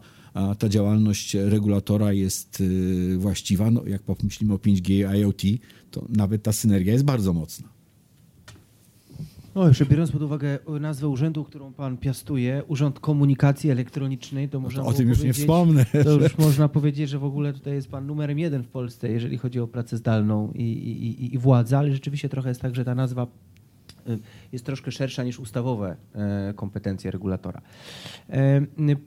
ta 0.60 0.70
działalność 0.70 1.34
regulatora 1.34 2.14
jest 2.14 2.64
e, 3.14 3.18
właściwa. 3.18 3.72
No, 3.72 3.84
jak 3.88 4.02
pomyślimy 4.02 4.54
o 4.54 4.58
5G 4.58 5.16
IoT, 5.20 5.42
to 5.92 6.06
nawet 6.10 6.44
ta 6.44 6.54
synergia 6.54 6.94
jest 6.94 7.06
bardzo 7.06 7.34
mocna. 7.34 7.81
No, 9.56 9.68
jeszcze 9.68 9.86
biorąc 9.86 10.12
pod 10.12 10.22
uwagę 10.22 10.60
nazwę 10.80 11.08
urzędu, 11.08 11.44
którą 11.44 11.74
pan 11.74 11.98
piastuje, 11.98 12.64
Urząd 12.68 13.00
Komunikacji 13.00 13.70
Elektronicznej, 13.70 14.50
to 14.50 14.60
można 14.60 14.84
no 14.84 14.90
to 14.90 14.96
O 14.96 14.98
tym 14.98 15.10
już 15.10 15.24
nie 15.24 15.34
wspomnę. 15.34 15.86
To 16.04 16.12
już 16.12 16.38
można 16.38 16.70
powiedzieć, 16.70 17.10
że 17.10 17.20
w 17.20 17.24
ogóle 17.24 17.54
tutaj 17.54 17.74
jest 17.74 17.90
pan 17.90 18.08
numerem 18.08 18.40
jeden 18.40 18.64
w 18.64 18.68
Polsce, 18.68 19.10
jeżeli 19.10 19.38
chodzi 19.38 19.60
o 19.60 19.68
pracę 19.68 19.98
zdalną 19.98 20.52
i, 20.56 20.64
i, 20.64 21.36
i 21.36 21.38
władzę, 21.38 21.78
ale 21.78 21.92
rzeczywiście 21.92 22.30
trochę 22.30 22.50
jest 22.50 22.62
tak, 22.62 22.76
że 22.76 22.86
ta 22.86 22.96
nazwa 22.96 23.28
y, 24.10 24.20
jest 24.52 24.66
troszkę 24.66 24.92
szersza 24.92 25.24
niż 25.24 25.40
ustawowe 25.40 25.96
e, 26.16 26.54
kompetencje 26.56 27.12
regulatora. 27.12 27.62
E, 28.30 28.62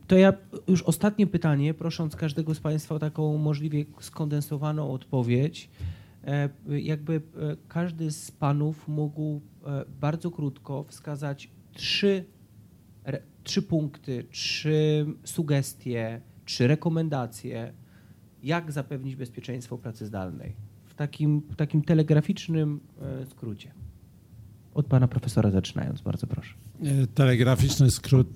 to 0.07 0.17
ja 0.17 0.33
już 0.69 0.83
ostatnie 0.83 1.27
pytanie, 1.27 1.75
prosząc 1.75 2.17
każdego 2.17 2.55
z 2.55 2.61
Państwa 2.61 2.95
o 2.95 2.99
taką 2.99 3.39
możliwie 3.39 3.85
skondensowaną 4.01 4.93
odpowiedź. 4.93 5.69
E, 6.27 6.49
jakby 6.69 7.21
każdy 7.69 8.11
z 8.11 8.31
Panów 8.31 8.89
mógł 8.89 9.41
E, 9.67 9.85
bardzo 10.01 10.31
krótko 10.31 10.85
wskazać 10.89 11.51
trzy, 11.73 12.25
trzy 13.43 13.63
punkty, 13.63 14.25
trzy 14.31 15.07
sugestie, 15.25 16.21
trzy 16.45 16.67
rekomendacje, 16.67 17.73
jak 18.43 18.73
zapewnić 18.73 19.17
bezpieczeństwo 19.17 19.79
pracy 19.79 20.07
zdalnej. 20.07 20.57
W 20.85 20.95
takim, 20.95 21.41
w 21.41 21.57
takim 21.57 21.83
telegraficznym 21.83 22.81
e, 23.01 23.27
skrócie. 23.27 23.73
Od 24.75 24.87
pana 24.87 25.09
profesora 25.09 25.51
zaczynając, 25.51 26.01
bardzo 26.01 26.27
proszę. 26.27 26.55
E, 26.83 27.07
telegraficzny 27.07 27.91
skrót 27.91 28.29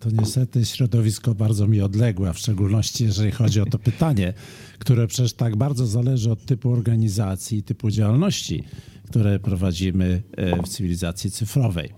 to 0.00 0.10
niestety 0.10 0.64
środowisko 0.64 1.34
bardzo 1.34 1.66
mi 1.66 1.80
odległe, 1.80 2.32
w 2.32 2.38
szczególności 2.38 3.04
jeżeli 3.04 3.30
chodzi 3.30 3.60
o 3.60 3.66
to 3.66 3.78
pytanie, 3.78 4.32
które 4.78 5.06
przecież 5.06 5.32
tak 5.32 5.56
bardzo 5.56 5.86
zależy 5.86 6.32
od 6.32 6.44
typu 6.44 6.70
organizacji 6.70 7.58
i 7.58 7.62
typu 7.62 7.90
działalności 7.90 8.64
które 9.06 9.38
prowadzimy 9.38 10.22
e, 10.36 10.62
w 10.62 10.68
cywilizacji 10.68 11.30
cyfrowej. 11.30 11.90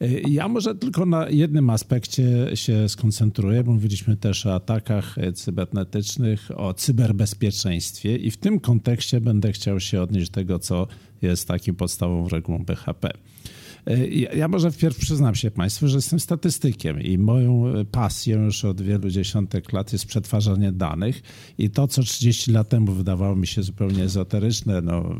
E, 0.00 0.20
ja 0.30 0.48
może 0.48 0.74
tylko 0.74 1.06
na 1.06 1.28
jednym 1.28 1.70
aspekcie 1.70 2.24
się 2.54 2.88
skoncentruję, 2.88 3.64
bo 3.64 3.72
mówiliśmy 3.72 4.16
też 4.16 4.46
o 4.46 4.54
atakach 4.54 5.18
e, 5.18 5.32
cybernetycznych, 5.32 6.48
o 6.56 6.74
cyberbezpieczeństwie 6.74 8.16
i 8.16 8.30
w 8.30 8.36
tym 8.36 8.60
kontekście 8.60 9.20
będę 9.20 9.52
chciał 9.52 9.80
się 9.80 10.02
odnieść 10.02 10.30
do 10.30 10.34
tego, 10.34 10.58
co 10.58 10.86
jest 11.22 11.48
takim 11.48 11.74
podstawową 11.74 12.28
regułą 12.28 12.64
BHP. 12.64 13.10
E, 13.88 14.08
ja 14.36 14.48
może 14.48 14.70
wpierw 14.70 14.98
przyznam 14.98 15.34
się 15.34 15.50
Państwu, 15.50 15.88
że 15.88 15.96
jestem 15.96 16.20
statystykiem 16.20 17.02
i 17.02 17.18
moją 17.18 17.66
e, 17.66 17.84
pasją 17.84 18.44
już 18.44 18.64
od 18.64 18.82
wielu 18.82 19.10
dziesiątek 19.10 19.72
lat 19.72 19.92
jest 19.92 20.06
przetwarzanie 20.06 20.72
danych 20.72 21.22
i 21.58 21.70
to, 21.70 21.88
co 21.88 22.02
30 22.02 22.52
lat 22.52 22.68
temu 22.68 22.92
wydawało 22.92 23.36
mi 23.36 23.46
się 23.46 23.62
zupełnie 23.62 24.02
ezoteryczne, 24.02 24.80
no 24.80 25.16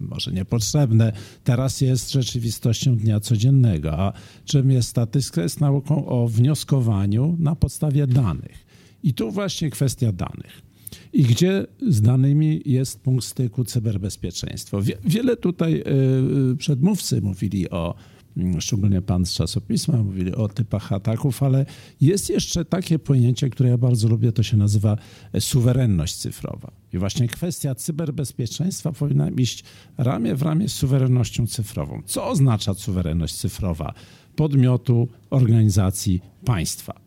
może 0.00 0.32
niepotrzebne, 0.32 1.12
teraz 1.44 1.80
jest 1.80 2.12
rzeczywistością 2.12 2.96
dnia 2.96 3.20
codziennego. 3.20 3.98
A 3.98 4.12
czym 4.44 4.70
jest 4.70 4.88
statystyka? 4.88 5.42
Jest 5.42 5.60
nauką 5.60 6.06
o 6.06 6.28
wnioskowaniu 6.28 7.36
na 7.38 7.56
podstawie 7.56 8.06
danych. 8.06 8.66
I 9.02 9.14
tu 9.14 9.30
właśnie 9.30 9.70
kwestia 9.70 10.12
danych 10.12 10.71
i 11.12 11.22
gdzie 11.22 11.66
z 11.88 12.00
danymi 12.00 12.62
jest 12.66 13.00
punkt 13.00 13.24
styku 13.24 13.64
cyberbezpieczeństwo. 13.64 14.80
Wiele 15.04 15.36
tutaj 15.36 15.80
e, 16.52 16.56
przedmówcy 16.56 17.20
mówili 17.20 17.70
o 17.70 17.94
mm, 18.36 18.60
szczególnie 18.60 19.02
pan 19.02 19.26
z 19.26 19.32
czasopisma, 19.32 20.02
mówili 20.02 20.34
o 20.34 20.48
typach 20.48 20.92
ataków, 20.92 21.42
ale 21.42 21.66
jest 22.00 22.30
jeszcze 22.30 22.64
takie 22.64 22.98
pojęcie, 22.98 23.50
które 23.50 23.70
ja 23.70 23.78
bardzo 23.78 24.08
lubię, 24.08 24.32
to 24.32 24.42
się 24.42 24.56
nazywa 24.56 24.96
e, 25.32 25.40
suwerenność 25.40 26.14
cyfrowa. 26.14 26.72
I 26.92 26.98
właśnie 26.98 27.28
kwestia 27.28 27.74
cyberbezpieczeństwa 27.74 28.92
powinna 28.92 29.30
iść 29.30 29.64
ramię 29.98 30.34
w 30.34 30.42
ramię 30.42 30.68
z 30.68 30.72
suwerennością 30.72 31.46
cyfrową. 31.46 32.02
Co 32.06 32.28
oznacza 32.28 32.74
suwerenność 32.74 33.34
cyfrowa 33.34 33.94
podmiotu, 34.36 35.08
organizacji, 35.30 36.20
państwa? 36.44 37.01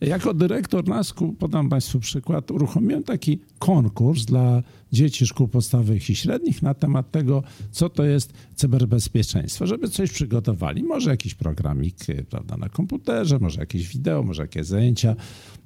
Jako 0.00 0.34
dyrektor 0.34 0.88
NASK-u, 0.88 1.32
podam 1.32 1.68
Państwu 1.68 2.00
przykład, 2.00 2.50
uruchomiłem 2.50 3.02
taki 3.02 3.38
konkurs 3.58 4.24
dla 4.24 4.62
dzieci 4.92 5.26
szkół 5.26 5.48
podstawowych 5.48 6.10
i 6.10 6.14
średnich 6.14 6.62
na 6.62 6.74
temat 6.74 7.10
tego, 7.10 7.42
co 7.70 7.88
to 7.88 8.04
jest 8.04 8.32
cyberbezpieczeństwo, 8.54 9.66
żeby 9.66 9.88
coś 9.88 10.10
przygotowali. 10.10 10.82
Może 10.82 11.10
jakiś 11.10 11.34
programik 11.34 11.96
prawda, 12.30 12.56
na 12.56 12.68
komputerze, 12.68 13.38
może 13.38 13.60
jakieś 13.60 13.88
wideo, 13.88 14.22
może 14.22 14.42
jakieś 14.42 14.66
zajęcia. 14.66 15.16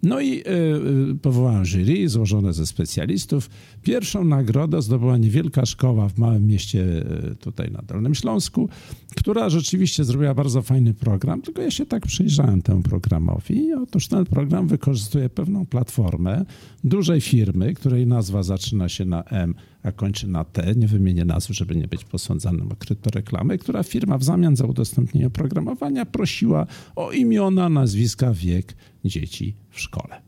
No 0.02 0.20
i 0.20 0.32
y, 0.32 0.42
y, 1.10 1.14
powołałem 1.22 1.64
jury 1.64 2.08
złożone 2.08 2.52
ze 2.52 2.66
specjalistów. 2.66 3.50
Pierwszą 3.82 4.24
nagrodę 4.24 4.82
zdobyła 4.82 5.16
niewielka 5.16 5.66
szkoła 5.66 6.08
w 6.08 6.18
małym 6.18 6.46
mieście 6.46 6.80
y, 7.32 7.36
tutaj 7.36 7.70
na 7.70 7.82
Dolnym 7.82 8.14
Śląsku, 8.14 8.68
która 9.16 9.50
rzeczywiście 9.50 10.04
zrobiła 10.04 10.34
bardzo 10.34 10.62
fajny 10.62 10.94
program, 10.94 11.42
tylko 11.42 11.62
ja 11.62 11.70
się 11.70 11.86
tak 11.86 12.06
przyjrzałem 12.06 12.62
temu 12.62 12.82
programowi. 12.82 13.74
Otóż 13.74 14.08
ten 14.24 14.34
program 14.34 14.68
wykorzystuje 14.68 15.28
pewną 15.28 15.66
platformę 15.66 16.44
dużej 16.84 17.20
firmy, 17.20 17.74
której 17.74 18.06
nazwa 18.06 18.42
zaczyna 18.42 18.88
się 18.88 19.04
na 19.04 19.24
M, 19.24 19.54
a 19.82 19.92
kończy 19.92 20.28
na 20.28 20.44
T. 20.44 20.74
Nie 20.76 20.86
wymienię 20.86 21.24
nazw, 21.24 21.50
żeby 21.50 21.76
nie 21.76 21.88
być 21.88 22.04
posądzanym 22.04 22.72
o 22.72 22.76
kryptoreklamy, 22.76 23.58
która 23.58 23.82
firma 23.82 24.18
w 24.18 24.24
zamian 24.24 24.56
za 24.56 24.66
udostępnienie 24.66 25.26
oprogramowania 25.26 26.06
prosiła 26.06 26.66
o 26.96 27.12
imiona, 27.12 27.68
nazwiska, 27.68 28.32
wiek 28.32 28.76
dzieci 29.04 29.56
w 29.70 29.80
szkole. 29.80 30.22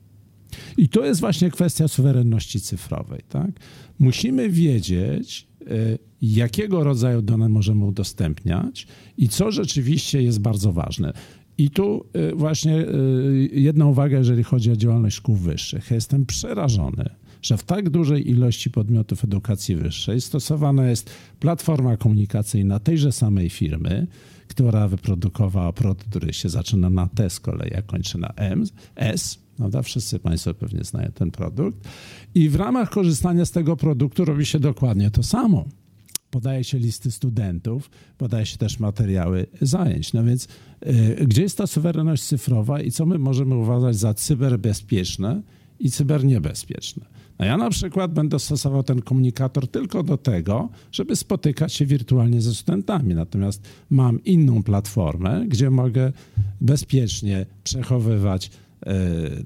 I 0.76 0.88
to 0.88 1.04
jest 1.04 1.20
właśnie 1.20 1.50
kwestia 1.50 1.88
suwerenności 1.88 2.60
cyfrowej. 2.60 3.22
Tak? 3.28 3.50
Musimy 3.98 4.50
wiedzieć, 4.50 5.48
y, 5.62 5.98
jakiego 6.22 6.84
rodzaju 6.84 7.22
dane 7.22 7.48
możemy 7.48 7.84
udostępniać 7.84 8.86
i 9.16 9.28
co 9.28 9.50
rzeczywiście 9.50 10.22
jest 10.22 10.40
bardzo 10.40 10.72
ważne. 10.72 11.12
I 11.58 11.70
tu 11.70 12.04
y, 12.16 12.34
właśnie 12.34 12.78
y, 12.78 13.50
jedna 13.52 13.86
uwaga, 13.86 14.18
jeżeli 14.18 14.42
chodzi 14.42 14.70
o 14.70 14.76
działalność 14.76 15.16
szkół 15.16 15.36
wyższych. 15.36 15.90
Jestem 15.90 16.26
przerażony, 16.26 17.04
że 17.42 17.56
w 17.56 17.64
tak 17.64 17.90
dużej 17.90 18.30
ilości 18.30 18.70
podmiotów 18.70 19.24
edukacji 19.24 19.76
wyższej 19.76 20.20
stosowana 20.20 20.90
jest 20.90 21.10
platforma 21.40 21.96
komunikacyjna 21.96 22.78
tejże 22.78 23.12
samej 23.12 23.50
firmy, 23.50 24.06
która 24.48 24.88
wyprodukowała 24.88 25.72
produkt, 25.72 26.08
który 26.08 26.32
się 26.32 26.48
zaczyna 26.48 26.90
na 26.90 27.06
T 27.06 27.30
z 27.30 27.40
kolei, 27.40 27.74
a 27.74 27.82
kończy 27.82 28.18
na 28.18 28.28
M, 28.36 28.64
S. 28.96 29.38
Prawda? 29.56 29.82
Wszyscy 29.82 30.18
Państwo 30.18 30.54
pewnie 30.54 30.84
znają 30.84 31.12
ten 31.14 31.30
produkt. 31.30 31.88
I 32.34 32.48
w 32.48 32.54
ramach 32.54 32.90
korzystania 32.90 33.44
z 33.44 33.50
tego 33.50 33.76
produktu 33.76 34.24
robi 34.24 34.46
się 34.46 34.60
dokładnie 34.60 35.10
to 35.10 35.22
samo. 35.22 35.64
Podaje 36.32 36.64
się 36.64 36.78
listy 36.78 37.10
studentów, 37.10 37.90
podaje 38.18 38.46
się 38.46 38.58
też 38.58 38.80
materiały 38.80 39.46
zajęć. 39.60 40.12
No 40.12 40.24
więc 40.24 40.48
y, 40.86 41.26
gdzie 41.26 41.42
jest 41.42 41.58
ta 41.58 41.66
suwerenność 41.66 42.22
cyfrowa 42.22 42.80
i 42.80 42.90
co 42.90 43.06
my 43.06 43.18
możemy 43.18 43.56
uważać 43.56 43.96
za 43.96 44.14
cyberbezpieczne 44.14 45.42
i 45.80 45.90
cyberniebezpieczne? 45.90 47.06
No 47.38 47.44
ja 47.44 47.56
na 47.56 47.70
przykład 47.70 48.12
będę 48.12 48.38
stosował 48.38 48.82
ten 48.82 49.02
komunikator 49.02 49.68
tylko 49.68 50.02
do 50.02 50.16
tego, 50.16 50.68
żeby 50.92 51.16
spotykać 51.16 51.72
się 51.72 51.86
wirtualnie 51.86 52.40
ze 52.40 52.54
studentami. 52.54 53.14
Natomiast 53.14 53.62
mam 53.90 54.24
inną 54.24 54.62
platformę, 54.62 55.44
gdzie 55.48 55.70
mogę 55.70 56.12
bezpiecznie 56.60 57.46
przechowywać 57.64 58.50
e, 58.86 58.94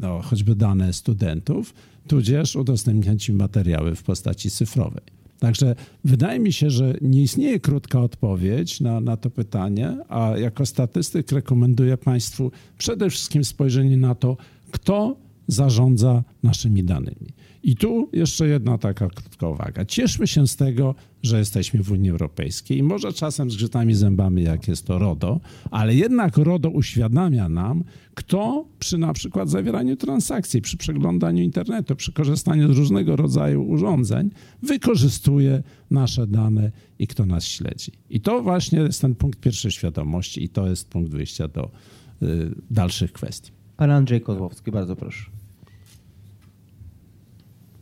no, 0.00 0.22
choćby 0.22 0.54
dane 0.54 0.92
studentów, 0.92 1.74
tudzież 2.08 2.56
udostępniać 2.56 3.28
im 3.28 3.36
materiały 3.36 3.94
w 3.94 4.02
postaci 4.02 4.50
cyfrowej. 4.50 5.15
Także 5.38 5.74
wydaje 6.04 6.38
mi 6.38 6.52
się, 6.52 6.70
że 6.70 6.94
nie 7.00 7.22
istnieje 7.22 7.60
krótka 7.60 8.00
odpowiedź 8.00 8.80
na, 8.80 9.00
na 9.00 9.16
to 9.16 9.30
pytanie, 9.30 9.96
a 10.08 10.32
jako 10.38 10.66
statystyk 10.66 11.32
rekomenduję 11.32 11.96
Państwu 11.96 12.50
przede 12.78 13.10
wszystkim 13.10 13.44
spojrzenie 13.44 13.96
na 13.96 14.14
to, 14.14 14.36
kto 14.70 15.16
zarządza 15.48 16.24
naszymi 16.42 16.84
danymi. 16.84 17.32
I 17.66 17.76
tu 17.76 18.08
jeszcze 18.12 18.48
jedna 18.48 18.78
taka 18.78 19.08
krótka 19.08 19.48
uwaga. 19.48 19.84
Cieszmy 19.84 20.26
się 20.26 20.46
z 20.46 20.56
tego, 20.56 20.94
że 21.22 21.38
jesteśmy 21.38 21.82
w 21.82 21.90
Unii 21.90 22.10
Europejskiej 22.10 22.78
i 22.78 22.82
może 22.82 23.12
czasem 23.12 23.50
zgrzytami 23.50 23.94
zębami, 23.94 24.42
jak 24.42 24.68
jest 24.68 24.86
to 24.86 24.98
RODO, 24.98 25.40
ale 25.70 25.94
jednak 25.94 26.36
RODO 26.36 26.70
uświadamia 26.70 27.48
nam, 27.48 27.84
kto 28.14 28.64
przy 28.78 28.98
na 28.98 29.12
przykład 29.12 29.50
zawieraniu 29.50 29.96
transakcji, 29.96 30.62
przy 30.62 30.76
przeglądaniu 30.76 31.42
internetu, 31.42 31.96
przy 31.96 32.12
korzystaniu 32.12 32.74
z 32.74 32.78
różnego 32.78 33.16
rodzaju 33.16 33.68
urządzeń 33.68 34.30
wykorzystuje 34.62 35.62
nasze 35.90 36.26
dane 36.26 36.72
i 36.98 37.06
kto 37.06 37.26
nas 37.26 37.44
śledzi. 37.44 37.92
I 38.10 38.20
to 38.20 38.42
właśnie 38.42 38.78
jest 38.78 39.00
ten 39.00 39.14
punkt 39.14 39.40
pierwszej 39.40 39.70
świadomości 39.70 40.44
i 40.44 40.48
to 40.48 40.68
jest 40.68 40.88
punkt 40.88 41.10
wyjścia 41.10 41.48
do 41.48 41.70
y, 42.22 42.26
dalszych 42.70 43.12
kwestii. 43.12 43.52
Pan 43.76 43.90
Andrzej 43.90 44.20
Kozłowski, 44.20 44.70
bardzo 44.70 44.96
proszę. 44.96 45.35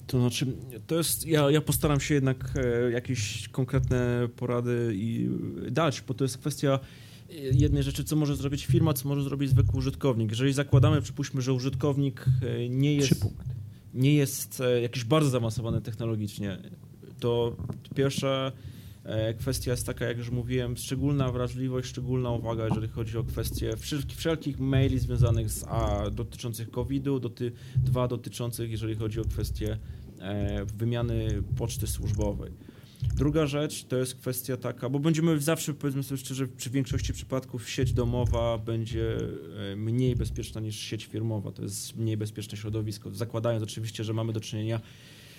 To 0.07 0.21
znaczy, 0.21 0.47
to 0.87 0.97
jest, 0.97 1.27
ja, 1.27 1.51
ja 1.51 1.61
postaram 1.61 2.01
się 2.01 2.15
jednak 2.15 2.53
e, 2.57 2.91
jakieś 2.91 3.49
konkretne 3.49 4.29
porady 4.37 4.93
i 4.95 5.29
dać, 5.71 6.01
bo 6.01 6.15
to 6.15 6.25
jest 6.25 6.39
kwestia 6.39 6.81
e, 7.31 7.35
jednej 7.35 7.83
rzeczy, 7.83 8.05
co 8.05 8.17
może 8.17 8.37
zrobić 8.37 8.67
firma, 8.67 8.95
co 8.95 9.09
może 9.09 9.23
zrobić 9.23 9.51
zwykły 9.51 9.79
użytkownik. 9.79 10.31
Jeżeli 10.31 10.53
zakładamy, 10.53 11.03
przypuśćmy, 11.03 11.43
że 11.43 11.53
użytkownik 11.53 12.25
e, 12.43 12.69
nie 12.69 12.95
jest, 12.95 13.27
nie 13.95 14.15
jest 14.15 14.63
jakiś 14.83 15.05
bardzo 15.05 15.31
zaawansowany 15.31 15.81
technologicznie, 15.81 16.59
to 17.21 17.57
pierwsza 17.95 18.53
kwestia 19.39 19.71
jest 19.71 19.87
taka, 19.87 20.05
jak 20.05 20.19
już 20.19 20.31
mówiłem, 20.31 20.77
szczególna 20.77 21.33
wrażliwość, 21.33 21.89
szczególna 21.89 22.31
uwaga, 22.31 22.65
jeżeli 22.65 22.89
chodzi 22.89 23.19
o 23.19 23.25
kwestie 23.25 23.77
wszelkich, 23.77 24.19
wszelkich 24.19 24.59
maili 24.61 24.99
związanych 24.99 25.51
z 25.51 25.65
A 25.69 26.11
dotyczących 26.11 26.71
COVID-u, 26.71 27.21
doty, 27.21 27.53
dwa 27.77 28.09
dotyczących, 28.09 28.71
jeżeli 28.71 28.95
chodzi 28.95 29.21
o 29.21 29.25
kwestie 29.25 29.79
E, 30.25 30.65
wymiany 30.65 31.43
poczty 31.57 31.87
służbowej. 31.87 32.53
Druga 33.17 33.47
rzecz 33.47 33.85
to 33.85 33.97
jest 33.97 34.15
kwestia 34.15 34.57
taka, 34.57 34.89
bo 34.89 34.99
będziemy 34.99 35.41
zawsze, 35.41 35.75
powiedzmy 35.75 36.03
sobie 36.03 36.19
szczerze, 36.19 36.49
przy 36.49 36.71
większości 36.71 37.13
przypadków 37.13 37.71
sieć 37.71 37.93
domowa 37.93 38.59
będzie 38.59 39.17
e, 39.73 39.77
mniej 39.77 40.17
bezpieczna 40.17 40.61
niż 40.61 40.77
sieć 40.77 41.05
firmowa. 41.05 41.53
To 41.53 41.63
jest 41.63 41.97
mniej 41.97 42.17
bezpieczne 42.17 42.59
środowisko. 42.59 43.11
Zakładając 43.15 43.63
oczywiście, 43.63 44.05
że 44.05 44.13
mamy 44.13 44.33
do 44.33 44.41
czynienia 44.41 44.81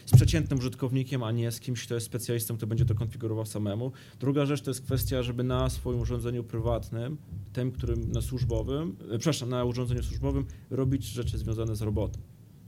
z 0.06 0.16
przeciętnym 0.16 0.60
użytkownikiem, 0.60 1.24
a 1.24 1.32
nie 1.32 1.52
z 1.52 1.60
kimś, 1.60 1.86
kto 1.86 1.96
jest 1.96 2.06
specjalistą, 2.06 2.58
kto 2.58 2.68
będzie 2.68 2.86
to 2.86 2.96
konfigurował 2.96 3.46
samemu. 3.46 3.92
Druga 4.20 4.46
rzecz 4.46 4.62
to 4.62 4.70
jest 4.70 4.82
kwestia, 4.82 5.24
żeby 5.24 5.44
na 5.44 5.70
swoim 5.70 6.00
urządzeniu 6.00 6.44
prywatnym, 6.44 7.18
tym, 7.54 7.72
którym 7.72 8.12
na 8.12 8.22
służbowym, 8.22 8.96
e, 9.12 9.18
przepraszam, 9.18 9.50
na 9.50 9.66
urządzeniu 9.66 10.04
służbowym 10.04 10.46
robić 10.70 11.06
rzeczy 11.06 11.38
związane 11.38 11.76
z 11.76 11.82
robotem 11.82 12.22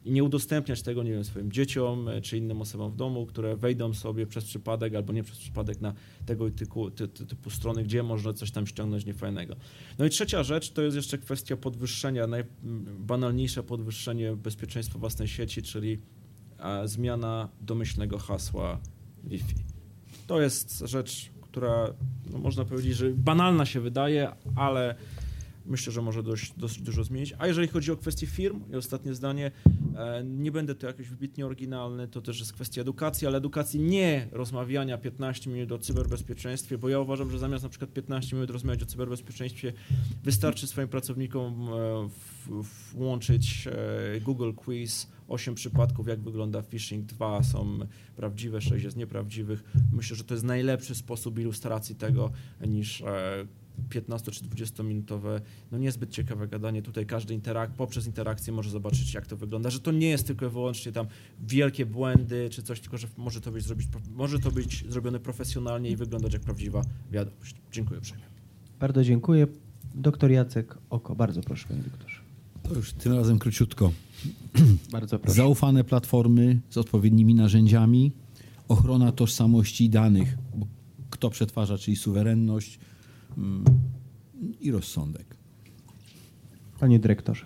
i 0.08 0.12
nie 0.12 0.24
udostępniać 0.24 0.82
tego, 0.82 1.04
nie 1.04 1.12
wiem, 1.12 1.24
swoim 1.24 1.52
dzieciom 1.52 2.10
e, 2.10 2.22
czy 2.22 2.38
innym 2.38 2.62
osobom 2.62 2.92
w 2.92 2.96
domu, 2.96 3.26
które 3.26 3.58
wejdą 3.58 3.94
sobie 3.94 4.28
przez 4.28 4.46
przypadek 4.46 4.96
albo 4.96 5.14
nie 5.14 5.24
przez 5.24 5.38
przypadek 5.38 5.82
na 5.82 5.94
tego 6.26 6.52
typu, 6.52 6.92
ty, 6.92 7.08
ty, 7.08 7.26
typu 7.26 7.50
strony, 7.50 7.84
gdzie 7.84 8.04
można 8.04 8.34
coś 8.34 8.52
tam 8.52 8.68
ściągnąć 8.68 9.06
niefajnego. 9.06 9.56
No 10.00 10.06
i 10.06 10.10
trzecia 10.10 10.44
rzecz 10.44 10.72
to 10.72 10.82
jest 10.82 10.96
jeszcze 10.96 11.18
kwestia 11.18 11.58
podwyższenia, 11.58 12.28
najbanalniejsze 12.28 13.64
podwyższenie 13.64 14.36
bezpieczeństwa 14.36 15.00
własnej 15.00 15.28
sieci, 15.28 15.62
czyli 15.62 15.98
zmiana 16.86 17.50
domyślnego 17.62 18.18
hasła 18.18 18.80
Wi-Fi. 19.24 19.56
To 20.28 20.42
jest 20.42 20.80
rzecz, 20.80 21.32
która 21.42 21.94
no 22.32 22.40
można 22.40 22.66
powiedzieć, 22.66 22.98
że 22.98 23.10
banalna 23.10 23.66
się 23.66 23.80
wydaje, 23.80 24.32
ale 24.56 24.96
myślę, 25.68 25.94
że 25.94 26.02
może 26.02 26.24
dość, 26.24 26.54
dosyć 26.58 26.82
dużo 26.82 27.04
zmienić. 27.04 27.34
A 27.38 27.48
jeżeli 27.48 27.68
chodzi 27.68 27.92
o 27.92 27.98
kwestie 27.98 28.28
firm, 28.28 28.62
i 28.74 28.76
ostatnie 28.76 29.14
zdanie, 29.14 29.52
e, 29.96 30.24
nie 30.24 30.52
będę 30.52 30.76
tu 30.76 30.86
jakoś 30.86 31.10
wybitnie 31.10 31.46
oryginalny, 31.46 32.08
to 32.08 32.22
też 32.22 32.40
jest 32.40 32.54
kwestia 32.54 32.82
edukacji, 32.82 33.28
ale 33.28 33.38
edukacji 33.38 33.80
nie 33.80 34.28
rozmawiania 34.32 34.98
15 34.98 35.50
minut 35.50 35.72
o 35.72 35.78
cyberbezpieczeństwie, 35.78 36.78
bo 36.78 36.90
ja 36.90 37.00
uważam, 37.00 37.32
że 37.32 37.40
zamiast 37.40 37.64
na 37.64 37.70
przykład 37.70 37.94
15 37.94 38.36
minut 38.36 38.50
rozmawiać 38.50 38.84
o 38.84 38.86
cyberbezpieczeństwie, 38.86 39.74
wystarczy 40.24 40.68
swoim 40.68 40.88
pracownikom 40.88 41.70
e, 41.70 42.10
włączyć 42.94 43.68
e, 43.68 44.22
Google 44.22 44.54
Quiz, 44.54 45.08
8 45.28 45.56
przypadków, 45.56 46.08
jak 46.08 46.20
wygląda 46.20 46.62
phishing, 46.62 47.06
2 47.06 47.44
są 47.44 47.80
prawdziwe, 48.16 48.62
6 48.62 48.84
jest 48.84 48.98
nieprawdziwych. 48.98 49.64
Myślę, 49.94 50.18
że 50.18 50.24
to 50.24 50.34
jest 50.34 50.46
najlepszy 50.46 50.96
sposób 50.96 51.40
ilustracji 51.40 51.96
tego 51.96 52.32
niż 52.68 53.04
15 53.90 54.32
czy 54.32 54.44
20 54.44 54.84
minutowe, 54.84 55.42
no 55.72 55.78
niezbyt 55.78 56.10
ciekawe 56.10 56.48
gadanie. 56.48 56.82
Tutaj 56.82 57.06
każdy 57.06 57.34
interak 57.34 57.72
poprzez 57.72 58.08
interakcję 58.08 58.54
może 58.54 58.70
zobaczyć, 58.70 59.14
jak 59.14 59.28
to 59.28 59.38
wygląda, 59.38 59.70
że 59.70 59.80
to 59.80 59.92
nie 59.92 60.10
jest 60.10 60.28
tylko 60.28 60.46
i 60.46 60.50
wyłącznie 60.50 60.92
tam 60.92 61.08
wielkie 61.40 61.86
błędy 61.86 62.50
czy 62.52 62.64
coś, 62.64 62.80
tylko 62.80 62.98
że 62.98 63.08
może 63.18 63.42
to 63.42 63.52
być, 63.52 63.64
zrobić, 63.64 63.88
może 64.12 64.40
to 64.40 64.52
być 64.52 64.86
zrobione 64.90 65.20
profesjonalnie 65.20 65.90
i 65.90 65.96
wyglądać 65.96 66.34
jak 66.34 66.42
prawdziwa 66.42 66.82
wiadomość. 67.12 67.56
Dziękuję 67.72 68.00
uprzejmie. 68.00 68.24
Bardzo 68.80 69.04
dziękuję. 69.04 69.48
Doktor 69.96 70.32
Jacek 70.32 70.78
Oko, 70.90 71.16
bardzo 71.16 71.42
proszę, 71.42 71.68
panie 71.68 71.82
doktorze. 71.82 72.22
To 72.64 72.76
już 72.76 72.94
tym 72.94 73.14
razem 73.14 73.40
króciutko. 73.40 73.92
bardzo 74.92 75.20
proszę. 75.20 75.36
Zaufane 75.36 75.84
platformy 75.84 76.60
z 76.70 76.78
odpowiednimi 76.78 77.36
narzędziami, 77.36 78.12
ochrona 78.68 79.12
tożsamości 79.12 79.90
danych, 79.90 80.38
kto 81.10 81.30
przetwarza, 81.30 81.78
czyli 81.78 81.98
suwerenność, 81.98 82.80
i 84.62 84.72
rozsądek. 84.72 85.26
Panie 86.80 87.00
dyrektorze. 87.00 87.46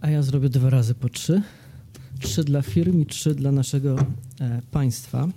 A 0.00 0.10
ja 0.10 0.22
zrobię 0.22 0.48
dwa 0.48 0.70
razy 0.70 0.94
po 0.94 1.08
trzy. 1.08 1.42
Trzy 2.20 2.44
dla 2.44 2.62
firm 2.62 3.00
i 3.00 3.06
trzy 3.06 3.34
dla 3.34 3.52
naszego 3.52 3.96
e, 4.40 4.62
państwa. 4.70 5.28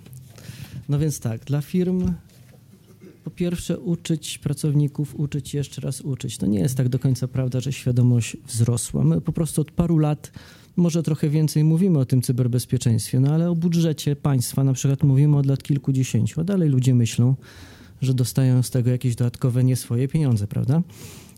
No 0.88 0.98
więc 0.98 1.20
tak, 1.20 1.44
dla 1.44 1.60
firm 1.60 2.12
po 3.24 3.30
pierwsze 3.30 3.78
uczyć 3.78 4.38
pracowników, 4.38 5.14
uczyć 5.20 5.54
jeszcze 5.54 5.80
raz 5.80 6.00
uczyć. 6.00 6.38
To 6.38 6.46
nie 6.46 6.58
jest 6.58 6.76
tak 6.76 6.88
do 6.88 6.98
końca 6.98 7.28
prawda, 7.28 7.60
że 7.60 7.72
świadomość 7.72 8.36
wzrosła. 8.46 9.04
My 9.04 9.20
po 9.20 9.32
prostu 9.32 9.60
od 9.60 9.70
paru 9.70 9.98
lat 9.98 10.32
może 10.76 11.02
trochę 11.02 11.28
więcej 11.28 11.64
mówimy 11.64 11.98
o 11.98 12.04
tym 12.04 12.22
cyberbezpieczeństwie, 12.22 13.20
no 13.20 13.34
ale 13.34 13.50
o 13.50 13.54
budżecie 13.54 14.16
państwa 14.16 14.64
na 14.64 14.72
przykład 14.72 15.02
mówimy 15.02 15.36
od 15.36 15.46
lat 15.46 15.62
kilkudziesięciu, 15.62 16.40
a 16.40 16.44
dalej 16.44 16.68
ludzie 16.68 16.94
myślą, 16.94 17.34
że 18.02 18.14
dostają 18.14 18.62
z 18.62 18.70
tego 18.70 18.90
jakieś 18.90 19.14
dodatkowe 19.16 19.64
nie 19.64 19.76
swoje 19.76 20.08
pieniądze, 20.08 20.46
prawda? 20.46 20.82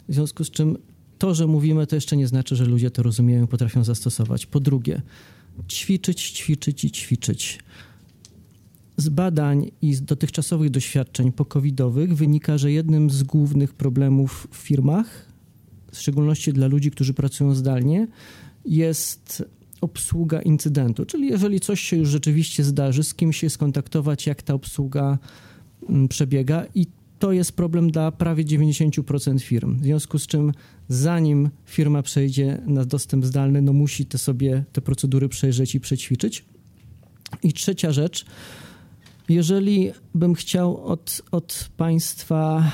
W 0.08 0.14
związku 0.14 0.44
z 0.44 0.50
czym 0.50 0.76
to, 1.18 1.34
że 1.34 1.46
mówimy, 1.46 1.86
to 1.86 1.94
jeszcze 1.94 2.16
nie 2.16 2.26
znaczy, 2.26 2.56
że 2.56 2.64
ludzie 2.64 2.90
to 2.90 3.02
rozumieją 3.02 3.44
i 3.44 3.48
potrafią 3.48 3.84
zastosować. 3.84 4.46
Po 4.46 4.60
drugie, 4.60 5.02
ćwiczyć, 5.68 6.30
ćwiczyć 6.30 6.84
i 6.84 6.90
ćwiczyć. 6.90 7.58
Z 8.96 9.08
badań 9.08 9.70
i 9.82 9.94
z 9.94 10.02
dotychczasowych 10.02 10.70
doświadczeń 10.70 11.32
pokowidowych 11.32 12.16
wynika, 12.16 12.58
że 12.58 12.72
jednym 12.72 13.10
z 13.10 13.22
głównych 13.22 13.74
problemów 13.74 14.48
w 14.50 14.56
firmach, 14.56 15.26
w 15.92 15.98
szczególności 15.98 16.52
dla 16.52 16.66
ludzi, 16.66 16.90
którzy 16.90 17.14
pracują 17.14 17.54
zdalnie, 17.54 18.08
jest 18.64 19.44
obsługa 19.80 20.42
incydentu. 20.42 21.06
Czyli 21.06 21.28
jeżeli 21.28 21.60
coś 21.60 21.80
się 21.80 21.96
już 21.96 22.08
rzeczywiście 22.08 22.64
zdarzy, 22.64 23.04
z 23.04 23.14
kim 23.14 23.32
się 23.32 23.50
skontaktować, 23.50 24.26
jak 24.26 24.42
ta 24.42 24.54
obsługa 24.54 25.18
przebiega 26.08 26.66
i 26.74 26.86
to 27.18 27.32
jest 27.32 27.52
problem 27.52 27.90
dla 27.90 28.12
prawie 28.12 28.44
90% 28.44 29.40
firm. 29.40 29.78
W 29.78 29.82
związku 29.82 30.18
z 30.18 30.26
czym 30.26 30.52
zanim 30.88 31.50
firma 31.66 32.02
przejdzie 32.02 32.62
na 32.66 32.84
dostęp 32.84 33.24
zdalny, 33.24 33.62
no 33.62 33.72
musi 33.72 34.06
te 34.06 34.18
sobie 34.18 34.64
te 34.72 34.80
procedury 34.80 35.28
przejrzeć 35.28 35.74
i 35.74 35.80
przećwiczyć. 35.80 36.44
I 37.42 37.52
trzecia 37.52 37.92
rzecz, 37.92 38.26
jeżeli 39.28 39.90
bym 40.14 40.34
chciał 40.34 40.84
od, 40.84 41.22
od 41.30 41.68
Państwa 41.76 42.70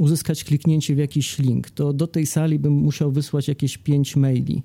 uzyskać 0.00 0.44
kliknięcie 0.44 0.94
w 0.94 0.98
jakiś 0.98 1.38
link, 1.38 1.70
to 1.70 1.92
do 1.92 2.06
tej 2.06 2.26
sali 2.26 2.58
bym 2.58 2.72
musiał 2.72 3.12
wysłać 3.12 3.48
jakieś 3.48 3.78
pięć 3.78 4.16
maili 4.16 4.62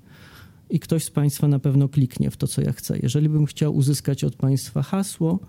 i 0.69 0.79
ktoś 0.79 1.03
z 1.03 1.11
Państwa 1.11 1.47
na 1.47 1.59
pewno 1.59 1.89
kliknie 1.89 2.31
w 2.31 2.37
to, 2.37 2.47
co 2.47 2.61
ja 2.61 2.71
chcę. 2.71 2.97
Jeżeli 3.03 3.29
bym 3.29 3.45
chciał 3.45 3.75
uzyskać 3.75 4.23
od 4.23 4.35
Państwa 4.35 4.83
hasło, 4.83 5.39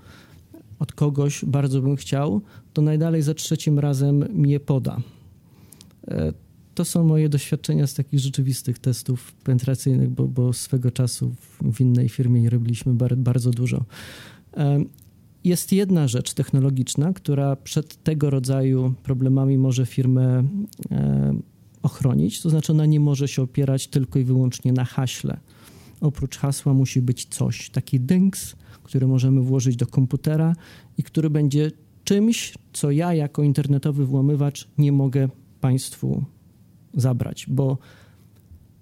od 0.84 0.92
kogoś 0.92 1.44
bardzo 1.44 1.82
bym 1.82 1.96
chciał, 1.96 2.40
to 2.72 2.82
najdalej 2.82 3.22
za 3.22 3.34
trzecim 3.34 3.78
razem 3.78 4.24
mi 4.32 4.50
je 4.50 4.60
poda. 4.60 5.00
E, 6.08 6.32
to 6.74 6.84
są 6.84 7.04
moje 7.04 7.28
doświadczenia 7.28 7.86
z 7.86 7.94
takich 7.94 8.20
rzeczywistych 8.20 8.78
testów 8.78 9.32
penetracyjnych, 9.32 10.10
bo, 10.10 10.24
bo 10.28 10.52
swego 10.52 10.90
czasu 10.90 11.34
w 11.72 11.80
innej 11.80 12.08
firmie 12.08 12.50
robiliśmy 12.50 12.94
bardzo 13.16 13.50
dużo. 13.50 13.84
E, 14.56 14.84
jest 15.44 15.72
jedna 15.72 16.08
rzecz 16.08 16.34
technologiczna, 16.34 17.12
która 17.12 17.56
przed 17.56 18.02
tego 18.02 18.30
rodzaju 18.30 18.94
problemami 19.02 19.58
może 19.58 19.86
firmę 19.86 20.44
e, 20.90 21.34
ochronić, 21.82 22.40
to 22.40 22.50
znaczy 22.50 22.72
ona 22.72 22.86
nie 22.86 23.00
może 23.00 23.28
się 23.28 23.42
opierać 23.42 23.86
tylko 23.86 24.18
i 24.18 24.24
wyłącznie 24.24 24.72
na 24.72 24.84
haśle. 24.84 25.40
Oprócz 26.00 26.38
hasła 26.38 26.74
musi 26.74 27.02
być 27.02 27.24
coś, 27.24 27.70
taki 27.70 28.00
dynks, 28.00 28.56
który 28.84 29.06
możemy 29.06 29.40
włożyć 29.40 29.76
do 29.76 29.86
komputera 29.86 30.56
i 30.98 31.02
który 31.02 31.30
będzie 31.30 31.70
czymś, 32.04 32.54
co 32.72 32.90
ja 32.90 33.14
jako 33.14 33.42
internetowy 33.42 34.06
włamywacz 34.06 34.68
nie 34.78 34.92
mogę 34.92 35.28
Państwu 35.60 36.24
zabrać, 36.94 37.46
bo 37.48 37.78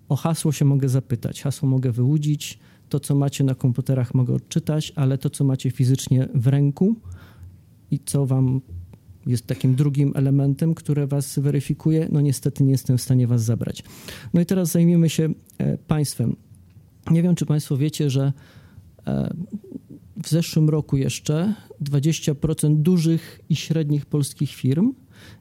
o 0.08 0.16
hasło 0.16 0.52
się 0.52 0.64
mogę 0.64 0.88
zapytać, 0.88 1.42
hasło 1.42 1.68
mogę 1.68 1.92
wyłudzić, 1.92 2.58
to 2.88 3.00
co 3.00 3.14
macie 3.14 3.44
na 3.44 3.54
komputerach 3.54 4.14
mogę 4.14 4.34
odczytać, 4.34 4.92
ale 4.96 5.18
to 5.18 5.30
co 5.30 5.44
macie 5.44 5.70
fizycznie 5.70 6.28
w 6.34 6.46
ręku 6.46 6.94
i 7.90 8.00
co 8.04 8.26
Wam 8.26 8.60
jest 9.26 9.46
takim 9.46 9.74
drugim 9.74 10.12
elementem, 10.14 10.74
które 10.74 11.06
Was 11.06 11.38
weryfikuje, 11.38 12.08
no 12.12 12.20
niestety 12.20 12.64
nie 12.64 12.70
jestem 12.70 12.98
w 12.98 13.02
stanie 13.02 13.26
Was 13.26 13.44
zabrać. 13.44 13.82
No 14.34 14.40
i 14.40 14.46
teraz 14.46 14.70
zajmiemy 14.70 15.08
się 15.08 15.28
e, 15.58 15.78
państwem. 15.78 16.36
Nie 17.10 17.22
wiem, 17.22 17.34
czy 17.34 17.46
Państwo 17.46 17.76
wiecie, 17.76 18.10
że 18.10 18.32
e, 19.06 19.34
w 20.22 20.28
zeszłym 20.28 20.68
roku 20.68 20.96
jeszcze 20.96 21.54
20% 21.84 22.76
dużych 22.76 23.40
i 23.48 23.56
średnich 23.56 24.06
polskich 24.06 24.50
firm 24.50 24.92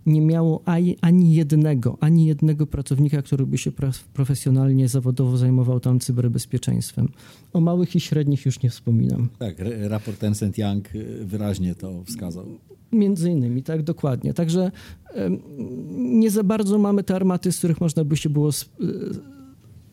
nie 0.05 0.21
miało 0.21 0.63
ani 1.01 1.35
jednego, 1.35 1.97
ani 1.99 2.25
jednego 2.25 2.67
pracownika, 2.67 3.21
który 3.21 3.45
by 3.45 3.57
się 3.57 3.71
profesjonalnie, 4.13 4.87
zawodowo 4.87 5.37
zajmował 5.37 5.79
tam 5.79 5.99
cyberbezpieczeństwem. 5.99 7.09
O 7.53 7.61
małych 7.61 7.95
i 7.95 7.99
średnich 7.99 8.45
już 8.45 8.61
nie 8.61 8.69
wspominam. 8.69 9.29
Tak, 9.39 9.55
raport 9.81 10.23
Ernst 10.23 10.57
Young 10.57 10.95
y, 10.95 11.25
wyraźnie 11.25 11.75
to 11.75 12.03
wskazał. 12.03 12.45
Między 12.91 13.29
innymi, 13.29 13.63
tak, 13.63 13.83
dokładnie. 13.83 14.33
Także 14.33 14.71
nie 15.95 16.31
za 16.31 16.43
bardzo 16.43 16.77
mamy 16.77 17.03
te 17.03 17.15
armaty, 17.15 17.51
z 17.51 17.57
których 17.57 17.81
można 17.81 18.03
by 18.03 18.17
się 18.17 18.29
było 18.29 18.51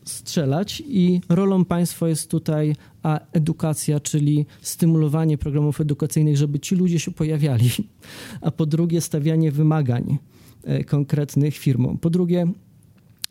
strzelać 0.05 0.83
i 0.87 1.21
rolą 1.29 1.65
państwa 1.65 2.09
jest 2.09 2.31
tutaj 2.31 2.75
a 3.03 3.19
edukacja, 3.33 3.99
czyli 3.99 4.45
stymulowanie 4.61 5.37
programów 5.37 5.81
edukacyjnych, 5.81 6.37
żeby 6.37 6.59
ci 6.59 6.75
ludzie 6.75 6.99
się 6.99 7.11
pojawiali, 7.11 7.69
a 8.41 8.51
po 8.51 8.65
drugie 8.65 9.01
stawianie 9.01 9.51
wymagań 9.51 10.17
e, 10.63 10.83
konkretnych 10.83 11.57
firmom. 11.57 11.97
Po 11.97 12.09
drugie, 12.09 12.47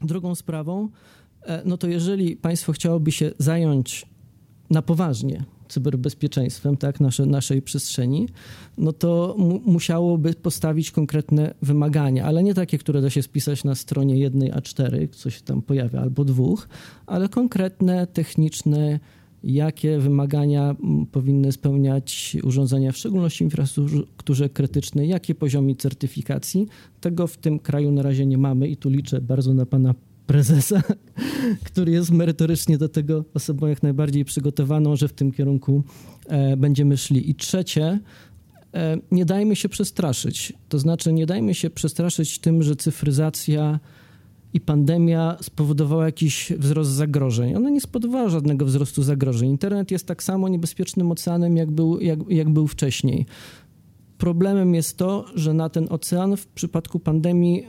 drugą 0.01 0.35
sprawą, 0.35 0.89
e, 1.43 1.62
no 1.64 1.77
to 1.77 1.89
jeżeli 1.89 2.37
państwo 2.37 2.73
chciałoby 2.73 3.12
się 3.12 3.31
zająć 3.39 4.07
na 4.71 4.83
poważnie 4.83 5.45
cyberbezpieczeństwem 5.69 6.77
tak, 6.77 7.01
nasze, 7.01 7.27
naszej 7.27 7.62
przestrzeni, 7.62 8.29
no 8.79 8.93
to 8.93 9.35
mu, 9.39 9.61
musiałoby 9.66 10.35
postawić 10.35 10.91
konkretne 10.91 11.55
wymagania, 11.62 12.25
ale 12.25 12.43
nie 12.43 12.55
takie, 12.55 12.79
które 12.79 13.01
da 13.01 13.11
się 13.11 13.23
spisać 13.23 13.64
na 13.64 13.75
stronie 13.75 14.19
jednej 14.19 14.53
A4, 14.53 15.09
co 15.11 15.31
się 15.31 15.41
tam 15.41 15.62
pojawia, 15.62 16.01
albo 16.01 16.25
dwóch, 16.25 16.69
ale 17.07 17.29
konkretne, 17.29 18.07
techniczne, 18.07 19.01
jakie 19.45 19.99
wymagania 19.99 20.77
powinny 21.12 21.53
spełniać 21.53 22.37
urządzenia, 22.43 22.93
w 22.93 22.97
szczególności 22.97 23.45
infrastrukturze 23.45 24.49
krytycznej, 24.49 25.09
jakie 25.09 25.35
poziomy 25.35 25.75
certyfikacji. 25.75 26.66
Tego 27.01 27.27
w 27.27 27.37
tym 27.37 27.59
kraju 27.59 27.93
na 27.93 28.03
razie 28.03 28.27
nie 28.27 28.39
mamy 28.39 28.69
i 28.69 28.77
tu 28.77 28.91
liczę 28.91 29.21
bardzo 29.21 29.55
na 29.55 29.66
pana 29.66 29.95
prezesa, 30.29 30.83
który 31.68 31.93
jest 31.93 32.11
merytorycznie 32.11 32.79
do 32.79 32.89
tego 32.89 33.24
osobą 33.35 33.66
jak 33.66 33.83
najbardziej 33.83 34.24
przygotowaną, 34.24 34.97
że 34.97 35.09
w 35.09 35.12
tym 35.12 35.33
kierunku 35.33 35.83
e, 36.26 36.57
będziemy 36.57 36.97
szli. 36.97 37.31
I 37.31 37.35
trzecie, 37.35 38.01
e, 38.74 38.97
nie 39.11 39.24
dajmy 39.24 39.57
się 39.57 39.68
przestraszyć. 39.68 40.53
To 40.68 40.79
znaczy, 40.79 41.12
nie 41.12 41.26
dajmy 41.26 41.55
się 41.55 41.70
przestraszyć 41.70 42.39
tym, 42.39 42.62
że 42.62 42.76
cyfryzacja 42.76 43.81
i 44.55 44.61
pandemia 44.61 45.37
spowodowała 45.41 46.05
jakiś 46.05 46.53
wzrost 46.59 46.91
zagrożeń. 46.91 47.55
Ona 47.55 47.70
nie 47.70 47.81
spowodowała 47.81 48.29
żadnego 48.29 48.64
wzrostu 48.64 49.03
zagrożeń. 49.03 49.51
Internet 49.51 49.91
jest 49.91 50.07
tak 50.07 50.22
samo 50.22 50.49
niebezpiecznym 50.49 51.11
oceanem, 51.11 51.57
jak 51.57 51.70
był, 51.70 52.01
jak, 52.01 52.18
jak 52.29 52.51
był 52.51 52.66
wcześniej. 52.66 53.26
Problemem 54.18 54.74
jest 54.74 54.97
to, 54.97 55.24
że 55.35 55.55
na 55.55 55.68
ten 55.68 55.87
ocean 55.91 56.37
w 56.37 56.47
przypadku 56.47 56.99
pandemii 56.99 57.66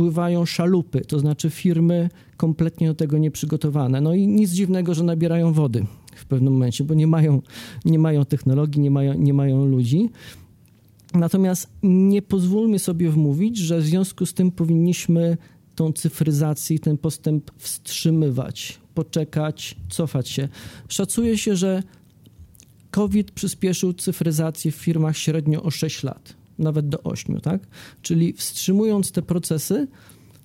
wpływają 0.00 0.46
szalupy, 0.46 1.00
to 1.00 1.18
znaczy 1.18 1.50
firmy 1.50 2.08
kompletnie 2.36 2.86
do 2.86 2.94
tego 2.94 3.18
nieprzygotowane. 3.18 4.00
No 4.00 4.14
i 4.14 4.26
nic 4.26 4.50
dziwnego, 4.50 4.94
że 4.94 5.04
nabierają 5.04 5.52
wody 5.52 5.86
w 6.16 6.26
pewnym 6.26 6.52
momencie, 6.52 6.84
bo 6.84 6.94
nie 6.94 7.06
mają, 7.06 7.42
nie 7.84 7.98
mają 7.98 8.24
technologii, 8.24 8.80
nie 8.80 8.90
mają, 8.90 9.14
nie 9.14 9.34
mają 9.34 9.64
ludzi. 9.64 10.10
Natomiast 11.14 11.68
nie 11.82 12.22
pozwólmy 12.22 12.78
sobie 12.78 13.10
wmówić, 13.10 13.58
że 13.58 13.80
w 13.80 13.84
związku 13.84 14.26
z 14.26 14.34
tym 14.34 14.50
powinniśmy 14.50 15.36
tą 15.74 15.92
cyfryzację, 15.92 16.78
ten 16.78 16.98
postęp 16.98 17.50
wstrzymywać, 17.58 18.78
poczekać, 18.94 19.76
cofać 19.88 20.28
się. 20.28 20.48
Szacuje 20.88 21.38
się, 21.38 21.56
że 21.56 21.82
COVID 22.90 23.30
przyspieszył 23.30 23.92
cyfryzację 23.92 24.72
w 24.72 24.74
firmach 24.74 25.16
średnio 25.16 25.62
o 25.62 25.70
6 25.70 26.02
lat 26.02 26.39
nawet 26.60 26.88
do 26.88 27.02
8, 27.02 27.40
tak? 27.40 27.66
Czyli 28.02 28.32
wstrzymując 28.32 29.12
te 29.12 29.22
procesy, 29.22 29.88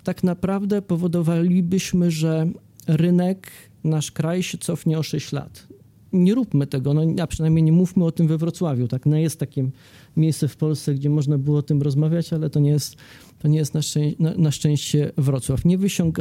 tak 0.03 0.23
naprawdę 0.23 0.81
powodowalibyśmy, 0.81 2.11
że 2.11 2.47
rynek, 2.87 3.51
nasz 3.83 4.11
kraj 4.11 4.43
się 4.43 4.57
cofnie 4.57 4.99
o 4.99 5.03
6 5.03 5.31
lat. 5.31 5.67
Nie 6.13 6.35
róbmy 6.35 6.67
tego, 6.67 6.93
no, 6.93 7.01
a 7.21 7.27
przynajmniej 7.27 7.63
nie 7.63 7.71
mówmy 7.71 8.05
o 8.05 8.11
tym 8.11 8.27
we 8.27 8.37
Wrocławiu. 8.37 8.87
Tak? 8.87 9.05
No, 9.05 9.17
jest 9.17 9.39
takie 9.39 9.69
miejsce 10.17 10.47
w 10.47 10.57
Polsce, 10.57 10.93
gdzie 10.93 11.09
można 11.09 11.37
było 11.37 11.57
o 11.57 11.61
tym 11.61 11.81
rozmawiać, 11.81 12.33
ale 12.33 12.49
to 12.49 12.59
nie 12.59 12.69
jest, 12.69 12.95
to 13.39 13.47
nie 13.47 13.57
jest 13.57 13.73
na, 13.73 13.81
szczęście, 13.81 14.23
na, 14.23 14.33
na 14.33 14.51
szczęście 14.51 15.11
Wrocław. 15.17 15.65
Nie, 15.65 15.77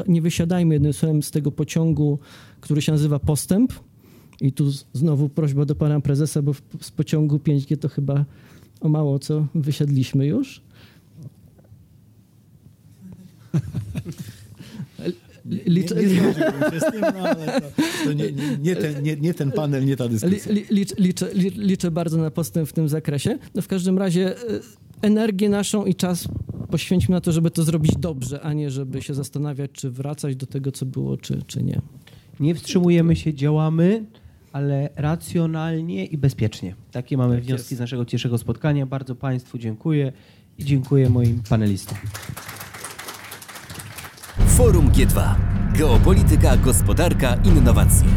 nie 0.08 0.22
wysiadajmy 0.22 0.74
jednym 0.74 0.92
słowem 0.92 1.22
z 1.22 1.30
tego 1.30 1.52
pociągu, 1.52 2.18
który 2.60 2.82
się 2.82 2.92
nazywa 2.92 3.18
Postęp. 3.18 3.72
I 4.40 4.52
tu 4.52 4.70
znowu 4.92 5.28
prośba 5.28 5.64
do 5.64 5.74
pana 5.74 6.00
prezesa, 6.00 6.42
bo 6.42 6.52
w, 6.52 6.62
z 6.80 6.90
pociągu 6.90 7.36
5G 7.36 7.76
to 7.76 7.88
chyba 7.88 8.24
o 8.80 8.88
mało 8.88 9.18
co 9.18 9.46
wysiadliśmy 9.54 10.26
już. 10.26 10.62
liczę, 15.66 15.94
Nie, 16.02 16.02
nie 16.02 16.08
zgodziłbym 16.08 16.72
się 16.72 16.80
z 16.80 16.92
tym, 16.92 17.00
no, 17.00 17.28
ale 17.28 17.60
to, 17.60 17.82
to 18.04 18.12
nie, 18.12 18.32
nie, 18.32 18.58
nie, 18.62 18.76
ten, 18.76 19.02
nie, 19.02 19.16
nie 19.16 19.34
ten 19.34 19.52
panel, 19.52 19.84
nie 19.84 19.96
ta 19.96 20.08
dyskusja. 20.08 20.52
li, 20.52 20.64
licz, 20.70 20.98
liczę, 20.98 21.32
li, 21.34 21.50
liczę 21.50 21.90
bardzo 21.90 22.18
na 22.18 22.30
postęp 22.30 22.68
w 22.68 22.72
tym 22.72 22.88
zakresie. 22.88 23.38
No 23.54 23.62
w 23.62 23.68
każdym 23.68 23.98
razie 23.98 24.36
e, 24.36 24.60
energię 25.02 25.48
naszą 25.48 25.84
i 25.84 25.94
czas 25.94 26.28
poświęćmy 26.70 27.14
na 27.14 27.20
to, 27.20 27.32
żeby 27.32 27.50
to 27.50 27.62
zrobić 27.62 27.96
dobrze, 27.96 28.40
a 28.40 28.52
nie 28.52 28.70
żeby 28.70 29.02
się 29.02 29.14
zastanawiać, 29.14 29.70
czy 29.72 29.90
wracać 29.90 30.36
do 30.36 30.46
tego, 30.46 30.72
co 30.72 30.86
było, 30.86 31.16
czy, 31.16 31.42
czy 31.46 31.62
nie. 31.62 31.80
Nie 32.40 32.54
wstrzymujemy 32.54 33.16
się, 33.16 33.34
działamy, 33.34 34.04
ale 34.54 34.88
racjonalnie 34.96 36.06
i 36.06 36.18
bezpiecznie. 36.18 36.74
Takie 36.92 37.16
mamy 37.16 37.40
wnioski 37.40 37.76
z 37.76 37.78
naszego 37.78 38.04
dzisiejszego 38.04 38.38
spotkania. 38.38 38.86
Bardzo 38.86 39.14
Państwu 39.14 39.58
dziękuję 39.58 40.12
i 40.58 40.64
dziękuję 40.64 41.10
moim 41.10 41.42
panelistom. 41.48 41.98
Forum 44.46 44.90
G2. 44.90 45.34
Geopolityka, 45.78 46.56
gospodarka, 46.56 47.34
innowacje. 47.44 48.08